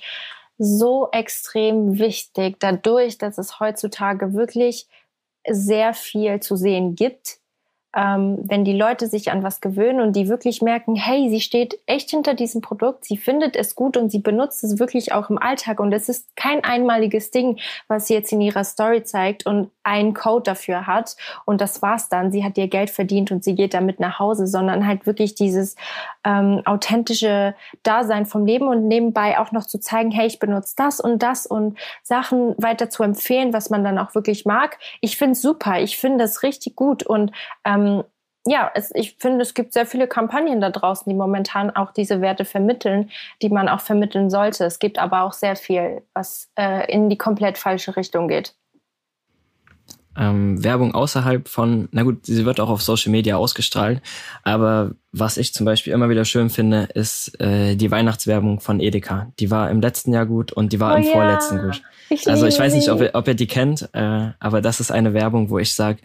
so 0.59 1.11
extrem 1.13 1.99
wichtig, 1.99 2.57
dadurch, 2.61 3.19
dass 3.19 3.37
es 3.37 3.61
heutzutage 3.61 4.33
wirklich 4.33 4.89
sehr 5.47 5.93
viel 5.93 6.41
zu 6.41 6.57
sehen 6.57 6.95
gibt 6.95 7.39
ähm, 7.97 8.39
wenn 8.43 8.65
die 8.65 8.77
Leute 8.77 9.07
sich 9.07 9.33
an 9.33 9.43
was 9.43 9.63
gewöhnen 9.63 10.01
und 10.01 10.15
die 10.15 10.29
wirklich 10.29 10.61
merken, 10.61 10.97
hey, 10.97 11.31
sie 11.31 11.41
steht 11.41 11.81
echt 11.87 12.11
hinter 12.11 12.35
diesem 12.35 12.61
Produkt, 12.61 13.07
sie 13.07 13.17
findet 13.17 13.57
es 13.57 13.75
gut 13.75 13.97
und 13.97 14.11
sie 14.13 14.19
benutzt 14.19 14.63
es 14.63 14.79
wirklich 14.79 15.13
auch 15.13 15.31
im 15.31 15.39
Alltag 15.39 15.81
und 15.81 15.93
es 15.93 16.11
ist 16.11 16.37
kein 16.37 16.63
einmaliges 16.63 17.31
Ding, 17.31 17.59
was 17.89 18.07
sie 18.07 18.15
jetzt 18.15 18.33
in 18.33 18.43
ihrer 18.43 18.65
Story 18.65 19.03
zeigt 19.03 19.47
und 19.47 19.71
einen 19.83 20.13
Code 20.13 20.43
dafür 20.43 20.87
hat 20.87 21.17
und 21.47 21.63
das 21.63 21.81
war's 21.81 22.11
dann. 22.11 22.31
Sie 22.31 22.45
hat 22.45 22.59
ihr 22.59 22.69
Geld 22.69 22.91
verdient 22.91 23.33
und 23.33 23.43
sie 23.43 23.55
geht 23.55 23.73
damit 23.73 23.99
nach 23.99 24.19
Hause, 24.19 24.47
sondern 24.47 24.87
halt 24.87 25.07
wirklich 25.07 25.35
dieses 25.35 25.75
ähm, 26.27 26.61
authentische 26.65 27.55
Dasein 27.85 28.27
vom 28.27 28.45
Leben 28.45 28.67
und 28.67 28.89
nebenbei 28.89 29.39
auch 29.39 29.53
noch 29.53 29.65
zu 29.65 29.79
zeigen, 29.79 30.11
hey, 30.11 30.27
ich 30.27 30.41
benutze 30.41 30.75
das 30.77 31.01
und 31.01 31.23
das 31.23 31.47
und 31.47 31.79
Sachen 32.03 32.55
weiter 32.59 32.91
zu 32.91 33.05
empfehlen, 33.05 33.53
was 33.53 33.71
man 33.71 33.85
dann 33.85 33.99
auch 33.99 34.15
wirklich 34.17 34.45
mag. 34.45 34.79
Ich 35.01 35.17
finde 35.17 35.33
es 35.33 35.43
super, 35.43 35.81
ich 35.81 35.97
finde 35.97 36.19
das 36.19 36.43
richtig 36.43 36.75
gut 36.75 37.05
und 37.05 37.31
ähm, 37.65 38.03
ja, 38.49 38.71
es, 38.75 38.93
ich 38.95 39.17
finde, 39.19 39.43
es 39.43 39.55
gibt 39.55 39.73
sehr 39.73 39.87
viele 39.87 40.07
Kampagnen 40.07 40.61
da 40.61 40.71
draußen, 40.71 41.09
die 41.09 41.17
momentan 41.17 41.71
auch 41.71 41.93
diese 41.93 42.21
Werte 42.21 42.45
vermitteln, 42.45 43.11
die 43.43 43.49
man 43.49 43.69
auch 43.69 43.81
vermitteln 43.81 44.31
sollte. 44.31 44.65
Es 44.65 44.79
gibt 44.79 44.99
aber 44.99 45.23
auch 45.23 45.33
sehr 45.33 45.57
viel, 45.57 46.03
was 46.15 46.49
äh, 46.57 46.91
in 46.93 47.09
die 47.09 47.19
komplett 47.19 47.59
falsche 47.59 47.97
Richtung 47.97 48.29
geht. 48.29 48.55
Ähm, 50.19 50.65
Werbung 50.65 50.95
außerhalb 50.95 51.47
von, 51.47 51.89
na 51.93 52.03
gut, 52.03 52.25
sie 52.25 52.47
wird 52.47 52.59
auch 52.59 52.71
auf 52.71 52.81
Social 52.81 53.13
Media 53.13 53.37
ausgestrahlt, 53.37 54.01
aber 54.45 54.93
was 55.13 55.37
ich 55.37 55.53
zum 55.53 55.67
Beispiel 55.67 55.93
immer 55.93 56.09
wieder 56.09 56.25
schön 56.25 56.49
finde, 56.49 56.89
ist 56.95 57.39
äh, 57.39 57.77
die 57.77 57.91
Weihnachtswerbung 57.91 58.61
von 58.61 58.81
Edeka. 58.81 59.31
Die 59.39 59.51
war 59.51 59.71
im 59.71 59.83
letzten 59.83 60.15
Jahr 60.15 60.25
gut 60.25 60.53
und 60.53 60.73
die 60.73 60.81
war 60.81 60.95
oh 60.95 60.97
im 60.97 61.03
ja. 61.03 61.13
vorletzten 61.13 61.59
gut. 61.61 61.83
Ich 62.09 62.27
also 62.29 62.47
ich 62.47 62.59
weiß 62.59 62.75
nicht, 62.75 62.89
ob 62.89 63.03
ihr, 63.03 63.11
ob 63.13 63.29
ihr 63.29 63.35
die 63.35 63.47
kennt, 63.47 63.91
äh, 63.93 64.31
aber 64.39 64.63
das 64.63 64.81
ist 64.81 64.91
eine 64.91 65.13
Werbung, 65.13 65.51
wo 65.51 65.59
ich 65.59 65.75
sage, 65.75 65.99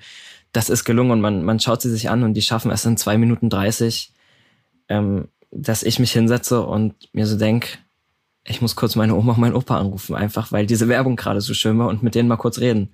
das 0.52 0.70
ist 0.70 0.84
gelungen 0.84 1.12
und 1.12 1.22
man, 1.22 1.44
man 1.44 1.62
schaut 1.62 1.82
sie 1.82 1.90
sich 1.90 2.10
an 2.10 2.24
und 2.24 2.34
die 2.34 2.42
schaffen 2.42 2.70
es 2.70 2.84
in 2.84 2.98
zwei 2.98 3.18
Minuten 3.18 3.50
dreißig, 3.50 4.12
ähm, 4.90 5.30
dass 5.52 5.84
ich 5.84 6.00
mich 6.00 6.12
hinsetze 6.12 6.62
und 6.62 6.96
mir 7.14 7.28
so 7.28 7.38
denk, 7.38 7.80
ich 8.44 8.62
muss 8.62 8.76
kurz 8.76 8.98
meine 8.98 9.16
Oma 9.16 9.34
und 9.34 9.40
meinen 9.40 9.56
Opa 9.56 9.80
anrufen, 9.80 10.16
einfach 10.16 10.52
weil 10.52 10.66
diese 10.66 10.90
Werbung 10.90 11.16
gerade 11.16 11.40
so 11.40 11.54
schön 11.54 11.80
war 11.80 11.88
und 11.88 12.04
mit 12.04 12.16
denen 12.16 12.28
mal 12.28 12.36
kurz 12.36 12.60
reden. 12.60 12.90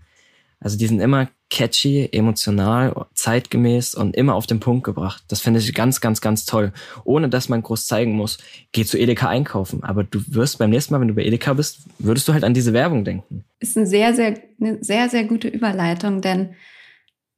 Also 0.60 0.78
die 0.78 0.88
sind 0.88 1.00
immer 1.00 1.30
catchy, 1.50 2.10
emotional, 2.12 3.06
zeitgemäß 3.14 3.96
und 3.96 4.16
immer 4.16 4.36
auf 4.36 4.48
den 4.48 4.60
Punkt 4.60 4.84
gebracht. 4.84 5.24
Das 5.28 5.40
finde 5.40 5.60
ich 5.60 5.74
ganz, 5.74 6.02
ganz, 6.02 6.20
ganz 6.20 6.46
toll. 6.46 6.74
Ohne 7.04 7.30
dass 7.30 7.48
man 7.48 7.62
groß 7.62 7.88
zeigen 7.88 8.14
muss, 8.14 8.38
geh 8.72 8.84
zu 8.84 8.98
Edeka 8.98 9.30
einkaufen. 9.30 9.84
Aber 9.84 10.04
du 10.04 10.20
wirst 10.28 10.58
beim 10.58 10.72
nächsten 10.72 10.94
Mal, 10.94 11.02
wenn 11.02 11.08
du 11.08 11.14
bei 11.14 11.24
Edeka 11.24 11.54
bist, 11.54 11.82
würdest 12.00 12.28
du 12.28 12.34
halt 12.34 12.44
an 12.44 12.54
diese 12.54 12.74
Werbung 12.74 13.06
denken. 13.06 13.46
Ist 13.60 13.78
eine 13.78 13.88
sehr, 13.88 14.14
sehr, 14.14 14.40
eine 14.60 14.84
sehr, 14.84 15.10
sehr 15.10 15.26
gute 15.26 15.48
Überleitung, 15.48 16.22
denn 16.22 16.56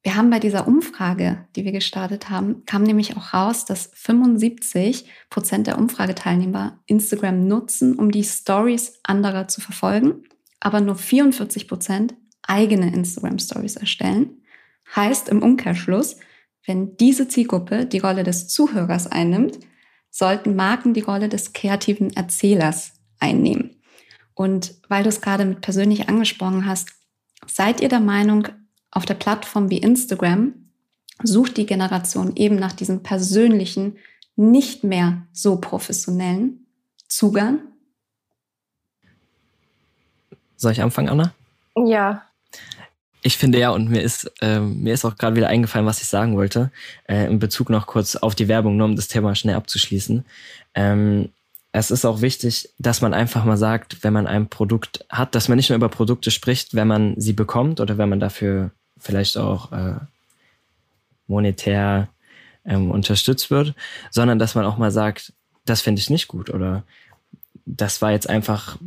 wir 0.02 0.16
haben 0.16 0.30
bei 0.30 0.40
dieser 0.40 0.66
Umfrage, 0.66 1.46
die 1.58 1.66
wir 1.66 1.74
gestartet 1.74 2.30
haben, 2.30 2.64
kam 2.66 2.84
nämlich 2.84 3.18
auch 3.18 3.34
raus, 3.34 3.66
dass 3.66 3.92
75 3.94 5.06
Prozent 5.30 5.68
der 5.68 5.78
Umfrageteilnehmer 5.78 6.80
Instagram 6.86 7.46
nutzen, 7.46 7.96
um 7.96 8.10
die 8.10 8.24
Stories 8.24 8.94
anderer 9.04 9.50
zu 9.50 9.60
verfolgen, 9.60 10.24
aber 10.62 10.80
nur 10.80 10.96
44 10.96 11.68
Prozent 11.68 12.16
eigene 12.50 12.94
Instagram 12.94 13.40
Stories 13.40 13.76
erstellen. 13.76 14.42
Heißt 14.96 15.30
im 15.30 15.42
Umkehrschluss, 15.42 16.18
wenn 16.66 16.98
diese 16.98 17.28
Zielgruppe 17.28 17.86
die 17.86 18.00
Rolle 18.00 18.24
des 18.24 18.48
Zuhörers 18.48 19.08
einnimmt, 19.08 19.60
sollten 20.10 20.56
Marken 20.56 20.94
die 20.94 21.02
Rolle 21.02 21.30
des 21.30 21.54
kreativen 21.54 22.12
Erzählers 22.16 22.94
einnehmen. 23.20 23.76
Und 24.34 24.76
weil 24.88 25.04
du 25.04 25.10
es 25.10 25.22
gerade 25.22 25.46
mit 25.46 25.62
persönlich 25.62 26.10
angesprochen 26.10 26.66
hast, 26.66 26.94
seid 27.46 27.82
ihr 27.82 27.90
der 27.90 28.00
Meinung, 28.00 28.48
auf 28.92 29.06
der 29.06 29.14
Plattform 29.14 29.70
wie 29.70 29.78
Instagram 29.78 30.54
sucht 31.22 31.58
die 31.58 31.66
Generation 31.66 32.36
eben 32.36 32.56
nach 32.56 32.74
diesem 32.74 33.04
persönlichen, 33.04 33.98
nicht 34.36 34.84
mehr 34.84 35.28
so 35.34 35.58
professionellen 35.58 36.66
Zugang? 37.08 37.60
Soll 40.56 40.72
ich 40.72 40.82
anfangen, 40.82 41.10
Anna? 41.10 41.34
Ja. 41.76 42.29
Ich 43.22 43.38
finde 43.38 43.60
ja, 43.60 43.72
und 43.72 43.90
mir 43.90 44.02
ist, 44.02 44.32
äh, 44.42 44.60
mir 44.60 44.94
ist 44.94 45.04
auch 45.04 45.18
gerade 45.18 45.36
wieder 45.36 45.50
eingefallen, 45.50 45.86
was 45.86 46.02
ich 46.02 46.08
sagen 46.08 46.38
wollte, 46.38 46.72
äh, 47.08 47.26
in 47.26 47.40
Bezug 47.40 47.70
noch 47.70 47.86
kurz 47.86 48.16
auf 48.16 48.34
die 48.34 48.48
Werbung, 48.48 48.78
nur 48.78 48.86
um 48.86 48.96
das 48.96 49.10
Thema 49.10 49.36
schnell 49.36 49.56
abzuschließen. 49.56 50.26
Ähm, 50.74 51.30
es 51.72 51.92
ist 51.92 52.06
auch 52.06 52.22
wichtig, 52.22 52.70
dass 52.80 53.02
man 53.02 53.14
einfach 53.14 53.46
mal 53.46 53.58
sagt, 53.58 54.04
wenn 54.04 54.14
man 54.14 54.26
ein 54.26 54.50
Produkt 54.50 55.06
hat, 55.10 55.36
dass 55.36 55.50
man 55.50 55.58
nicht 55.58 55.70
nur 55.70 55.76
über 55.76 55.90
Produkte 55.90 56.32
spricht, 56.32 56.74
wenn 56.74 56.88
man 56.88 57.20
sie 57.20 57.34
bekommt 57.34 57.80
oder 57.80 57.98
wenn 57.98 58.10
man 58.10 58.20
dafür 58.20 58.72
vielleicht 58.98 59.38
auch 59.38 59.72
äh, 59.72 59.96
monetär 61.28 62.10
ähm, 62.66 62.90
unterstützt 62.90 63.52
wird, 63.52 63.76
sondern 64.10 64.40
dass 64.40 64.56
man 64.56 64.66
auch 64.66 64.78
mal 64.78 64.92
sagt, 64.92 65.34
das 65.66 65.82
finde 65.82 66.00
ich 66.00 66.10
nicht 66.10 66.28
gut 66.28 66.50
oder 66.50 66.84
das 67.66 68.02
war 68.02 68.12
jetzt 68.12 68.30
einfach, 68.30 68.78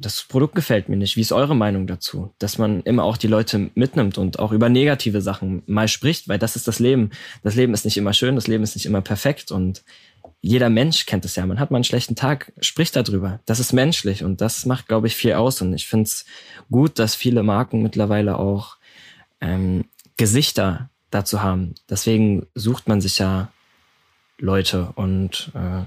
das 0.00 0.24
Produkt 0.24 0.54
gefällt 0.54 0.88
mir 0.88 0.96
nicht. 0.96 1.16
Wie 1.16 1.20
ist 1.20 1.32
eure 1.32 1.54
Meinung 1.54 1.86
dazu? 1.86 2.32
Dass 2.38 2.58
man 2.58 2.80
immer 2.82 3.04
auch 3.04 3.16
die 3.16 3.26
Leute 3.26 3.70
mitnimmt 3.74 4.18
und 4.18 4.38
auch 4.38 4.52
über 4.52 4.68
negative 4.68 5.20
Sachen 5.20 5.62
mal 5.66 5.88
spricht, 5.88 6.28
weil 6.28 6.38
das 6.38 6.56
ist 6.56 6.66
das 6.66 6.78
Leben. 6.78 7.10
Das 7.42 7.54
Leben 7.54 7.74
ist 7.74 7.84
nicht 7.84 7.96
immer 7.96 8.12
schön, 8.12 8.34
das 8.34 8.46
Leben 8.46 8.64
ist 8.64 8.74
nicht 8.74 8.86
immer 8.86 9.02
perfekt 9.02 9.52
und 9.52 9.82
jeder 10.42 10.70
Mensch 10.70 11.04
kennt 11.04 11.24
es 11.26 11.36
ja. 11.36 11.44
Man 11.44 11.60
hat 11.60 11.70
mal 11.70 11.76
einen 11.76 11.84
schlechten 11.84 12.16
Tag, 12.16 12.52
spricht 12.60 12.96
darüber. 12.96 13.40
Das 13.44 13.60
ist 13.60 13.72
menschlich 13.72 14.24
und 14.24 14.40
das 14.40 14.64
macht, 14.64 14.88
glaube 14.88 15.06
ich, 15.06 15.14
viel 15.14 15.34
aus. 15.34 15.60
Und 15.60 15.74
ich 15.74 15.86
finde 15.86 16.04
es 16.04 16.24
gut, 16.70 16.98
dass 16.98 17.14
viele 17.14 17.42
Marken 17.42 17.82
mittlerweile 17.82 18.38
auch 18.38 18.76
ähm, 19.42 19.84
Gesichter 20.16 20.88
dazu 21.10 21.42
haben. 21.42 21.74
Deswegen 21.90 22.46
sucht 22.54 22.88
man 22.88 23.02
sich 23.02 23.18
ja 23.18 23.52
Leute 24.38 24.92
und 24.94 25.52
äh, 25.54 25.82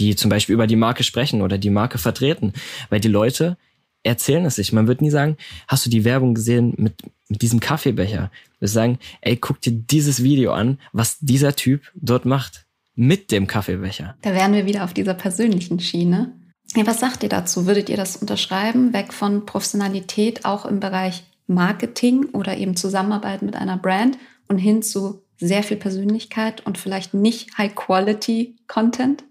die 0.00 0.16
zum 0.16 0.30
Beispiel 0.30 0.54
über 0.54 0.66
die 0.66 0.76
Marke 0.76 1.04
sprechen 1.04 1.42
oder 1.42 1.58
die 1.58 1.70
Marke 1.70 1.98
vertreten, 1.98 2.52
weil 2.88 3.00
die 3.00 3.08
Leute 3.08 3.56
erzählen 4.02 4.44
es 4.46 4.56
sich. 4.56 4.72
Man 4.72 4.86
wird 4.86 5.02
nie 5.02 5.10
sagen, 5.10 5.36
hast 5.68 5.84
du 5.84 5.90
die 5.90 6.04
Werbung 6.04 6.34
gesehen 6.34 6.74
mit, 6.78 6.94
mit 7.28 7.42
diesem 7.42 7.60
Kaffeebecher? 7.60 8.30
Wir 8.58 8.68
sagen, 8.68 8.98
ey, 9.20 9.36
guck 9.36 9.60
dir 9.60 9.72
dieses 9.72 10.22
Video 10.22 10.52
an, 10.52 10.78
was 10.92 11.18
dieser 11.20 11.54
Typ 11.54 11.82
dort 11.94 12.24
macht 12.24 12.64
mit 12.94 13.30
dem 13.30 13.46
Kaffeebecher. 13.46 14.16
Da 14.22 14.34
wären 14.34 14.54
wir 14.54 14.66
wieder 14.66 14.84
auf 14.84 14.94
dieser 14.94 15.14
persönlichen 15.14 15.80
Schiene. 15.80 16.32
Ja, 16.74 16.86
was 16.86 17.00
sagt 17.00 17.22
ihr 17.22 17.28
dazu? 17.28 17.66
Würdet 17.66 17.88
ihr 17.88 17.96
das 17.96 18.16
unterschreiben? 18.16 18.92
Weg 18.92 19.12
von 19.12 19.44
Professionalität 19.44 20.44
auch 20.44 20.64
im 20.64 20.80
Bereich 20.80 21.24
Marketing 21.46 22.26
oder 22.32 22.56
eben 22.56 22.76
Zusammenarbeit 22.76 23.42
mit 23.42 23.56
einer 23.56 23.76
Brand 23.76 24.18
und 24.48 24.58
hin 24.58 24.82
zu 24.82 25.22
sehr 25.36 25.62
viel 25.62 25.78
Persönlichkeit 25.78 26.64
und 26.66 26.78
vielleicht 26.78 27.14
nicht 27.14 27.56
High-Quality-Content? 27.58 29.24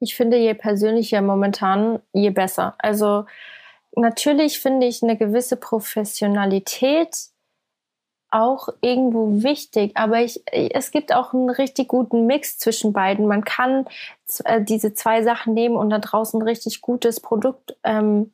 Ich 0.00 0.16
finde, 0.16 0.38
je 0.38 0.54
persönlicher 0.54 1.20
momentan, 1.20 2.00
je 2.12 2.30
besser. 2.30 2.74
Also 2.78 3.26
natürlich 3.94 4.58
finde 4.58 4.86
ich 4.86 5.02
eine 5.02 5.16
gewisse 5.16 5.56
Professionalität 5.56 7.14
auch 8.30 8.68
irgendwo 8.80 9.42
wichtig, 9.42 9.92
aber 9.96 10.22
ich, 10.22 10.42
es 10.52 10.90
gibt 10.92 11.12
auch 11.12 11.34
einen 11.34 11.50
richtig 11.50 11.88
guten 11.88 12.26
Mix 12.26 12.58
zwischen 12.58 12.92
beiden. 12.92 13.26
Man 13.26 13.44
kann 13.44 13.86
äh, 14.44 14.62
diese 14.62 14.94
zwei 14.94 15.22
Sachen 15.22 15.52
nehmen 15.54 15.76
und 15.76 15.90
da 15.90 15.98
draußen 15.98 16.40
richtig 16.40 16.80
gutes 16.80 17.20
Produkt 17.20 17.76
ähm, 17.82 18.32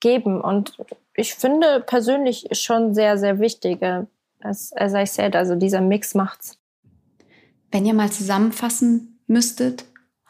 geben. 0.00 0.40
Und 0.40 0.78
ich 1.14 1.34
finde 1.34 1.80
persönlich 1.80 2.46
schon 2.52 2.94
sehr, 2.94 3.18
sehr 3.18 3.40
wichtig. 3.40 3.82
Äh, 3.82 4.04
as, 4.40 4.72
as 4.74 4.94
I 4.94 5.06
said, 5.06 5.34
also 5.34 5.56
dieser 5.56 5.80
Mix 5.80 6.14
macht's. 6.14 6.58
Wenn 7.72 7.84
ihr 7.84 7.94
mal 7.94 8.10
zusammenfassen 8.10 9.20
müsstet 9.26 9.84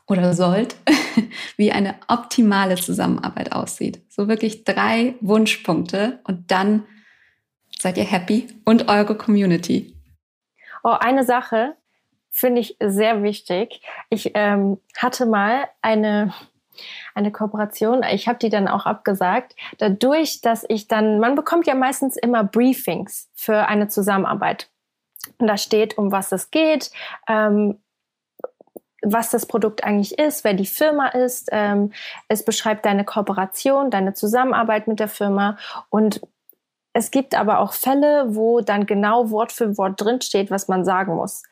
oder 0.07 0.35
sollt, 0.35 0.77
wie 1.57 1.73
eine 1.73 1.95
optimale 2.09 2.77
Zusammenarbeit 2.77 3.53
aussieht. 3.53 4.03
So 4.09 4.29
wirklich 4.29 4.65
drei 4.65 5.15
Wunschpunkte 5.21 6.21
und 6.25 6.51
dann 6.51 6.85
seid 7.79 7.97
ihr 7.97 8.05
happy 8.05 8.49
und 8.65 8.89
eure 8.89 9.17
Community. 9.17 9.97
Oh, 10.85 10.97
eine 10.99 11.25
Sache 11.25 11.77
finde 12.31 12.61
ich 12.61 12.77
sehr 12.81 13.23
wichtig. 13.23 13.83
Ich 14.11 14.33
ähm, 14.35 14.79
hatte 14.97 15.27
mal 15.27 15.69
eine 15.83 16.33
eine 17.15 17.33
Kooperation. 17.33 18.03
Ich 18.03 18.29
habe 18.29 18.39
die 18.39 18.49
dann 18.49 18.69
auch 18.69 18.87
abgesagt. 18.87 19.55
Dadurch, 19.79 20.41
dass 20.41 20.65
ich 20.69 20.89
dann, 20.89 21.21
man 21.21 21.35
bekommt 21.35 21.67
ja 21.67 21.75
meistens 21.75 22.17
immer 22.17 22.45
Briefings 22.45 23.31
für 23.35 23.69
eine 23.69 23.89
Zusammenarbeit. 23.89 24.71
Und 25.39 25.47
da 25.47 25.57
steht, 25.57 25.99
um 25.99 26.13
was 26.13 26.33
es 26.33 26.51
geht, 26.51 26.91
ähm, 27.29 27.82
was 29.03 29.31
das 29.31 29.47
Produkt 29.47 29.85
eigentlich 29.85 30.19
ist, 30.19 30.45
wer 30.45 30.55
die 30.55 30.67
Firma 30.67 31.09
ist. 31.09 31.49
Ähm, 31.53 31.93
es 32.29 32.45
beschreibt 32.45 32.87
deine 32.87 33.05
Kooperation, 33.05 33.91
deine 33.91 34.15
Zusammenarbeit 34.15 34.87
mit 34.87 35.01
der 35.01 35.09
Firma. 35.09 35.59
Und 35.91 36.21
es 36.93 37.11
gibt 37.11 37.35
aber 37.35 37.59
auch 37.61 37.73
Fälle, 37.73 38.35
wo 38.35 38.61
dann 38.61 38.87
genau 38.87 39.31
Wort 39.31 39.53
für 39.53 39.77
Wort 39.79 40.01
drinsteht, 40.01 40.51
was 40.51 40.69
man 40.69 40.85
sagen 40.85 41.17
muss. 41.17 41.43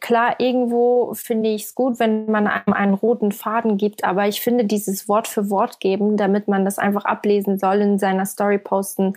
Klar, 0.00 0.40
irgendwo 0.40 1.14
finde 1.14 1.50
ich 1.50 1.64
es 1.64 1.74
gut, 1.76 2.00
wenn 2.00 2.28
man 2.28 2.48
einem 2.48 2.74
einen 2.74 2.94
roten 2.94 3.30
Faden 3.30 3.76
gibt, 3.76 4.02
aber 4.02 4.26
ich 4.26 4.40
finde 4.40 4.64
dieses 4.64 5.08
Wort 5.08 5.28
für 5.28 5.50
Wort 5.50 5.78
geben, 5.78 6.16
damit 6.16 6.48
man 6.48 6.64
das 6.64 6.78
einfach 6.78 7.04
ablesen 7.04 7.58
soll, 7.58 7.80
in 7.80 7.98
seiner 8.00 8.26
Story 8.26 8.58
posten 8.58 9.12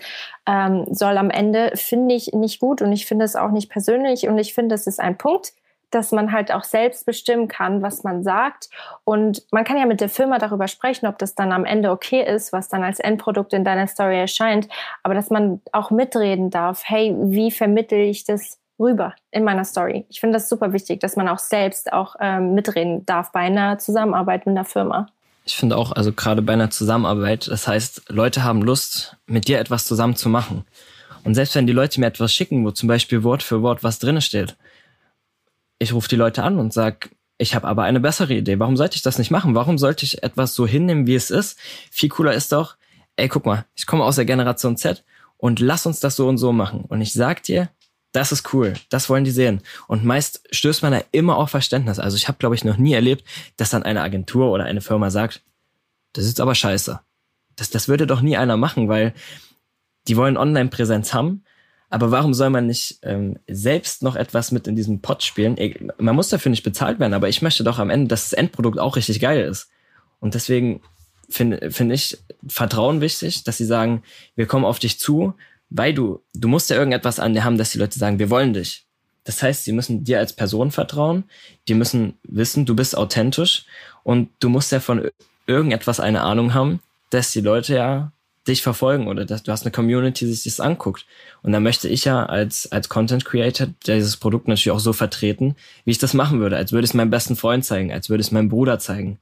ähm, 0.45 0.85
soll 0.91 1.17
am 1.17 1.31
Ende, 1.31 1.71
finde 1.73 2.13
ich 2.13 2.33
nicht 2.33 2.59
gut 2.59 2.83
und 2.83 2.91
ich 2.91 3.07
finde 3.07 3.25
es 3.25 3.35
auch 3.35 3.49
nicht 3.49 3.71
persönlich 3.71 4.27
und 4.27 4.37
ich 4.37 4.53
finde, 4.53 4.75
es 4.75 4.85
ist 4.85 4.99
ein 4.99 5.17
Punkt, 5.17 5.53
dass 5.91 6.11
man 6.11 6.31
halt 6.31 6.51
auch 6.51 6.63
selbst 6.63 7.05
bestimmen 7.05 7.47
kann, 7.47 7.81
was 7.81 8.03
man 8.03 8.23
sagt. 8.23 8.69
Und 9.03 9.43
man 9.51 9.63
kann 9.63 9.77
ja 9.77 9.85
mit 9.85 10.01
der 10.01 10.09
Firma 10.09 10.37
darüber 10.37 10.67
sprechen, 10.67 11.07
ob 11.07 11.17
das 11.17 11.35
dann 11.35 11.51
am 11.51 11.65
Ende 11.65 11.91
okay 11.91 12.23
ist, 12.23 12.53
was 12.53 12.69
dann 12.69 12.83
als 12.83 12.99
Endprodukt 12.99 13.53
in 13.53 13.63
deiner 13.63 13.87
Story 13.87 14.19
erscheint. 14.19 14.67
Aber 15.03 15.13
dass 15.13 15.29
man 15.29 15.61
auch 15.71 15.91
mitreden 15.91 16.49
darf, 16.49 16.83
hey, 16.85 17.15
wie 17.17 17.51
vermittel 17.51 17.99
ich 17.99 18.25
das 18.25 18.59
rüber 18.79 19.13
in 19.31 19.43
meiner 19.43 19.65
Story. 19.65 20.05
Ich 20.09 20.19
finde 20.19 20.37
das 20.37 20.49
super 20.49 20.73
wichtig, 20.73 20.99
dass 20.99 21.15
man 21.15 21.27
auch 21.27 21.39
selbst 21.39 21.91
auch 21.91 22.15
ähm, 22.19 22.53
mitreden 22.53 23.05
darf 23.05 23.31
bei 23.31 23.39
einer 23.39 23.79
Zusammenarbeit 23.79 24.45
mit 24.45 24.55
einer 24.55 24.65
Firma. 24.65 25.07
Ich 25.45 25.55
finde 25.55 25.77
auch, 25.77 25.93
also 25.93 26.11
gerade 26.11 26.41
bei 26.41 26.53
einer 26.53 26.69
Zusammenarbeit, 26.69 27.47
das 27.47 27.67
heißt, 27.67 28.09
Leute 28.09 28.43
haben 28.43 28.61
Lust, 28.61 29.15
mit 29.25 29.47
dir 29.47 29.59
etwas 29.59 29.85
zusammen 29.85 30.15
zu 30.15 30.29
machen. 30.29 30.65
Und 31.23 31.35
selbst 31.35 31.55
wenn 31.55 31.67
die 31.67 31.73
Leute 31.73 31.99
mir 31.99 32.07
etwas 32.07 32.33
schicken, 32.33 32.65
wo 32.65 32.71
zum 32.71 32.87
Beispiel 32.87 33.23
Wort 33.23 33.43
für 33.43 33.61
Wort 33.61 33.83
was 33.83 33.99
drin 33.99 34.21
steht, 34.21 34.55
ich 35.79 35.93
rufe 35.93 36.09
die 36.09 36.15
Leute 36.15 36.43
an 36.43 36.59
und 36.59 36.73
sag, 36.73 37.09
ich 37.37 37.53
habe 37.53 37.67
aber 37.67 37.83
eine 37.83 37.99
bessere 37.99 38.33
Idee. 38.33 38.59
Warum 38.59 38.77
sollte 38.77 38.95
ich 38.95 39.01
das 39.01 39.19
nicht 39.19 39.31
machen? 39.31 39.55
Warum 39.55 39.77
sollte 39.77 40.05
ich 40.05 40.23
etwas 40.23 40.55
so 40.55 40.65
hinnehmen, 40.65 41.05
wie 41.05 41.15
es 41.15 41.29
ist? 41.29 41.59
Viel 41.91 42.09
cooler 42.09 42.33
ist 42.33 42.51
doch, 42.51 42.77
ey, 43.15 43.27
guck 43.27 43.45
mal, 43.45 43.65
ich 43.75 43.85
komme 43.85 44.03
aus 44.03 44.15
der 44.15 44.25
Generation 44.25 44.77
Z 44.77 45.03
und 45.37 45.59
lass 45.59 45.85
uns 45.85 45.99
das 45.99 46.15
so 46.15 46.27
und 46.27 46.37
so 46.37 46.51
machen. 46.51 46.81
Und 46.87 47.01
ich 47.01 47.13
sag 47.13 47.43
dir, 47.43 47.69
das 48.11 48.31
ist 48.31 48.53
cool, 48.53 48.73
das 48.89 49.09
wollen 49.09 49.23
die 49.23 49.31
sehen. 49.31 49.61
Und 49.87 50.03
meist 50.03 50.47
stößt 50.51 50.81
man 50.81 50.93
da 50.93 51.01
immer 51.11 51.37
auf 51.37 51.51
Verständnis. 51.51 51.99
Also 51.99 52.17
ich 52.17 52.27
habe, 52.27 52.39
glaube 52.39 52.55
ich, 52.55 52.63
noch 52.63 52.77
nie 52.77 52.93
erlebt, 52.93 53.23
dass 53.57 53.69
dann 53.69 53.83
eine 53.83 54.01
Agentur 54.01 54.51
oder 54.51 54.63
eine 54.63 54.81
Firma 54.81 55.11
sagt, 55.11 55.43
das 56.13 56.25
ist 56.25 56.39
aber 56.39 56.55
scheiße. 56.55 56.99
Das, 57.55 57.69
das 57.69 57.87
würde 57.87 58.07
doch 58.07 58.21
nie 58.21 58.37
einer 58.37 58.57
machen, 58.57 58.87
weil 58.87 59.13
die 60.07 60.17
wollen 60.17 60.37
Online-Präsenz 60.37 61.13
haben. 61.13 61.43
Aber 61.89 62.11
warum 62.11 62.33
soll 62.33 62.49
man 62.49 62.67
nicht 62.67 62.99
ähm, 63.03 63.39
selbst 63.47 64.03
noch 64.03 64.15
etwas 64.15 64.51
mit 64.51 64.67
in 64.67 64.75
diesem 64.75 64.99
Pot 65.01 65.23
spielen? 65.23 65.57
Man 65.97 66.15
muss 66.15 66.29
dafür 66.29 66.49
nicht 66.49 66.63
bezahlt 66.63 66.99
werden, 66.99 67.13
aber 67.13 67.29
ich 67.29 67.41
möchte 67.41 67.63
doch 67.63 67.79
am 67.79 67.89
Ende, 67.89 68.07
dass 68.07 68.29
das 68.29 68.33
Endprodukt 68.33 68.77
auch 68.77 68.97
richtig 68.97 69.19
geil 69.19 69.41
ist. 69.41 69.69
Und 70.19 70.33
deswegen 70.33 70.81
finde 71.29 71.71
find 71.71 71.91
ich 71.91 72.17
Vertrauen 72.47 73.01
wichtig, 73.01 73.43
dass 73.43 73.57
sie 73.57 73.65
sagen, 73.65 74.03
wir 74.35 74.47
kommen 74.47 74.65
auf 74.65 74.79
dich 74.79 74.99
zu, 74.99 75.33
weil 75.69 75.93
du, 75.93 76.21
du 76.33 76.47
musst 76.47 76.69
ja 76.69 76.75
irgendetwas 76.75 77.19
an 77.19 77.33
dir 77.33 77.43
haben, 77.43 77.57
dass 77.57 77.71
die 77.71 77.79
Leute 77.79 77.99
sagen, 77.99 78.19
wir 78.19 78.29
wollen 78.29 78.53
dich. 78.53 78.85
Das 79.23 79.43
heißt, 79.43 79.65
sie 79.65 79.73
müssen 79.73 80.05
dir 80.05 80.19
als 80.19 80.31
Person 80.31 80.71
vertrauen, 80.71 81.25
die 81.67 81.73
müssen 81.73 82.17
wissen, 82.23 82.65
du 82.65 82.75
bist 82.75 82.97
authentisch 82.97 83.65
und 84.03 84.29
du 84.39 84.47
musst 84.47 84.71
ja 84.71 84.79
von 84.79 85.09
irgendetwas 85.47 85.99
eine 85.99 86.21
Ahnung 86.21 86.53
haben, 86.53 86.79
dass 87.09 87.31
die 87.31 87.41
Leute 87.41 87.75
ja 87.75 88.11
dich 88.47 88.61
verfolgen 88.61 89.07
oder 89.07 89.25
dass 89.25 89.43
du 89.43 89.51
hast 89.51 89.63
eine 89.63 89.71
Community, 89.71 90.25
die 90.25 90.33
sich 90.33 90.55
das 90.55 90.59
anguckt. 90.59 91.05
Und 91.41 91.51
da 91.51 91.59
möchte 91.59 91.87
ich 91.87 92.05
ja 92.05 92.25
als, 92.25 92.71
als 92.71 92.89
Content 92.89 93.25
Creator 93.25 93.67
dieses 93.85 94.17
Produkt 94.17 94.47
natürlich 94.47 94.71
auch 94.71 94.79
so 94.79 94.93
vertreten, 94.93 95.55
wie 95.85 95.91
ich 95.91 95.97
das 95.97 96.13
machen 96.13 96.39
würde, 96.39 96.57
als 96.57 96.71
würde 96.71 96.85
ich 96.85 96.91
es 96.91 96.95
meinem 96.95 97.09
besten 97.09 97.35
Freund 97.35 97.65
zeigen, 97.65 97.91
als 97.91 98.09
würde 98.09 98.21
ich 98.21 98.27
es 98.27 98.31
meinem 98.31 98.49
Bruder 98.49 98.79
zeigen. 98.79 99.19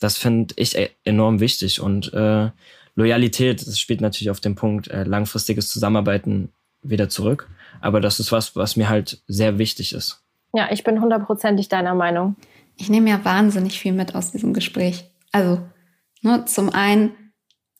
Das 0.00 0.18
finde 0.18 0.54
ich 0.56 0.76
e-, 0.76 0.90
enorm 1.04 1.40
wichtig 1.40 1.80
und 1.80 2.12
äh, 2.12 2.50
Loyalität, 2.94 3.66
das 3.66 3.78
spielt 3.78 4.00
natürlich 4.00 4.30
auf 4.30 4.40
den 4.40 4.54
Punkt 4.54 4.88
äh, 4.88 5.04
langfristiges 5.04 5.68
Zusammenarbeiten 5.68 6.50
wieder 6.82 7.08
zurück. 7.08 7.48
Aber 7.80 8.00
das 8.00 8.20
ist 8.20 8.32
was, 8.32 8.56
was 8.56 8.76
mir 8.76 8.88
halt 8.88 9.22
sehr 9.26 9.58
wichtig 9.58 9.92
ist. 9.92 10.22
Ja, 10.54 10.68
ich 10.70 10.82
bin 10.84 11.00
hundertprozentig 11.00 11.68
deiner 11.68 11.94
Meinung. 11.94 12.36
Ich 12.76 12.88
nehme 12.88 13.10
ja 13.10 13.24
wahnsinnig 13.24 13.78
viel 13.78 13.92
mit 13.92 14.14
aus 14.14 14.32
diesem 14.32 14.54
Gespräch. 14.54 15.10
Also, 15.32 15.60
ne, 16.22 16.44
zum 16.46 16.70
einen, 16.70 17.12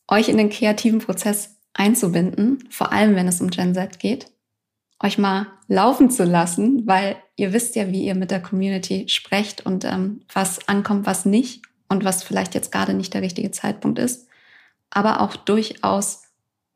euch 0.09 0.29
in 0.29 0.37
den 0.37 0.51
kreativen 0.51 1.01
Prozess 1.01 1.57
einzubinden, 1.75 2.65
vor 2.71 2.93
allem 2.93 3.15
wenn 3.15 3.29
es 3.29 3.41
um 3.41 3.51
Gen 3.51 3.75
Z 3.75 3.99
geht. 3.99 4.31
euch 5.03 5.19
mal 5.19 5.49
laufen 5.69 6.11
zu 6.11 6.25
lassen, 6.25 6.87
weil 6.87 7.17
ihr 7.37 7.53
wisst 7.53 7.77
ja, 7.77 7.89
wie 7.89 8.05
ihr 8.05 8.15
mit 8.15 8.31
der 8.31 8.41
Community 8.41 9.09
sprecht 9.09 9.67
und 9.67 9.85
ähm, 9.85 10.23
was 10.33 10.69
ankommt, 10.69 11.05
was 11.05 11.27
nicht 11.27 11.63
und 11.89 12.05
was 12.05 12.23
vielleicht 12.23 12.55
jetzt 12.55 12.73
gerade 12.73 12.95
nicht 12.95 13.13
der 13.13 13.23
richtige 13.23 13.51
Zeitpunkt 13.51 13.99
ist. 13.99 14.27
Aber 14.89 15.21
auch 15.21 15.37
durchaus 15.37 16.23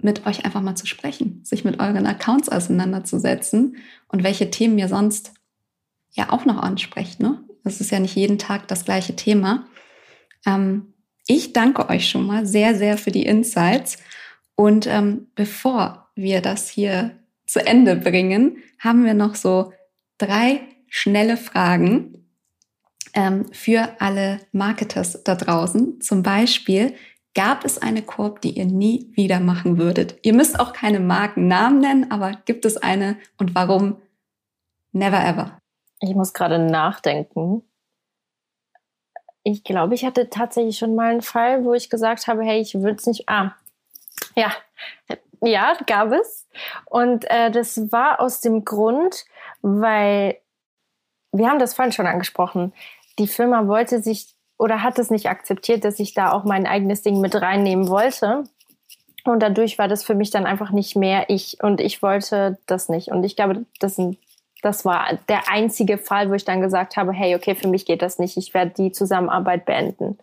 mit 0.02 0.26
euch 0.26 0.44
einfach 0.44 0.60
mal 0.60 0.74
zu 0.74 0.86
sprechen, 0.86 1.40
sich 1.44 1.64
mit 1.64 1.80
euren 1.80 2.06
Accounts 2.06 2.48
auseinanderzusetzen 2.48 3.76
und 4.08 4.22
welche 4.22 4.50
Themen 4.50 4.78
ihr 4.78 4.88
sonst 4.88 5.32
ja 6.12 6.30
auch 6.30 6.44
noch 6.44 6.58
ansprecht. 6.58 7.20
Ne? 7.20 7.42
Das 7.64 7.80
ist 7.80 7.90
ja 7.90 8.00
nicht 8.00 8.16
jeden 8.16 8.38
Tag 8.38 8.68
das 8.68 8.84
gleiche 8.84 9.16
Thema. 9.16 9.66
Ähm, 10.46 10.89
ich 11.26 11.52
danke 11.52 11.88
euch 11.88 12.08
schon 12.08 12.26
mal 12.26 12.46
sehr, 12.46 12.74
sehr 12.74 12.98
für 12.98 13.10
die 13.10 13.26
Insights. 13.26 13.98
Und 14.54 14.86
ähm, 14.86 15.28
bevor 15.34 16.10
wir 16.14 16.40
das 16.40 16.68
hier 16.68 17.18
zu 17.46 17.64
Ende 17.64 17.96
bringen, 17.96 18.58
haben 18.78 19.04
wir 19.04 19.14
noch 19.14 19.34
so 19.34 19.72
drei 20.18 20.60
schnelle 20.88 21.36
Fragen 21.36 22.26
ähm, 23.14 23.46
für 23.52 24.00
alle 24.00 24.40
Marketers 24.52 25.22
da 25.24 25.34
draußen. 25.34 26.00
Zum 26.00 26.22
Beispiel, 26.22 26.94
gab 27.34 27.64
es 27.64 27.78
eine 27.78 28.02
Korb, 28.02 28.40
die 28.40 28.50
ihr 28.50 28.66
nie 28.66 29.10
wieder 29.14 29.40
machen 29.40 29.78
würdet? 29.78 30.18
Ihr 30.22 30.34
müsst 30.34 30.58
auch 30.58 30.72
keine 30.72 31.00
Markennamen 31.00 31.80
nennen, 31.80 32.10
aber 32.10 32.32
gibt 32.44 32.64
es 32.64 32.76
eine 32.76 33.16
und 33.38 33.54
warum? 33.54 33.96
Never 34.92 35.24
ever. 35.24 35.58
Ich 36.00 36.14
muss 36.14 36.32
gerade 36.32 36.58
nachdenken. 36.58 37.62
Ich 39.42 39.64
glaube, 39.64 39.94
ich 39.94 40.04
hatte 40.04 40.28
tatsächlich 40.28 40.78
schon 40.78 40.94
mal 40.94 41.10
einen 41.10 41.22
Fall, 41.22 41.64
wo 41.64 41.72
ich 41.74 41.88
gesagt 41.88 42.26
habe, 42.26 42.42
hey, 42.42 42.60
ich 42.60 42.74
würde 42.74 42.96
es 42.96 43.06
nicht. 43.06 43.28
Ah, 43.28 43.54
ja, 44.36 44.52
ja, 45.42 45.76
gab 45.86 46.12
es. 46.12 46.46
Und 46.86 47.30
äh, 47.30 47.50
das 47.50 47.90
war 47.92 48.20
aus 48.20 48.40
dem 48.40 48.64
Grund, 48.64 49.24
weil 49.62 50.38
wir 51.32 51.48
haben 51.48 51.58
das 51.58 51.74
vorhin 51.74 51.92
schon 51.92 52.06
angesprochen. 52.06 52.72
Die 53.18 53.28
Firma 53.28 53.66
wollte 53.66 54.02
sich 54.02 54.34
oder 54.58 54.82
hat 54.82 54.98
es 54.98 55.10
nicht 55.10 55.28
akzeptiert, 55.28 55.84
dass 55.84 55.98
ich 56.00 56.12
da 56.12 56.32
auch 56.32 56.44
mein 56.44 56.66
eigenes 56.66 57.02
Ding 57.02 57.20
mit 57.20 57.34
reinnehmen 57.34 57.88
wollte. 57.88 58.44
Und 59.24 59.40
dadurch 59.42 59.78
war 59.78 59.88
das 59.88 60.04
für 60.04 60.14
mich 60.14 60.30
dann 60.30 60.46
einfach 60.46 60.70
nicht 60.70 60.96
mehr 60.96 61.28
ich 61.28 61.62
und 61.62 61.80
ich 61.80 62.02
wollte 62.02 62.58
das 62.66 62.88
nicht. 62.88 63.08
Und 63.08 63.24
ich 63.24 63.36
glaube, 63.36 63.64
das 63.78 63.96
sind 63.96 64.18
das 64.62 64.84
war 64.84 65.18
der 65.28 65.48
einzige 65.48 65.98
Fall, 65.98 66.30
wo 66.30 66.34
ich 66.34 66.44
dann 66.44 66.60
gesagt 66.60 66.96
habe, 66.96 67.12
hey, 67.12 67.34
okay, 67.34 67.54
für 67.54 67.68
mich 67.68 67.86
geht 67.86 68.02
das 68.02 68.18
nicht, 68.18 68.36
ich 68.36 68.54
werde 68.54 68.72
die 68.76 68.92
Zusammenarbeit 68.92 69.64
beenden. 69.64 70.18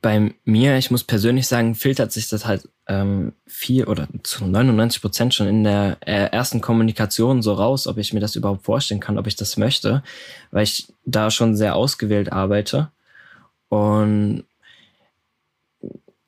Bei 0.00 0.34
mir, 0.44 0.76
ich 0.76 0.90
muss 0.90 1.02
persönlich 1.02 1.46
sagen, 1.46 1.74
filtert 1.74 2.12
sich 2.12 2.28
das 2.28 2.44
halt 2.44 2.68
ähm, 2.86 3.32
viel 3.46 3.84
oder 3.84 4.06
zu 4.22 4.44
99 4.44 5.00
Prozent 5.00 5.34
schon 5.34 5.46
in 5.46 5.64
der 5.64 5.96
äh, 6.00 6.26
ersten 6.30 6.60
Kommunikation 6.60 7.40
so 7.40 7.54
raus, 7.54 7.86
ob 7.86 7.96
ich 7.96 8.12
mir 8.12 8.20
das 8.20 8.36
überhaupt 8.36 8.64
vorstellen 8.64 9.00
kann, 9.00 9.16
ob 9.16 9.26
ich 9.26 9.36
das 9.36 9.56
möchte, 9.56 10.02
weil 10.50 10.64
ich 10.64 10.92
da 11.06 11.30
schon 11.30 11.56
sehr 11.56 11.74
ausgewählt 11.74 12.32
arbeite. 12.32 12.90
Und 13.70 14.44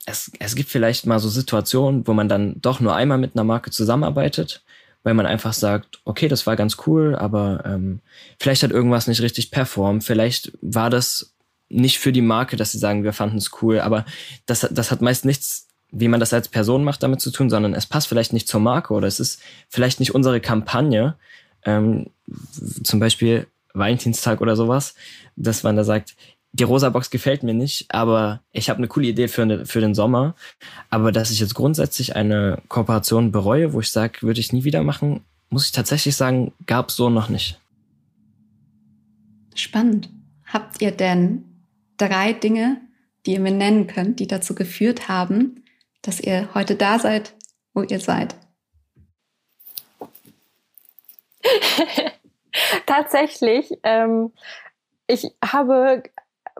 es, 0.07 0.33
es 0.39 0.55
gibt 0.55 0.71
vielleicht 0.71 1.05
mal 1.05 1.19
so 1.19 1.29
Situationen, 1.29 2.07
wo 2.07 2.15
man 2.15 2.29
dann 2.29 2.61
doch 2.63 2.81
nur 2.81 2.95
einmal 2.95 3.19
mit 3.19 3.35
einer 3.35 3.45
Marke 3.45 3.71
zusammenarbeitet 3.71 4.65
weil 5.07 5.15
man 5.15 5.27
einfach 5.27 5.53
sagt, 5.53 6.01
okay, 6.05 6.27
das 6.27 6.49
war 6.49 6.57
ganz 6.57 6.79
cool, 6.85 7.15
aber 7.15 7.63
ähm, 7.65 8.01
vielleicht 8.41 8.65
hat 8.65 8.73
irgendwas 8.73 9.07
nicht 9.07 9.23
richtig 9.23 9.53
performt, 9.53 10.03
vielleicht 10.03 10.51
war 10.63 10.91
das 10.91 11.33
nicht 11.69 12.01
für 12.01 12.11
die 12.11 12.23
Marke, 12.23 12.57
dass 12.57 12.73
sie 12.73 12.79
sagen, 12.79 13.05
wir 13.05 13.13
fanden 13.13 13.37
es 13.37 13.63
cool, 13.63 13.79
aber 13.79 14.05
das, 14.47 14.67
das 14.69 14.91
hat 14.91 15.03
meist 15.03 15.25
nichts, 15.25 15.69
wie 15.93 16.09
man 16.09 16.19
das 16.19 16.33
als 16.33 16.49
Person 16.49 16.83
macht, 16.83 17.05
damit 17.05 17.21
zu 17.21 17.31
tun, 17.31 17.51
sondern 17.51 17.73
es 17.73 17.87
passt 17.87 18.09
vielleicht 18.09 18.33
nicht 18.33 18.49
zur 18.49 18.59
Marke 18.59 18.95
oder 18.95 19.07
es 19.07 19.21
ist 19.21 19.41
vielleicht 19.69 20.01
nicht 20.01 20.13
unsere 20.13 20.41
Kampagne, 20.41 21.15
ähm, 21.65 22.11
zum 22.83 22.99
Beispiel 22.99 23.47
Valentinstag 23.75 24.41
oder 24.41 24.57
sowas, 24.57 24.97
dass 25.37 25.63
man 25.63 25.77
da 25.77 25.85
sagt, 25.85 26.17
die 26.57 26.65
rosa 26.65 26.89
Box 26.89 27.11
gefällt 27.11 27.43
mir 27.43 27.53
nicht, 27.53 27.87
aber 27.91 28.41
ich 28.51 28.71
habe 28.71 28.79
eine 28.79 28.89
coole 28.89 29.09
Idee 29.09 29.29
für, 29.29 29.67
für 29.67 29.81
den 29.81 29.95
Sommer. 29.95 30.35
Aber 30.89 31.13
dass 31.13 31.31
ich 31.31 31.39
jetzt 31.39 31.55
grundsätzlich 31.55 32.17
eine 32.17 32.63
Kooperation 32.69 33.31
bereue, 33.31 33.75
wo 33.75 33.81
ich 33.81 33.91
sage, 33.91 34.23
würde 34.23 34.41
ich 34.41 34.53
nie 34.53 34.65
wieder 34.65 34.83
machen, 34.83 35.21
muss 35.51 35.67
ich 35.67 35.73
tatsächlich 35.73 36.17
sagen, 36.17 36.53
gab 36.67 36.89
es 36.89 36.97
so 36.97 37.11
noch 37.11 37.29
nicht. 37.29 37.61
Spannend. 39.55 40.09
Habt 40.47 40.81
ihr 40.81 40.93
denn 40.93 41.45
drei 41.99 42.33
Dinge, 42.33 42.81
die 43.27 43.33
ihr 43.35 43.41
mir 43.41 43.53
nennen 43.53 43.87
könnt, 43.87 44.19
die 44.19 44.27
dazu 44.27 44.55
geführt 44.55 45.09
haben, 45.09 45.63
dass 46.03 46.21
ihr 46.21 46.49
heute 46.55 46.75
da 46.77 46.99
seid, 46.99 47.35
wo 47.75 47.83
ihr 47.83 48.01
seid? 48.01 48.35
Tatsächlich. 52.87 53.71
Ähm, 53.83 54.33
ich 55.07 55.27
habe 55.45 56.03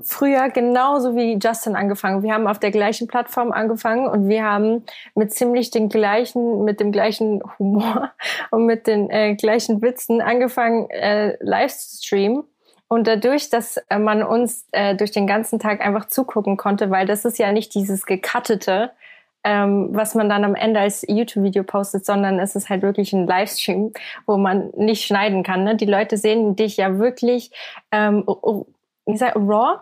früher 0.03 0.51
genauso 0.51 1.17
wie 1.17 1.39
Justin 1.43 1.77
angefangen. 1.77 2.23
Wir 2.23 2.35
haben 2.35 2.47
auf 2.47 2.59
der 2.59 2.71
gleichen 2.71 3.09
Plattform 3.09 3.53
angefangen 3.53 4.07
und 4.07 4.29
wir 4.29 4.45
haben 4.45 4.85
mit 5.15 5.33
ziemlich 5.33 5.71
den 5.71 5.89
gleichen, 5.89 6.65
mit 6.65 6.81
dem 6.81 6.93
gleichen 6.93 7.43
Humor 7.59 8.13
und 8.51 8.67
mit 8.67 8.87
den 8.87 9.11
äh, 9.11 9.35
gleichen 9.35 9.81
Witzen 9.83 10.21
angefangen, 10.21 10.91
äh, 10.91 11.37
live 11.41 11.75
zu 11.75 12.05
streamen. 12.05 12.45
Und 12.89 13.07
dadurch, 13.09 13.51
dass 13.51 13.79
äh, 13.89 13.99
man 13.99 14.23
uns 14.23 14.67
äh, 14.73 14.95
durch 14.95 15.11
den 15.11 15.27
ganzen 15.27 15.59
Tag 15.59 15.81
einfach 15.81 16.07
zugucken 16.07 16.57
konnte, 16.57 16.91
weil 16.91 17.07
das 17.07 17.25
ist 17.25 17.39
ja 17.39 17.51
nicht 17.51 17.75
dieses 17.75 18.07
gekattete, 18.07 18.93
ähm, 19.43 19.89
was 19.93 20.15
man 20.15 20.29
dann 20.29 20.45
am 20.45 20.55
Ende 20.55 20.81
als 20.81 21.05
YouTube-Video 21.09 21.63
postet, 21.63 22.05
sondern 22.05 22.39
es 22.39 22.55
ist 22.55 22.69
halt 22.69 22.83
wirklich 22.83 23.13
ein 23.13 23.27
Livestream, 23.27 23.93
wo 24.27 24.37
man 24.37 24.71
nicht 24.77 25.05
schneiden 25.05 25.43
kann. 25.43 25.65
Ne? 25.65 25.77
Die 25.77 25.87
Leute 25.87 26.17
sehen 26.17 26.57
dich 26.57 26.77
ja 26.77 26.99
wirklich 26.99 27.51
ähm, 27.93 28.25
ich 29.07 29.19
sag, 29.19 29.37
raw. 29.37 29.81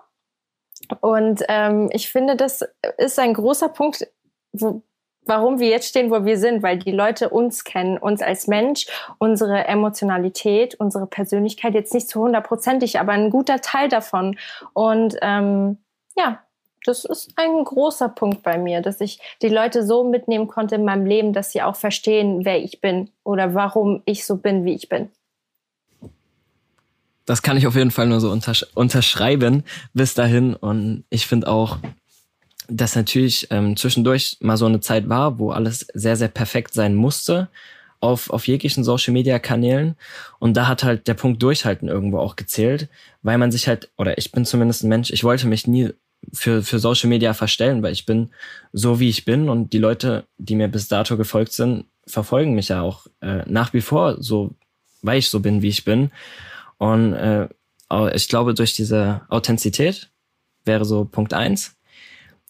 Und 1.01 1.43
ähm, 1.49 1.89
ich 1.93 2.11
finde, 2.11 2.37
das 2.37 2.63
ist 2.99 3.19
ein 3.19 3.35
großer 3.35 3.69
Punkt, 3.69 4.07
wo, 4.53 4.83
warum 5.25 5.59
wir 5.59 5.69
jetzt 5.69 5.89
stehen, 5.89 6.11
wo 6.11 6.25
wir 6.25 6.39
sind, 6.39 6.63
weil 6.63 6.79
die 6.79 6.93
Leute 6.93 7.31
uns 7.31 7.65
kennen, 7.65 7.97
uns 7.97 8.23
als 8.23 8.47
Mensch, 8.47 8.87
unsere 9.19 9.65
Emotionalität, 9.67 10.75
unsere 10.75 11.07
Persönlichkeit 11.07 11.75
jetzt 11.75 11.95
nicht 11.95 12.09
zu 12.09 12.23
hundertprozentig, 12.23 13.01
aber 13.01 13.13
ein 13.13 13.31
guter 13.31 13.61
Teil 13.61 13.89
davon. 13.89 14.37
Und 14.75 15.17
ähm, 15.23 15.79
ja, 16.17 16.41
das 16.85 17.07
ist 17.07 17.33
ein 17.37 17.65
großer 17.65 18.11
Punkt 18.11 18.43
bei 18.43 18.59
mir, 18.59 18.83
dass 18.83 19.01
ich 19.01 19.19
die 19.41 19.49
Leute 19.49 19.87
so 19.87 20.05
mitnehmen 20.05 20.49
konnte 20.49 20.75
in 20.75 20.85
meinem 20.85 21.07
Leben, 21.07 21.33
dass 21.33 21.51
sie 21.51 21.63
auch 21.63 21.77
verstehen, 21.77 22.45
wer 22.45 22.59
ich 22.59 22.83
bin 22.83 23.11
oder 23.23 23.55
warum 23.55 24.03
ich 24.05 24.27
so 24.27 24.37
bin, 24.37 24.67
wie 24.67 24.75
ich 24.75 24.91
bin 24.91 25.11
das 27.27 27.43
kann 27.43 27.57
ich 27.57 27.67
auf 27.67 27.77
jeden 27.77 27.91
Fall 27.91 28.07
nur 28.07 28.21
so 28.21 28.31
untersch 28.31 28.67
unterschreiben 28.75 29.65
bis 29.93 30.15
dahin. 30.15 30.55
Und 30.55 31.05
ich 31.11 31.27
finde 31.27 31.49
auch, 31.49 31.79
dass 32.69 32.97
natürlich 32.97 33.49
ähm, 33.51 33.77
zwischendurch 33.77 34.39
mal 34.41 34.57
so 34.57 34.67
eine 34.67 34.81
Zeit 34.81 35.09
war, 35.09 35.39
wo 35.39 35.51
alles 35.51 35.87
sehr, 35.95 36.17
sehr 36.17 36.29
perfekt 36.29 36.75
sein 36.75 36.95
musste 36.95 37.49
auf, 38.01 38.31
auf 38.31 38.47
jeglichen 38.47 38.85
Social-Media-Kanälen. 38.85 39.97
Und 40.39 40.57
da 40.57 40.69
hat 40.69 40.85
halt 40.85 41.09
der 41.09 41.15
Punkt 41.15 41.43
Durchhalten 41.43 41.89
irgendwo 41.89 42.19
auch 42.19 42.37
gezählt, 42.37 42.89
weil 43.23 43.39
man 43.39 43.51
sich 43.51 43.69
halt, 43.69 43.91
oder 43.97 44.19
ich 44.19 44.31
bin 44.33 44.45
zumindest 44.45 44.85
ein 44.85 44.89
Mensch, 44.89 45.11
ich 45.11 45.25
wollte 45.25 45.47
mich 45.47 45.67
nie 45.67 45.91
für, 46.33 46.63
für 46.63 46.79
Social 46.79 47.09
Media 47.09 47.35
verstellen, 47.35 47.83
weil 47.83 47.93
ich 47.93 48.07
bin 48.07 48.31
so, 48.73 49.01
wie 49.01 49.09
ich 49.09 49.25
bin 49.25 49.49
und 49.49 49.73
die 49.73 49.79
Leute, 49.79 50.25
die 50.39 50.55
mir 50.55 50.69
bis 50.69 50.89
dato 50.89 51.17
gefolgt 51.17 51.53
sind, 51.53 51.87
verfolgen 52.07 52.55
mich 52.55 52.69
ja 52.69 52.83
auch 52.83 53.07
äh, 53.21 53.43
nach 53.47 53.73
wie 53.73 53.81
vor 53.81 54.23
so, 54.23 54.55
weil 55.03 55.19
ich 55.19 55.29
so 55.29 55.41
bin, 55.41 55.63
wie 55.63 55.69
ich 55.69 55.85
bin. 55.85 56.11
Und 56.79 57.15
äh, 57.15 57.49
ich 58.15 58.29
glaube, 58.29 58.55
durch 58.55 58.75
diese 58.75 59.23
Authentizität 59.29 60.11
wäre 60.65 60.85
so 60.85 61.05
Punkt 61.05 61.35
eins. 61.35 61.77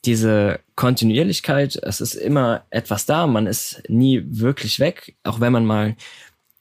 Diese 0.05 0.61
Kontinuierlichkeit, 0.77 1.77
es 1.77 2.01
ist 2.01 2.15
immer 2.15 2.65
etwas 2.71 3.07
da, 3.07 3.27
man 3.27 3.47
ist 3.47 3.83
nie 3.89 4.23
wirklich 4.27 4.79
weg, 4.79 5.17
auch 5.23 5.41
wenn 5.41 5.53
man 5.53 5.65
mal 5.65 5.97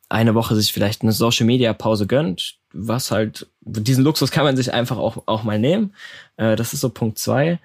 eine 0.10 0.36
Woche 0.36 0.56
sich 0.56 0.72
vielleicht 0.72 1.02
eine 1.02 1.12
Social 1.12 1.46
Media 1.46 1.74
Pause 1.74 2.08
gönnt, 2.08 2.60
was 2.72 3.12
halt, 3.12 3.48
diesen 3.62 4.04
Luxus 4.04 4.32
kann 4.32 4.44
man 4.44 4.56
sich 4.56 4.72
einfach 4.74 4.98
auch, 4.98 5.24
auch 5.26 5.44
mal 5.44 5.60
nehmen. 5.60 5.94
Äh, 6.38 6.56
das 6.56 6.74
ist 6.74 6.82
so 6.82 6.90
Punkt 6.90 7.18
zwei. 7.18 7.60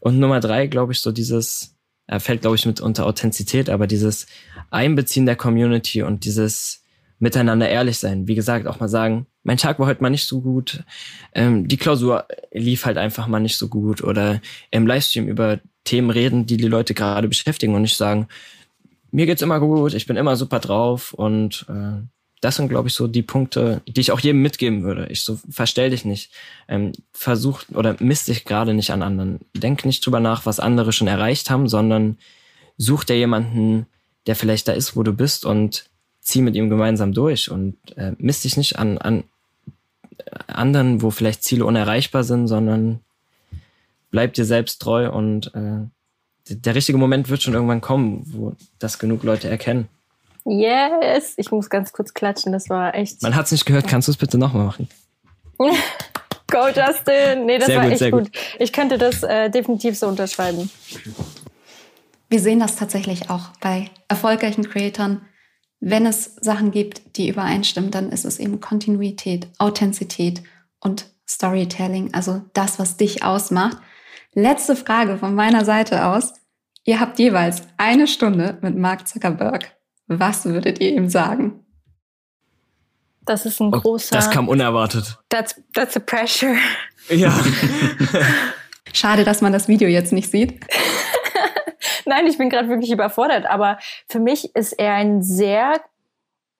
Und 0.00 0.18
Nummer 0.18 0.40
drei, 0.40 0.66
glaube 0.66 0.92
ich, 0.92 1.00
so 1.00 1.12
dieses, 1.12 1.74
er 2.06 2.20
fällt, 2.20 2.42
glaube 2.42 2.56
ich, 2.56 2.66
mit 2.66 2.80
unter 2.80 3.06
Authentizität, 3.06 3.70
aber 3.70 3.86
dieses 3.86 4.26
Einbeziehen 4.70 5.26
der 5.26 5.36
Community 5.36 6.02
und 6.02 6.24
dieses 6.24 6.82
miteinander 7.18 7.68
ehrlich 7.68 7.98
sein. 7.98 8.28
Wie 8.28 8.34
gesagt, 8.34 8.66
auch 8.66 8.80
mal 8.80 8.88
sagen, 8.88 9.26
mein 9.42 9.56
Tag 9.56 9.78
war 9.78 9.86
heute 9.86 10.02
mal 10.02 10.10
nicht 10.10 10.26
so 10.26 10.40
gut, 10.40 10.84
ähm, 11.34 11.68
die 11.68 11.76
Klausur 11.76 12.26
lief 12.52 12.84
halt 12.84 12.98
einfach 12.98 13.26
mal 13.26 13.40
nicht 13.40 13.58
so 13.58 13.68
gut 13.68 14.02
oder 14.02 14.40
im 14.70 14.86
Livestream 14.86 15.26
über 15.26 15.60
Themen 15.84 16.10
reden, 16.10 16.46
die 16.46 16.56
die 16.56 16.68
Leute 16.68 16.94
gerade 16.94 17.28
beschäftigen 17.28 17.74
und 17.74 17.82
nicht 17.82 17.96
sagen, 17.96 18.28
mir 19.10 19.26
geht's 19.26 19.42
immer 19.42 19.58
gut, 19.58 19.94
ich 19.94 20.06
bin 20.06 20.16
immer 20.16 20.36
super 20.36 20.60
drauf 20.60 21.14
und 21.14 21.66
äh, 21.68 22.02
das 22.40 22.56
sind, 22.56 22.68
glaube 22.68 22.88
ich, 22.88 22.94
so 22.94 23.08
die 23.08 23.22
Punkte, 23.22 23.82
die 23.88 24.00
ich 24.00 24.12
auch 24.12 24.20
jedem 24.20 24.42
mitgeben 24.42 24.84
würde. 24.84 25.06
Ich 25.08 25.24
so, 25.24 25.38
verstell 25.50 25.90
dich 25.90 26.04
nicht. 26.04 26.32
Ähm, 26.68 26.92
versuch 27.12 27.62
oder 27.74 27.96
misst 27.98 28.28
dich 28.28 28.44
gerade 28.44 28.74
nicht 28.74 28.90
an 28.90 29.02
anderen. 29.02 29.40
Denk 29.56 29.84
nicht 29.84 30.04
drüber 30.06 30.20
nach, 30.20 30.46
was 30.46 30.60
andere 30.60 30.92
schon 30.92 31.08
erreicht 31.08 31.50
haben, 31.50 31.68
sondern 31.68 32.16
such 32.76 33.04
dir 33.04 33.16
jemanden, 33.16 33.86
der 34.26 34.36
vielleicht 34.36 34.68
da 34.68 34.72
ist, 34.72 34.94
wo 34.94 35.02
du 35.02 35.12
bist 35.12 35.44
und 35.44 35.90
zieh 36.28 36.42
mit 36.42 36.54
ihm 36.54 36.68
gemeinsam 36.68 37.12
durch 37.12 37.50
und 37.50 37.76
äh, 37.96 38.12
misst 38.18 38.44
dich 38.44 38.56
nicht 38.56 38.78
an, 38.78 38.98
an 38.98 39.24
anderen, 40.46 41.00
wo 41.00 41.10
vielleicht 41.10 41.42
Ziele 41.42 41.64
unerreichbar 41.64 42.22
sind, 42.22 42.48
sondern 42.48 43.00
bleib 44.10 44.34
dir 44.34 44.44
selbst 44.44 44.82
treu 44.82 45.10
und 45.10 45.54
äh, 45.54 45.86
der 46.50 46.74
richtige 46.74 46.98
Moment 46.98 47.30
wird 47.30 47.42
schon 47.42 47.54
irgendwann 47.54 47.80
kommen, 47.80 48.22
wo 48.26 48.54
das 48.78 48.98
genug 48.98 49.22
Leute 49.22 49.48
erkennen. 49.48 49.88
Yes, 50.44 51.34
ich 51.36 51.50
muss 51.50 51.68
ganz 51.70 51.92
kurz 51.92 52.14
klatschen, 52.14 52.52
das 52.52 52.68
war 52.68 52.94
echt. 52.94 53.22
Man 53.22 53.34
hat 53.34 53.46
es 53.46 53.52
nicht 53.52 53.66
gehört, 53.66 53.86
kannst 53.86 54.08
du 54.08 54.12
es 54.12 54.18
bitte 54.18 54.38
nochmal 54.38 54.66
machen? 54.66 54.88
Go 56.50 56.68
Justin! 56.68 57.46
Nee, 57.46 57.58
das 57.58 57.66
sehr 57.66 57.76
war 57.76 57.84
gut, 57.84 58.00
echt 58.00 58.10
gut. 58.10 58.24
gut. 58.24 58.30
Ich 58.58 58.72
könnte 58.72 58.96
das 58.96 59.22
äh, 59.22 59.50
definitiv 59.50 59.98
so 59.98 60.06
unterschreiben. 60.08 60.70
Wir 62.30 62.40
sehen 62.40 62.60
das 62.60 62.76
tatsächlich 62.76 63.28
auch 63.30 63.48
bei 63.60 63.90
erfolgreichen 64.08 64.68
Creatoren. 64.68 65.22
Wenn 65.80 66.06
es 66.06 66.36
Sachen 66.40 66.70
gibt, 66.70 67.16
die 67.16 67.28
übereinstimmen, 67.28 67.90
dann 67.90 68.10
ist 68.10 68.24
es 68.24 68.38
eben 68.38 68.60
Kontinuität, 68.60 69.48
Authentizität 69.58 70.42
und 70.80 71.06
Storytelling, 71.28 72.14
also 72.14 72.42
das, 72.54 72.78
was 72.78 72.96
dich 72.96 73.22
ausmacht. 73.22 73.78
Letzte 74.34 74.76
Frage 74.76 75.18
von 75.18 75.34
meiner 75.34 75.64
Seite 75.64 76.06
aus. 76.06 76.32
Ihr 76.84 77.00
habt 77.00 77.18
jeweils 77.18 77.62
eine 77.76 78.06
Stunde 78.06 78.58
mit 78.62 78.76
Mark 78.76 79.06
Zuckerberg. 79.06 79.76
Was 80.06 80.46
würdet 80.46 80.80
ihr 80.80 80.94
ihm 80.94 81.08
sagen? 81.08 81.64
Das 83.24 83.44
ist 83.44 83.60
ein 83.60 83.74
oh, 83.74 83.80
großer. 83.80 84.16
Das 84.16 84.30
kam 84.30 84.48
unerwartet. 84.48 85.18
That's, 85.28 85.60
that's 85.74 85.96
a 85.96 86.00
pressure. 86.00 86.56
Ja. 87.10 87.32
Schade, 88.94 89.24
dass 89.24 89.42
man 89.42 89.52
das 89.52 89.68
Video 89.68 89.88
jetzt 89.88 90.12
nicht 90.12 90.30
sieht. 90.30 90.60
Nein, 92.06 92.26
ich 92.26 92.38
bin 92.38 92.50
gerade 92.50 92.68
wirklich 92.68 92.90
überfordert. 92.90 93.46
Aber 93.46 93.78
für 94.08 94.20
mich 94.20 94.54
ist 94.54 94.72
er 94.72 94.94
ein 94.94 95.22
sehr 95.22 95.80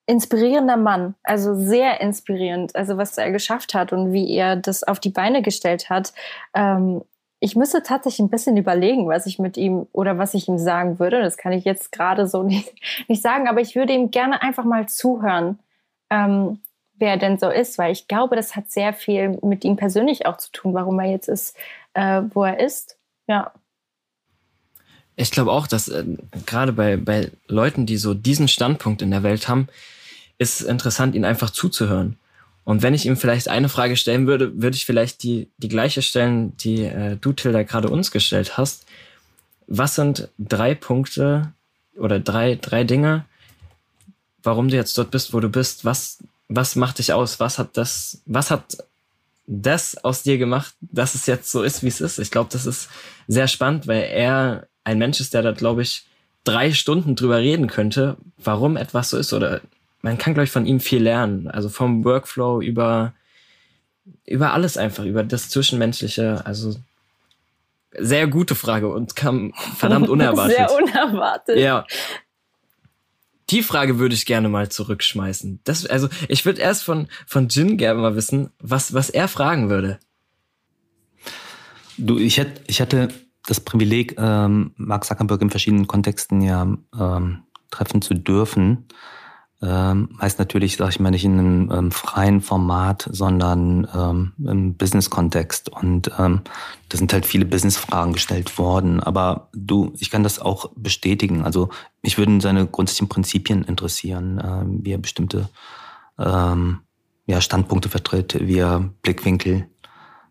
inspirierender 0.07 0.77
Mann. 0.77 1.15
Also 1.23 1.55
sehr 1.55 2.01
inspirierend. 2.01 2.75
Also 2.75 2.97
was 2.97 3.19
er 3.19 3.31
geschafft 3.31 3.75
hat 3.75 3.93
und 3.93 4.13
wie 4.13 4.33
er 4.35 4.57
das 4.57 4.83
auf 4.83 5.01
die 5.01 5.11
Beine 5.11 5.43
gestellt 5.43 5.91
hat. 5.91 6.13
Ähm, 6.55 7.03
ich 7.41 7.55
müsste 7.55 7.83
tatsächlich 7.83 8.21
ein 8.21 8.31
bisschen 8.31 8.57
überlegen, 8.57 9.07
was 9.09 9.27
ich 9.27 9.39
mit 9.39 9.57
ihm 9.57 9.87
oder 9.93 10.19
was 10.19 10.35
ich 10.35 10.49
ihm 10.49 10.59
sagen 10.59 10.99
würde. 10.99 11.23
Das 11.23 11.37
kann 11.37 11.53
ich 11.53 11.65
jetzt 11.65 11.93
gerade 11.93 12.27
so 12.27 12.43
nicht, 12.45 12.73
nicht 13.09 13.23
sagen, 13.23 13.49
aber 13.49 13.61
ich 13.61 13.77
würde 13.77 13.93
ihm 13.93 14.11
gerne 14.11 14.43
einfach 14.43 14.65
mal 14.65 14.89
zuhören 14.89 15.59
ähm, 16.11 16.61
wer 16.95 17.17
denn 17.17 17.39
so 17.39 17.49
ist, 17.49 17.79
weil 17.79 17.93
ich 17.93 18.09
glaube, 18.09 18.37
das 18.37 18.57
hat 18.57 18.71
sehr 18.71 18.93
viel 18.93 19.39
mit 19.43 19.65
ihm 19.65 19.77
persönlich 19.77 20.27
auch 20.27 20.37
zu 20.37 20.51
tun, 20.53 20.75
warum 20.75 20.99
er 20.99 21.11
jetzt 21.11 21.29
ist, 21.29 21.57
äh, 21.95 22.23
wo 22.33 22.45
er 22.45 22.61
ist. 22.61 22.99
Ja. 23.27 23.53
Ich 25.21 25.33
glaube 25.33 25.51
auch, 25.51 25.67
dass 25.67 25.89
äh, 25.89 26.05
gerade 26.47 26.73
bei, 26.73 26.97
bei 26.97 27.33
Leuten, 27.49 27.87
die 27.87 27.97
so 27.97 28.15
diesen 28.15 28.47
Standpunkt 28.47 29.03
in 29.03 29.11
der 29.11 29.25
Welt 29.25 29.49
haben, 29.49 29.67
ist 30.39 30.61
interessant, 30.61 31.17
ihnen 31.17 31.25
einfach 31.25 31.51
zuzuhören. 31.51 32.17
Und 32.63 32.83
wenn 32.83 32.95
ich 32.95 33.05
ihm 33.05 33.17
vielleicht 33.17 33.49
eine 33.49 33.69
Frage 33.69 33.97
stellen 33.97 34.29
würde, 34.29 34.63
würde 34.63 34.77
ich 34.77 34.87
vielleicht 34.87 35.25
die, 35.25 35.49
die 35.59 35.69
gleiche 35.69 36.03
stellen, 36.03 36.57
die 36.59 36.85
äh, 36.85 37.17
du, 37.21 37.33
Tilda, 37.33 37.65
gerade 37.65 37.89
uns 37.89 38.13
gestellt 38.13 38.57
hast. 38.57 38.87
Was 39.67 39.97
sind 39.97 40.29
drei 40.39 40.77
Punkte 40.77 41.53
oder 41.97 42.21
drei, 42.21 42.55
drei 42.55 42.85
Dinge, 42.85 43.25
warum 44.45 44.69
du 44.69 44.77
jetzt 44.77 44.97
dort 44.97 45.11
bist, 45.11 45.33
wo 45.33 45.41
du 45.41 45.49
bist. 45.49 45.85
Was, 45.85 46.19
was 46.49 46.77
macht 46.77 46.99
dich 46.99 47.13
aus? 47.13 47.41
Was 47.41 47.59
hat 47.59 47.77
das, 47.77 48.23
was 48.25 48.53
hat 48.53 48.79
das 49.49 49.97
aus 50.05 50.23
dir 50.23 50.39
gemacht, 50.39 50.75
dass 50.81 51.17
es 51.17 51.27
jetzt 51.27 51.51
so 51.51 51.65
ist, 51.65 51.83
wie 51.83 51.89
es 51.89 52.01
ist? 52.01 52.21
Ich 52.21 52.31
glaube, 52.31 52.51
das 52.53 52.67
ist 52.67 52.89
sehr 53.27 53.49
spannend, 53.49 53.89
weil 53.89 54.03
er 54.03 54.69
ein 54.89 54.99
Mensch 54.99 55.21
ist, 55.21 55.35
der 55.35 55.43
da, 55.43 55.53
glaube 55.53 55.83
ich, 55.83 56.07
drei 56.45 56.73
Stunden 56.73 57.15
drüber 57.15 57.39
reden 57.39 57.67
könnte, 57.67 58.17
warum 58.39 58.77
etwas 58.77 59.11
so 59.11 59.19
ist. 59.19 59.33
Oder 59.35 59.61
man 60.01 60.17
kann, 60.17 60.33
glaube 60.33 60.45
ich, 60.45 60.51
von 60.51 60.65
ihm 60.65 60.81
viel 60.81 61.03
lernen. 61.03 61.49
Also 61.49 61.69
vom 61.69 62.05
Workflow 62.05 62.63
über, 62.63 63.13
über 64.25 64.55
alles 64.55 64.79
einfach, 64.79 65.05
über 65.05 65.23
das 65.25 65.51
Zwischenmenschliche. 65.51 66.47
Also 66.47 66.75
sehr 67.99 68.27
gute 68.27 68.55
Frage 68.55 68.89
und 68.89 69.15
kam 69.15 69.53
verdammt 69.77 70.09
unerwartet. 70.15 70.57
Sehr 70.57 70.73
unerwartet. 70.73 71.59
Ja. 71.59 71.87
Die 73.51 73.63
Frage 73.63 73.99
würde 73.99 74.15
ich 74.15 74.25
gerne 74.25 74.49
mal 74.49 74.71
zurückschmeißen. 74.71 75.61
Das, 75.65 75.85
also 75.85 76.09
ich 76.29 76.47
würde 76.47 76.63
erst 76.63 76.83
von, 76.83 77.09
von 77.27 77.49
Jin 77.49 77.77
gerne 77.77 78.01
mal 78.01 78.17
wissen, 78.17 78.51
was, 78.59 78.95
was 78.95 79.11
er 79.11 79.29
fragen 79.29 79.69
würde. 79.69 79.99
Du, 81.99 82.19
ich 82.19 82.39
hätte, 82.39 82.63
ich 82.67 82.81
hatte 82.81 83.09
das 83.49 83.61
Privileg, 83.61 84.17
ähm, 84.19 84.73
Mark 84.77 85.05
Zuckerberg 85.05 85.41
in 85.41 85.51
verschiedenen 85.51 85.87
Kontexten 85.87 86.43
ja 86.43 86.67
ähm, 86.99 87.43
treffen 87.71 88.03
zu 88.03 88.15
dürfen. 88.15 88.87
Ähm, 89.61 90.11
heißt 90.21 90.39
natürlich, 90.39 90.77
sage 90.77 90.91
ich 90.91 91.01
mal, 91.01 91.11
nicht 91.11 91.25
in 91.25 91.39
einem 91.39 91.73
ähm, 91.73 91.91
freien 91.91 92.41
Format, 92.41 93.09
sondern 93.11 93.89
ähm, 93.93 94.33
im 94.39 94.75
Business-Kontext. 94.75 95.69
Und 95.69 96.13
ähm, 96.17 96.43
da 96.89 96.99
sind 96.99 97.13
halt 97.13 97.27
viele 97.27 97.45
Business-Fragen 97.45 98.13
gestellt 98.13 98.57
worden. 98.59 99.01
Aber 99.01 99.49
du, 99.53 99.93
ich 99.99 100.11
kann 100.11 100.23
das 100.23 100.39
auch 100.39 100.71
bestätigen. 100.77 101.43
Also 101.43 101.71
mich 102.03 102.19
würden 102.19 102.41
seine 102.41 102.67
grundsätzlichen 102.67 103.09
Prinzipien 103.09 103.65
interessieren, 103.65 104.39
äh, 104.39 104.85
wie 104.85 104.93
er 104.93 104.99
bestimmte 104.99 105.49
ähm, 106.19 106.81
ja, 107.27 107.41
Standpunkte 107.41 107.89
vertritt, 107.89 108.39
wie 108.41 108.59
er 108.59 108.91
Blickwinkel 109.03 109.69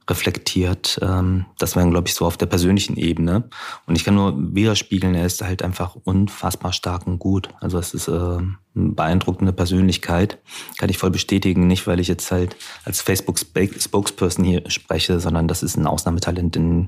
reflektiert. 0.10 1.00
Ähm, 1.02 1.46
das 1.58 1.76
war, 1.76 1.88
glaube 1.90 2.08
ich, 2.08 2.16
so 2.16 2.26
auf 2.26 2.38
der 2.38 2.46
persönlichen 2.46 2.98
Ebene. 2.98 3.50
Und 3.86 3.96
ich 3.96 4.04
kann 4.04 4.16
nur 4.16 4.36
widerspiegeln, 4.56 5.16
er 5.16 5.26
ist 5.26 5.42
halt 5.42 5.62
einfach 5.62 5.96
unfassbar 5.96 6.74
stark 6.74 7.08
und 7.08 7.20
gut. 7.20 7.50
Also 7.60 7.78
es 7.78 7.94
ist 7.94 8.08
äh, 8.08 8.12
eine 8.12 8.52
beeindruckende 8.74 9.54
Persönlichkeit. 9.54 10.40
Kann 10.78 10.90
ich 10.90 10.98
voll 10.98 11.12
bestätigen. 11.12 11.68
Nicht, 11.68 11.88
weil 11.88 12.00
ich 12.00 12.08
jetzt 12.08 12.32
halt 12.32 12.56
als 12.86 13.02
Facebook-Spokesperson 13.02 14.46
hier 14.46 14.70
spreche, 14.70 15.20
sondern 15.20 15.48
das 15.48 15.64
ist 15.64 15.76
ein 15.76 15.88
Ausnahmetalent 15.88 16.56
in 16.56 16.88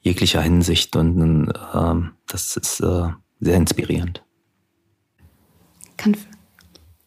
jeglicher 0.00 0.42
Hinsicht. 0.42 0.96
Und 0.96 1.48
äh, 1.48 1.94
das 2.28 2.56
ist 2.56 2.80
äh, 2.80 3.08
sehr 3.40 3.56
inspirierend. 3.56 4.22
Kann, 5.96 6.16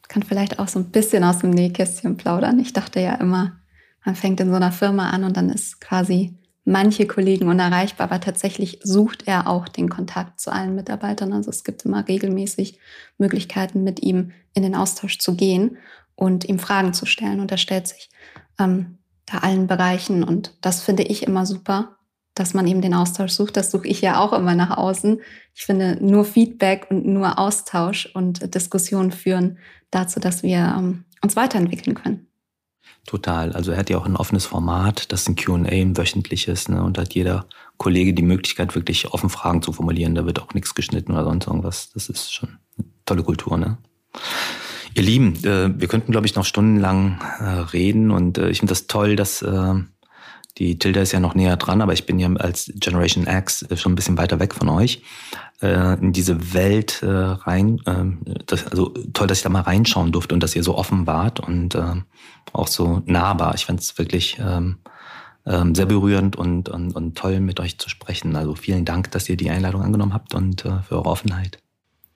kann 0.08 0.24
vielleicht 0.24 0.60
auch 0.60 0.68
so 0.68 0.80
ein 0.80 0.91
bisschen 0.91 1.24
aus 1.24 1.39
dem 1.39 1.51
Nähkästchen 1.51 2.18
plaudern. 2.18 2.60
Ich 2.60 2.74
dachte 2.74 2.99
ja 2.99 3.16
immer, 3.16 3.62
man 4.06 4.16
fängt 4.16 4.39
in 4.39 4.49
so 4.49 4.56
einer 4.56 4.72
Firma 4.72 5.10
an 5.10 5.24
und 5.24 5.38
dann 5.38 5.49
ist 5.49 5.80
quasi 5.82 6.38
manche 6.66 7.08
Kollegen 7.08 7.47
unerreichbar, 7.47 8.10
aber 8.10 8.20
tatsächlich 8.20 8.80
sucht 8.84 9.24
er 9.28 9.47
auch 9.47 9.68
den 9.68 9.89
Kontakt 9.89 10.39
zu 10.39 10.51
allen 10.51 10.76
Mitarbeitern. 10.76 11.34
Also 11.34 11.49
es 11.49 11.64
gibt 11.64 11.84
immer 11.86 12.08
regelmäßig 12.08 12.80
Möglichkeiten, 13.18 13.84
mit 13.84 14.01
ihm 14.01 14.32
in 14.54 14.64
den 14.64 14.76
Austausch 14.76 15.20
zu 15.20 15.36
gehen 15.36 15.78
und 16.16 16.45
ihm 16.45 16.60
Fragen 16.60 16.93
zu 16.93 17.06
stellen. 17.06 17.39
Und 17.39 17.51
er 17.51 17.58
stellt 17.58 17.88
sich 17.88 18.10
ähm, 18.60 18.97
da 19.26 19.39
allen 19.39 19.68
Bereichen. 19.68 20.24
Und 20.24 20.56
das 20.62 20.82
finde 20.82 21.04
ich 21.04 21.24
immer 21.24 21.45
super, 21.45 21.97
dass 22.34 22.54
man 22.54 22.66
eben 22.66 22.82
den 22.82 22.93
Austausch 22.93 23.32
sucht. 23.32 23.58
Das 23.58 23.70
suche 23.70 23.88
ich 23.88 24.01
ja 24.01 24.20
auch 24.20 24.32
immer 24.32 24.56
nach 24.56 24.78
außen. 24.78 25.22
Ich 25.54 25.66
finde, 25.66 25.97
nur 26.01 26.24
Feedback 26.24 26.88
und 26.89 27.06
nur 27.06 27.39
Austausch 27.39 28.10
und 28.14 28.56
Diskussionen 28.56 29.12
führen 29.12 29.58
dazu, 29.91 30.20
dass 30.20 30.43
wir 30.43 30.76
ähm, 30.78 31.04
uns 31.22 31.36
weiterentwickeln 31.36 31.95
können. 31.95 32.28
Total. 33.06 33.51
Also 33.51 33.72
er 33.72 33.78
hat 33.78 33.89
ja 33.89 33.97
auch 33.97 34.06
ein 34.06 34.16
offenes 34.16 34.45
Format, 34.45 35.12
das 35.12 35.22
ist 35.22 35.30
ein 35.30 35.36
QA, 35.36 35.56
ein 35.56 35.97
wöchentliches, 35.97 36.70
ne? 36.70 36.82
Und 36.84 36.97
da 36.97 37.01
hat 37.01 37.14
jeder 37.14 37.45
Kollege 37.78 38.14
die 38.14 38.24
Möglichkeit, 38.24 38.76
wirklich 38.76 39.12
offen 39.12 39.30
Fragen 39.30 39.62
zu 39.62 39.74
formulieren. 39.74 40.16
Da 40.16 40.26
wird 40.26 40.41
auch 40.41 40.54
nichts 40.54 40.74
geschnitten 40.74 41.12
oder 41.12 41.26
sonst 41.26 41.47
irgendwas. 41.47 41.91
Das 41.93 42.08
ist 42.08 42.34
schon 42.34 42.58
eine 42.78 42.88
tolle 43.06 43.24
Kultur, 43.24 43.58
ne? 43.58 43.78
Ihr 44.95 45.04
Lieben, 45.04 45.36
äh, 45.43 45.78
wir 45.78 45.88
könnten, 45.88 46.12
glaube 46.12 46.28
ich, 46.28 46.36
noch 46.36 46.45
stundenlang 46.45 47.20
äh, 47.39 47.43
reden 47.43 48.12
und 48.12 48.38
äh, 48.38 48.49
ich 48.49 48.60
finde 48.60 48.72
das 48.72 48.88
toll, 48.88 49.16
dass 49.16 49.41
äh, 49.41 49.74
die 50.58 50.78
Tilda 50.78 51.01
ist 51.01 51.12
ja 51.12 51.20
noch 51.20 51.36
näher 51.36 51.58
dran, 51.58 51.82
aber 51.82 51.93
ich 51.93 52.06
bin 52.06 52.20
ja 52.20 52.32
als 52.36 52.72
Generation 52.76 53.28
X 53.28 53.64
äh, 53.64 53.78
schon 53.78 53.93
ein 53.93 53.95
bisschen 53.95 54.18
weiter 54.18 54.39
weg 54.39 54.54
von 54.54 54.70
euch 54.70 55.01
äh, 55.62 55.93
in 55.99 56.14
diese 56.14 56.54
Welt 56.54 57.01
äh, 57.01 57.08
rein. 57.08 57.82
Äh, 57.86 58.34
das, 58.45 58.68
also 58.68 58.89
toll, 59.14 59.28
dass 59.28 59.39
ich 59.39 59.43
da 59.43 59.49
mal 59.49 59.62
reinschauen 59.62 60.12
durfte 60.12 60.36
und 60.36 60.43
dass 60.43 60.56
ihr 60.56 60.64
so 60.64 60.76
offen 60.76 61.08
wart 61.08 61.39
und 61.39 61.76
äh, 61.76 61.95
auch 62.51 62.68
so 62.68 63.01
nahbar. 63.06 63.56
Ich 63.56 63.66
fand 63.66 63.80
es 63.80 63.97
wirklich 63.97 64.38
ähm, 64.39 64.78
ähm, 65.45 65.74
sehr 65.74 65.86
berührend 65.86 66.36
und, 66.36 66.70
und, 66.70 66.95
und 66.95 67.18
toll, 67.18 67.39
mit 67.39 67.60
euch 67.60 67.80
zu 67.80 67.89
sprechen. 67.89 68.36
Also 68.36 68.56
vielen 68.56 68.86
Dank, 68.86 69.12
dass 69.12 69.28
ihr 69.30 69.38
die 69.38 69.49
Einladung 69.49 69.82
angenommen 69.82 70.14
habt 70.14 70.36
und 70.36 70.66
äh, 70.66 70.82
für 70.88 70.95
eure 70.95 71.10
Offenheit. 71.10 71.58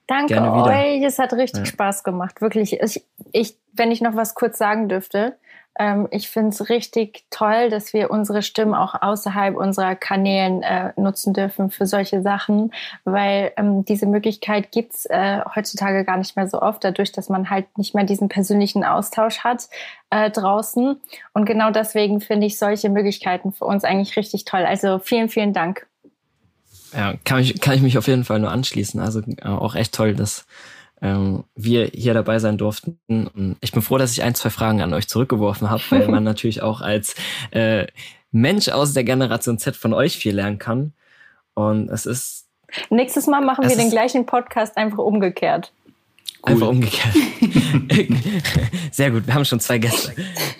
Danke 0.06 0.40
euch, 0.40 1.02
es 1.02 1.18
hat 1.18 1.34
richtig 1.34 1.60
ja. 1.60 1.66
Spaß 1.66 2.02
gemacht, 2.02 2.40
wirklich. 2.40 2.80
Ich, 2.80 3.04
ich, 3.32 3.58
wenn 3.74 3.90
ich 3.90 4.00
noch 4.00 4.16
was 4.16 4.34
kurz 4.34 4.56
sagen 4.56 4.88
dürfte, 4.88 5.36
ähm, 5.78 6.08
ich 6.10 6.28
finde 6.28 6.50
es 6.50 6.68
richtig 6.68 7.24
toll, 7.30 7.70
dass 7.70 7.92
wir 7.92 8.10
unsere 8.10 8.42
Stimmen 8.42 8.74
auch 8.74 9.00
außerhalb 9.00 9.56
unserer 9.56 9.94
Kanälen 9.94 10.62
äh, 10.62 10.92
nutzen 10.96 11.32
dürfen 11.32 11.70
für 11.70 11.86
solche 11.86 12.20
Sachen, 12.22 12.72
weil 13.04 13.52
ähm, 13.56 13.84
diese 13.84 14.06
Möglichkeit 14.06 14.72
gibt's 14.72 15.06
äh, 15.06 15.40
heutzutage 15.54 16.04
gar 16.04 16.16
nicht 16.16 16.36
mehr 16.36 16.48
so 16.48 16.60
oft, 16.60 16.82
dadurch, 16.82 17.12
dass 17.12 17.28
man 17.28 17.48
halt 17.48 17.78
nicht 17.78 17.94
mehr 17.94 18.04
diesen 18.04 18.28
persönlichen 18.28 18.84
Austausch 18.84 19.40
hat 19.40 19.68
äh, 20.10 20.30
draußen. 20.30 21.00
Und 21.32 21.44
genau 21.44 21.70
deswegen 21.70 22.20
finde 22.20 22.46
ich 22.46 22.58
solche 22.58 22.88
Möglichkeiten 22.88 23.52
für 23.52 23.64
uns 23.64 23.84
eigentlich 23.84 24.16
richtig 24.16 24.44
toll. 24.44 24.64
Also 24.64 24.98
vielen, 24.98 25.28
vielen 25.28 25.52
Dank. 25.52 25.86
Ja, 26.92 27.14
kann 27.24 27.40
ich, 27.40 27.60
kann 27.60 27.74
ich 27.74 27.82
mich 27.82 27.98
auf 27.98 28.06
jeden 28.06 28.24
Fall 28.24 28.40
nur 28.40 28.50
anschließen. 28.50 29.00
Also 29.00 29.20
äh, 29.20 29.46
auch 29.46 29.74
echt 29.74 29.94
toll, 29.94 30.14
dass 30.14 30.46
ähm, 31.02 31.44
wir 31.54 31.90
hier 31.92 32.14
dabei 32.14 32.38
sein 32.38 32.58
durften. 32.58 32.98
Und 33.06 33.56
ich 33.60 33.72
bin 33.72 33.82
froh, 33.82 33.98
dass 33.98 34.12
ich 34.12 34.22
ein, 34.22 34.34
zwei 34.34 34.50
Fragen 34.50 34.80
an 34.80 34.92
euch 34.94 35.08
zurückgeworfen 35.08 35.70
habe, 35.70 35.82
weil 35.90 36.08
man 36.08 36.24
natürlich 36.24 36.62
auch 36.62 36.80
als 36.80 37.14
äh, 37.50 37.86
Mensch 38.30 38.68
aus 38.68 38.92
der 38.92 39.04
Generation 39.04 39.58
Z 39.58 39.76
von 39.76 39.92
euch 39.92 40.16
viel 40.16 40.34
lernen 40.34 40.58
kann. 40.58 40.92
Und 41.54 41.88
es 41.88 42.06
ist. 42.06 42.46
Nächstes 42.90 43.26
Mal 43.26 43.40
machen 43.40 43.68
wir 43.68 43.76
den 43.76 43.90
gleichen 43.90 44.26
Podcast 44.26 44.76
einfach 44.76 44.98
umgekehrt. 44.98 45.72
Cool. 46.42 46.52
Einfach 46.52 46.68
umgekehrt. 46.68 47.14
Sehr 48.92 49.10
gut, 49.10 49.26
wir 49.26 49.34
haben 49.34 49.44
schon 49.44 49.58
zwei 49.58 49.78
Gäste. 49.78 50.14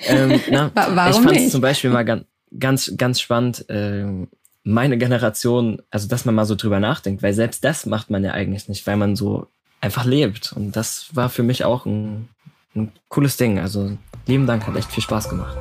Ähm, 0.07 0.41
na, 0.51 0.70
Warum 0.74 1.11
ich 1.11 1.28
fand 1.28 1.36
es 1.36 1.53
zum 1.53 1.61
Beispiel 1.61 1.91
mal 1.91 2.05
ganz, 2.05 2.24
ganz, 2.59 2.95
ganz 2.97 3.20
spannend, 3.20 3.64
ähm, 3.68 4.28
meine 4.64 4.99
Generation, 4.99 5.82
also 5.91 6.09
dass 6.09 6.24
man 6.24 6.34
mal 6.34 6.47
so 6.47 6.55
drüber 6.55 6.80
nachdenkt, 6.80 7.22
weil 7.22 7.32
selbst 7.32 7.64
das 7.64 7.86
macht 7.86 8.11
man 8.11 8.24
ja 8.24 8.32
eigentlich 8.32 8.68
nicht, 8.68 8.86
weil 8.86 8.97
man 8.97 9.14
so 9.14 9.47
einfach 9.81 10.05
lebt. 10.05 10.53
Und 10.53 10.72
das 10.72 11.09
war 11.12 11.29
für 11.29 11.43
mich 11.43 11.64
auch 11.64 11.87
ein, 11.87 12.29
ein 12.74 12.93
cooles 13.09 13.37
Ding. 13.37 13.59
Also 13.59 13.97
lieben 14.26 14.47
Dank, 14.47 14.66
hat 14.66 14.76
echt 14.76 14.91
viel 14.91 15.03
Spaß 15.03 15.29
gemacht. 15.29 15.57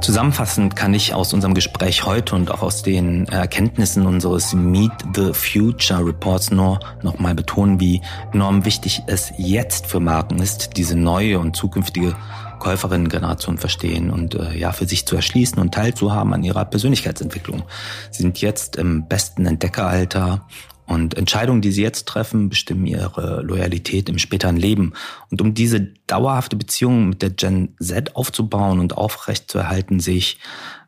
Zusammenfassend 0.00 0.76
kann 0.76 0.94
ich 0.94 1.12
aus 1.12 1.32
unserem 1.32 1.54
Gespräch 1.54 2.06
heute 2.06 2.36
und 2.36 2.52
auch 2.52 2.62
aus 2.62 2.82
den 2.82 3.26
Erkenntnissen 3.26 4.06
unseres 4.06 4.54
Meet 4.54 4.92
the 5.14 5.32
Future 5.32 6.06
Reports 6.06 6.52
nur 6.52 6.78
nochmal 7.02 7.34
betonen, 7.34 7.80
wie 7.80 8.00
enorm 8.32 8.64
wichtig 8.64 9.02
es 9.08 9.32
jetzt 9.38 9.86
für 9.86 9.98
Marken 9.98 10.38
ist, 10.38 10.76
diese 10.76 10.94
neue 10.94 11.40
und 11.40 11.56
zukünftige 11.56 12.14
Käuferinnengeneration 12.58 13.58
verstehen 13.58 14.10
und 14.10 14.34
äh, 14.34 14.56
ja 14.56 14.72
für 14.72 14.86
sich 14.86 15.06
zu 15.06 15.16
erschließen 15.16 15.58
und 15.58 15.74
teilzuhaben 15.74 16.32
an 16.32 16.44
ihrer 16.44 16.64
Persönlichkeitsentwicklung. 16.64 17.64
Sie 18.10 18.22
sind 18.22 18.40
jetzt 18.40 18.76
im 18.76 19.06
besten 19.08 19.46
Entdeckeralter 19.46 20.46
und 20.88 21.16
Entscheidungen, 21.16 21.60
die 21.60 21.70
sie 21.70 21.82
jetzt 21.82 22.06
treffen, 22.06 22.48
bestimmen 22.48 22.86
ihre 22.86 23.42
Loyalität 23.42 24.08
im 24.08 24.18
späteren 24.18 24.56
Leben. 24.56 24.94
Und 25.30 25.42
um 25.42 25.52
diese 25.52 25.80
dauerhafte 26.06 26.56
Beziehung 26.56 27.10
mit 27.10 27.20
der 27.20 27.30
Gen 27.30 27.76
Z 27.78 28.16
aufzubauen 28.16 28.80
und 28.80 28.96
aufrechtzuerhalten, 28.96 30.00
sehe 30.00 30.16
ich 30.16 30.38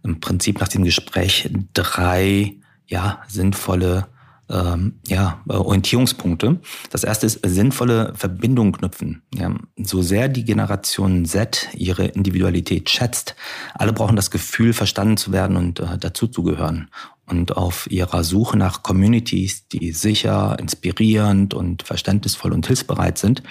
im 0.02 0.18
Prinzip 0.20 0.58
nach 0.58 0.68
dem 0.68 0.84
Gespräch 0.84 1.50
drei 1.74 2.54
ja, 2.86 3.20
sinnvolle 3.28 4.06
ähm, 4.48 4.94
ja, 5.06 5.40
Orientierungspunkte. 5.46 6.60
Das 6.90 7.04
erste 7.04 7.26
ist 7.26 7.40
sinnvolle 7.46 8.12
Verbindungen 8.16 8.72
knüpfen. 8.72 9.22
Ja, 9.34 9.54
so 9.76 10.02
sehr 10.02 10.28
die 10.28 10.44
Generation 10.44 11.24
Z 11.24 11.68
ihre 11.74 12.06
Individualität 12.06 12.90
schätzt, 12.90 13.36
alle 13.74 13.92
brauchen 13.92 14.16
das 14.16 14.30
Gefühl, 14.30 14.72
verstanden 14.72 15.18
zu 15.18 15.32
werden 15.32 15.56
und 15.56 15.80
äh, 15.80 15.98
dazuzugehören. 15.98 16.88
Und 17.30 17.56
auf 17.56 17.88
ihrer 17.90 18.24
Suche 18.24 18.58
nach 18.58 18.82
Communities, 18.82 19.68
die 19.68 19.92
sicher, 19.92 20.56
inspirierend 20.58 21.54
und 21.54 21.84
verständnisvoll 21.84 22.52
und 22.52 22.66
hilfsbereit 22.66 23.18
sind, 23.18 23.44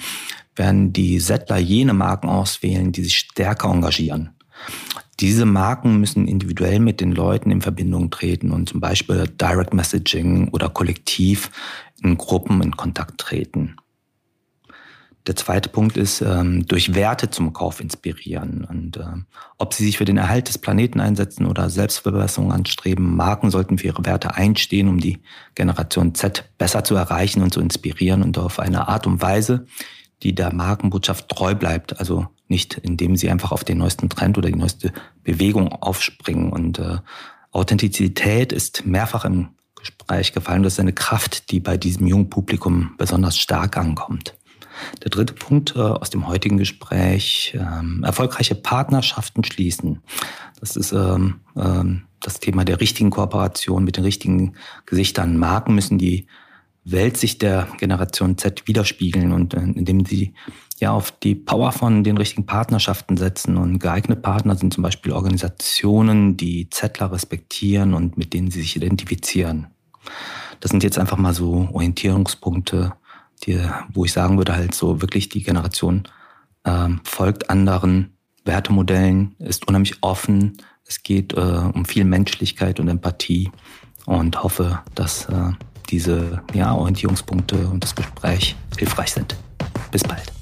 werden 0.56 0.92
die 0.92 1.20
Settler 1.20 1.58
jene 1.58 1.94
Marken 1.94 2.28
auswählen, 2.28 2.92
die 2.92 3.04
sich 3.04 3.18
stärker 3.18 3.70
engagieren. 3.70 4.32
Diese 5.22 5.46
Marken 5.46 6.00
müssen 6.00 6.28
individuell 6.28 6.80
mit 6.80 7.00
den 7.00 7.14
Leuten 7.14 7.52
in 7.52 7.62
Verbindung 7.62 8.10
treten 8.10 8.52
und 8.52 8.68
zum 8.68 8.82
Beispiel 8.82 9.28
Direct 9.28 9.74
Messaging 9.74 10.50
oder 10.50 10.70
kollektiv 10.70 11.50
in 12.04 12.18
Gruppen 12.18 12.62
in 12.62 12.76
Kontakt 12.76 13.20
treten. 13.20 13.78
Der 15.28 15.36
zweite 15.36 15.70
Punkt 15.70 15.98
ist, 15.98 16.22
ähm, 16.22 16.66
durch 16.66 16.96
Werte 16.96 17.30
zum 17.30 17.54
Kauf 17.54 17.82
inspirieren. 17.82 18.64
Und 18.64 18.98
äh, 18.98 19.04
ob 19.58 19.74
sie 19.74 19.86
sich 19.86 19.98
für 19.98 20.06
den 20.06 20.18
Erhalt 20.18 20.48
des 20.48 20.58
Planeten 20.58 21.00
einsetzen 21.00 21.46
oder 21.46 21.70
Selbstverbesserung 21.70 22.52
anstreben, 22.52 23.16
Marken 23.16 23.52
sollten 23.52 23.78
für 23.78 23.88
ihre 23.88 24.06
Werte 24.06 24.36
einstehen, 24.36 24.88
um 24.88 25.00
die 25.00 25.20
Generation 25.56 26.16
Z 26.16 26.50
besser 26.58 26.84
zu 26.84 26.96
erreichen 26.96 27.44
und 27.44 27.54
zu 27.54 27.60
inspirieren 27.60 28.24
und 28.24 28.38
auf 28.38 28.60
eine 28.60 28.88
Art 28.88 29.08
und 29.08 29.22
Weise, 29.22 29.66
die 30.24 30.34
der 30.34 30.54
Markenbotschaft 30.54 31.30
treu 31.30 31.54
bleibt. 31.54 32.00
Also 32.00 32.28
nicht, 32.48 32.78
indem 32.78 33.16
sie 33.16 33.30
einfach 33.30 33.52
auf 33.52 33.64
den 33.64 33.78
neuesten 33.78 34.10
Trend 34.10 34.38
oder 34.38 34.50
die 34.50 34.58
neueste 34.58 34.92
Bewegung 35.24 35.72
aufspringen. 35.72 36.52
Und 36.52 36.80
äh, 36.80 36.98
Authentizität 37.52 38.52
ist 38.52 38.86
mehrfach 38.86 39.26
im 39.26 39.50
Gespräch 39.76 40.34
gefallen. 40.34 40.64
Das 40.64 40.74
ist 40.74 40.80
eine 40.80 40.94
Kraft, 40.94 41.52
die 41.52 41.60
bei 41.60 41.78
diesem 41.78 42.08
jungen 42.08 42.30
Publikum 42.30 42.96
besonders 42.98 43.38
stark 43.38 43.78
ankommt. 43.78 44.36
Der 45.04 45.10
dritte 45.10 45.34
Punkt 45.34 45.76
äh, 45.76 45.80
aus 45.80 46.10
dem 46.10 46.28
heutigen 46.28 46.58
Gespräch, 46.58 47.58
ähm, 47.60 48.04
erfolgreiche 48.04 48.56
Partnerschaften 48.56 49.44
schließen. 49.44 50.02
Das 50.60 50.76
ist 50.76 50.92
ähm, 50.92 51.42
ähm, 51.56 52.04
das 52.20 52.40
Thema 52.40 52.66
der 52.66 52.82
richtigen 52.82 53.10
Kooperation 53.10 53.84
mit 53.84 53.98
den 53.98 54.04
richtigen 54.04 54.56
Gesichtern. 54.86 55.38
Marken 55.38 55.76
müssen 55.76 55.98
die 55.98 56.28
Weltsicht 56.86 57.42
der 57.42 57.68
Generation 57.78 58.38
Z 58.38 58.68
widerspiegeln 58.68 59.32
und 59.32 59.54
äh, 59.54 59.60
indem 59.60 60.06
sie 60.06 60.34
ja 60.80 60.92
auf 60.92 61.12
die 61.12 61.36
Power 61.36 61.72
von 61.72 62.04
den 62.04 62.18
richtigen 62.18 62.46
Partnerschaften 62.46 63.18
setzen. 63.18 63.58
Und 63.58 63.80
geeignete 63.80 64.22
Partner 64.22 64.56
sind 64.56 64.74
zum 64.74 64.84
Beispiel 64.84 65.12
Organisationen, 65.12 66.38
die 66.38 66.70
Zettler 66.70 67.12
respektieren 67.12 67.94
und 67.94 68.18
mit 68.18 68.34
denen 68.34 68.50
sie 68.50 68.62
sich 68.62 68.76
identifizieren. 68.76 69.68
Das 70.60 70.72
sind 70.72 70.84
jetzt 70.84 70.98
einfach 70.98 71.18
mal 71.18 71.34
so 71.34 71.70
Orientierungspunkte, 71.72 72.94
die, 73.46 73.60
wo 73.94 74.06
ich 74.06 74.14
sagen 74.14 74.38
würde, 74.38 74.56
halt 74.56 74.74
so 74.74 75.02
wirklich 75.02 75.30
die 75.30 75.44
Generation 75.44 76.04
äh, 76.64 76.90
folgt 77.04 77.50
anderen 77.50 78.18
Wertemodellen, 78.46 79.36
ist 79.40 79.68
unheimlich 79.68 79.98
offen. 80.02 80.58
Es 80.86 81.04
geht 81.04 81.34
äh, 81.34 81.40
um 81.40 81.86
viel 81.86 82.06
Menschlichkeit 82.06 82.80
und 82.80 82.88
Empathie 82.88 83.52
und 84.06 84.42
hoffe, 84.42 84.80
dass 84.96 85.26
äh, 85.26 85.52
diese 85.90 86.42
ja, 86.54 86.74
Orientierungspunkte 86.74 87.68
und 87.68 87.84
das 87.84 87.96
Gespräch 87.96 88.56
hilfreich 88.78 89.12
sind. 89.12 89.36
Bis 89.92 90.04
bald. 90.04 90.39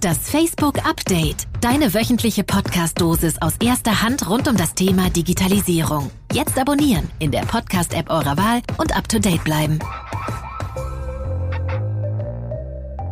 Das 0.00 0.30
Facebook 0.30 0.86
Update. 0.86 1.48
Deine 1.60 1.92
wöchentliche 1.92 2.44
Podcast-Dosis 2.44 3.42
aus 3.42 3.54
erster 3.60 4.00
Hand 4.00 4.30
rund 4.30 4.46
um 4.46 4.56
das 4.56 4.74
Thema 4.74 5.10
Digitalisierung. 5.10 6.10
Jetzt 6.32 6.56
abonnieren 6.56 7.10
in 7.18 7.32
der 7.32 7.40
Podcast-App 7.40 8.08
eurer 8.08 8.36
Wahl 8.36 8.62
und 8.78 8.96
up 8.96 9.08
to 9.08 9.18
date 9.18 9.42
bleiben. 9.42 9.80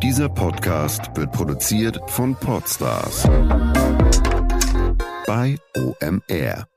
Dieser 0.01 0.29
Podcast 0.29 1.09
wird 1.15 1.33
produziert 1.33 1.99
von 2.07 2.35
Podstars 2.35 3.23
bei 5.25 5.57
OMR. 5.75 6.67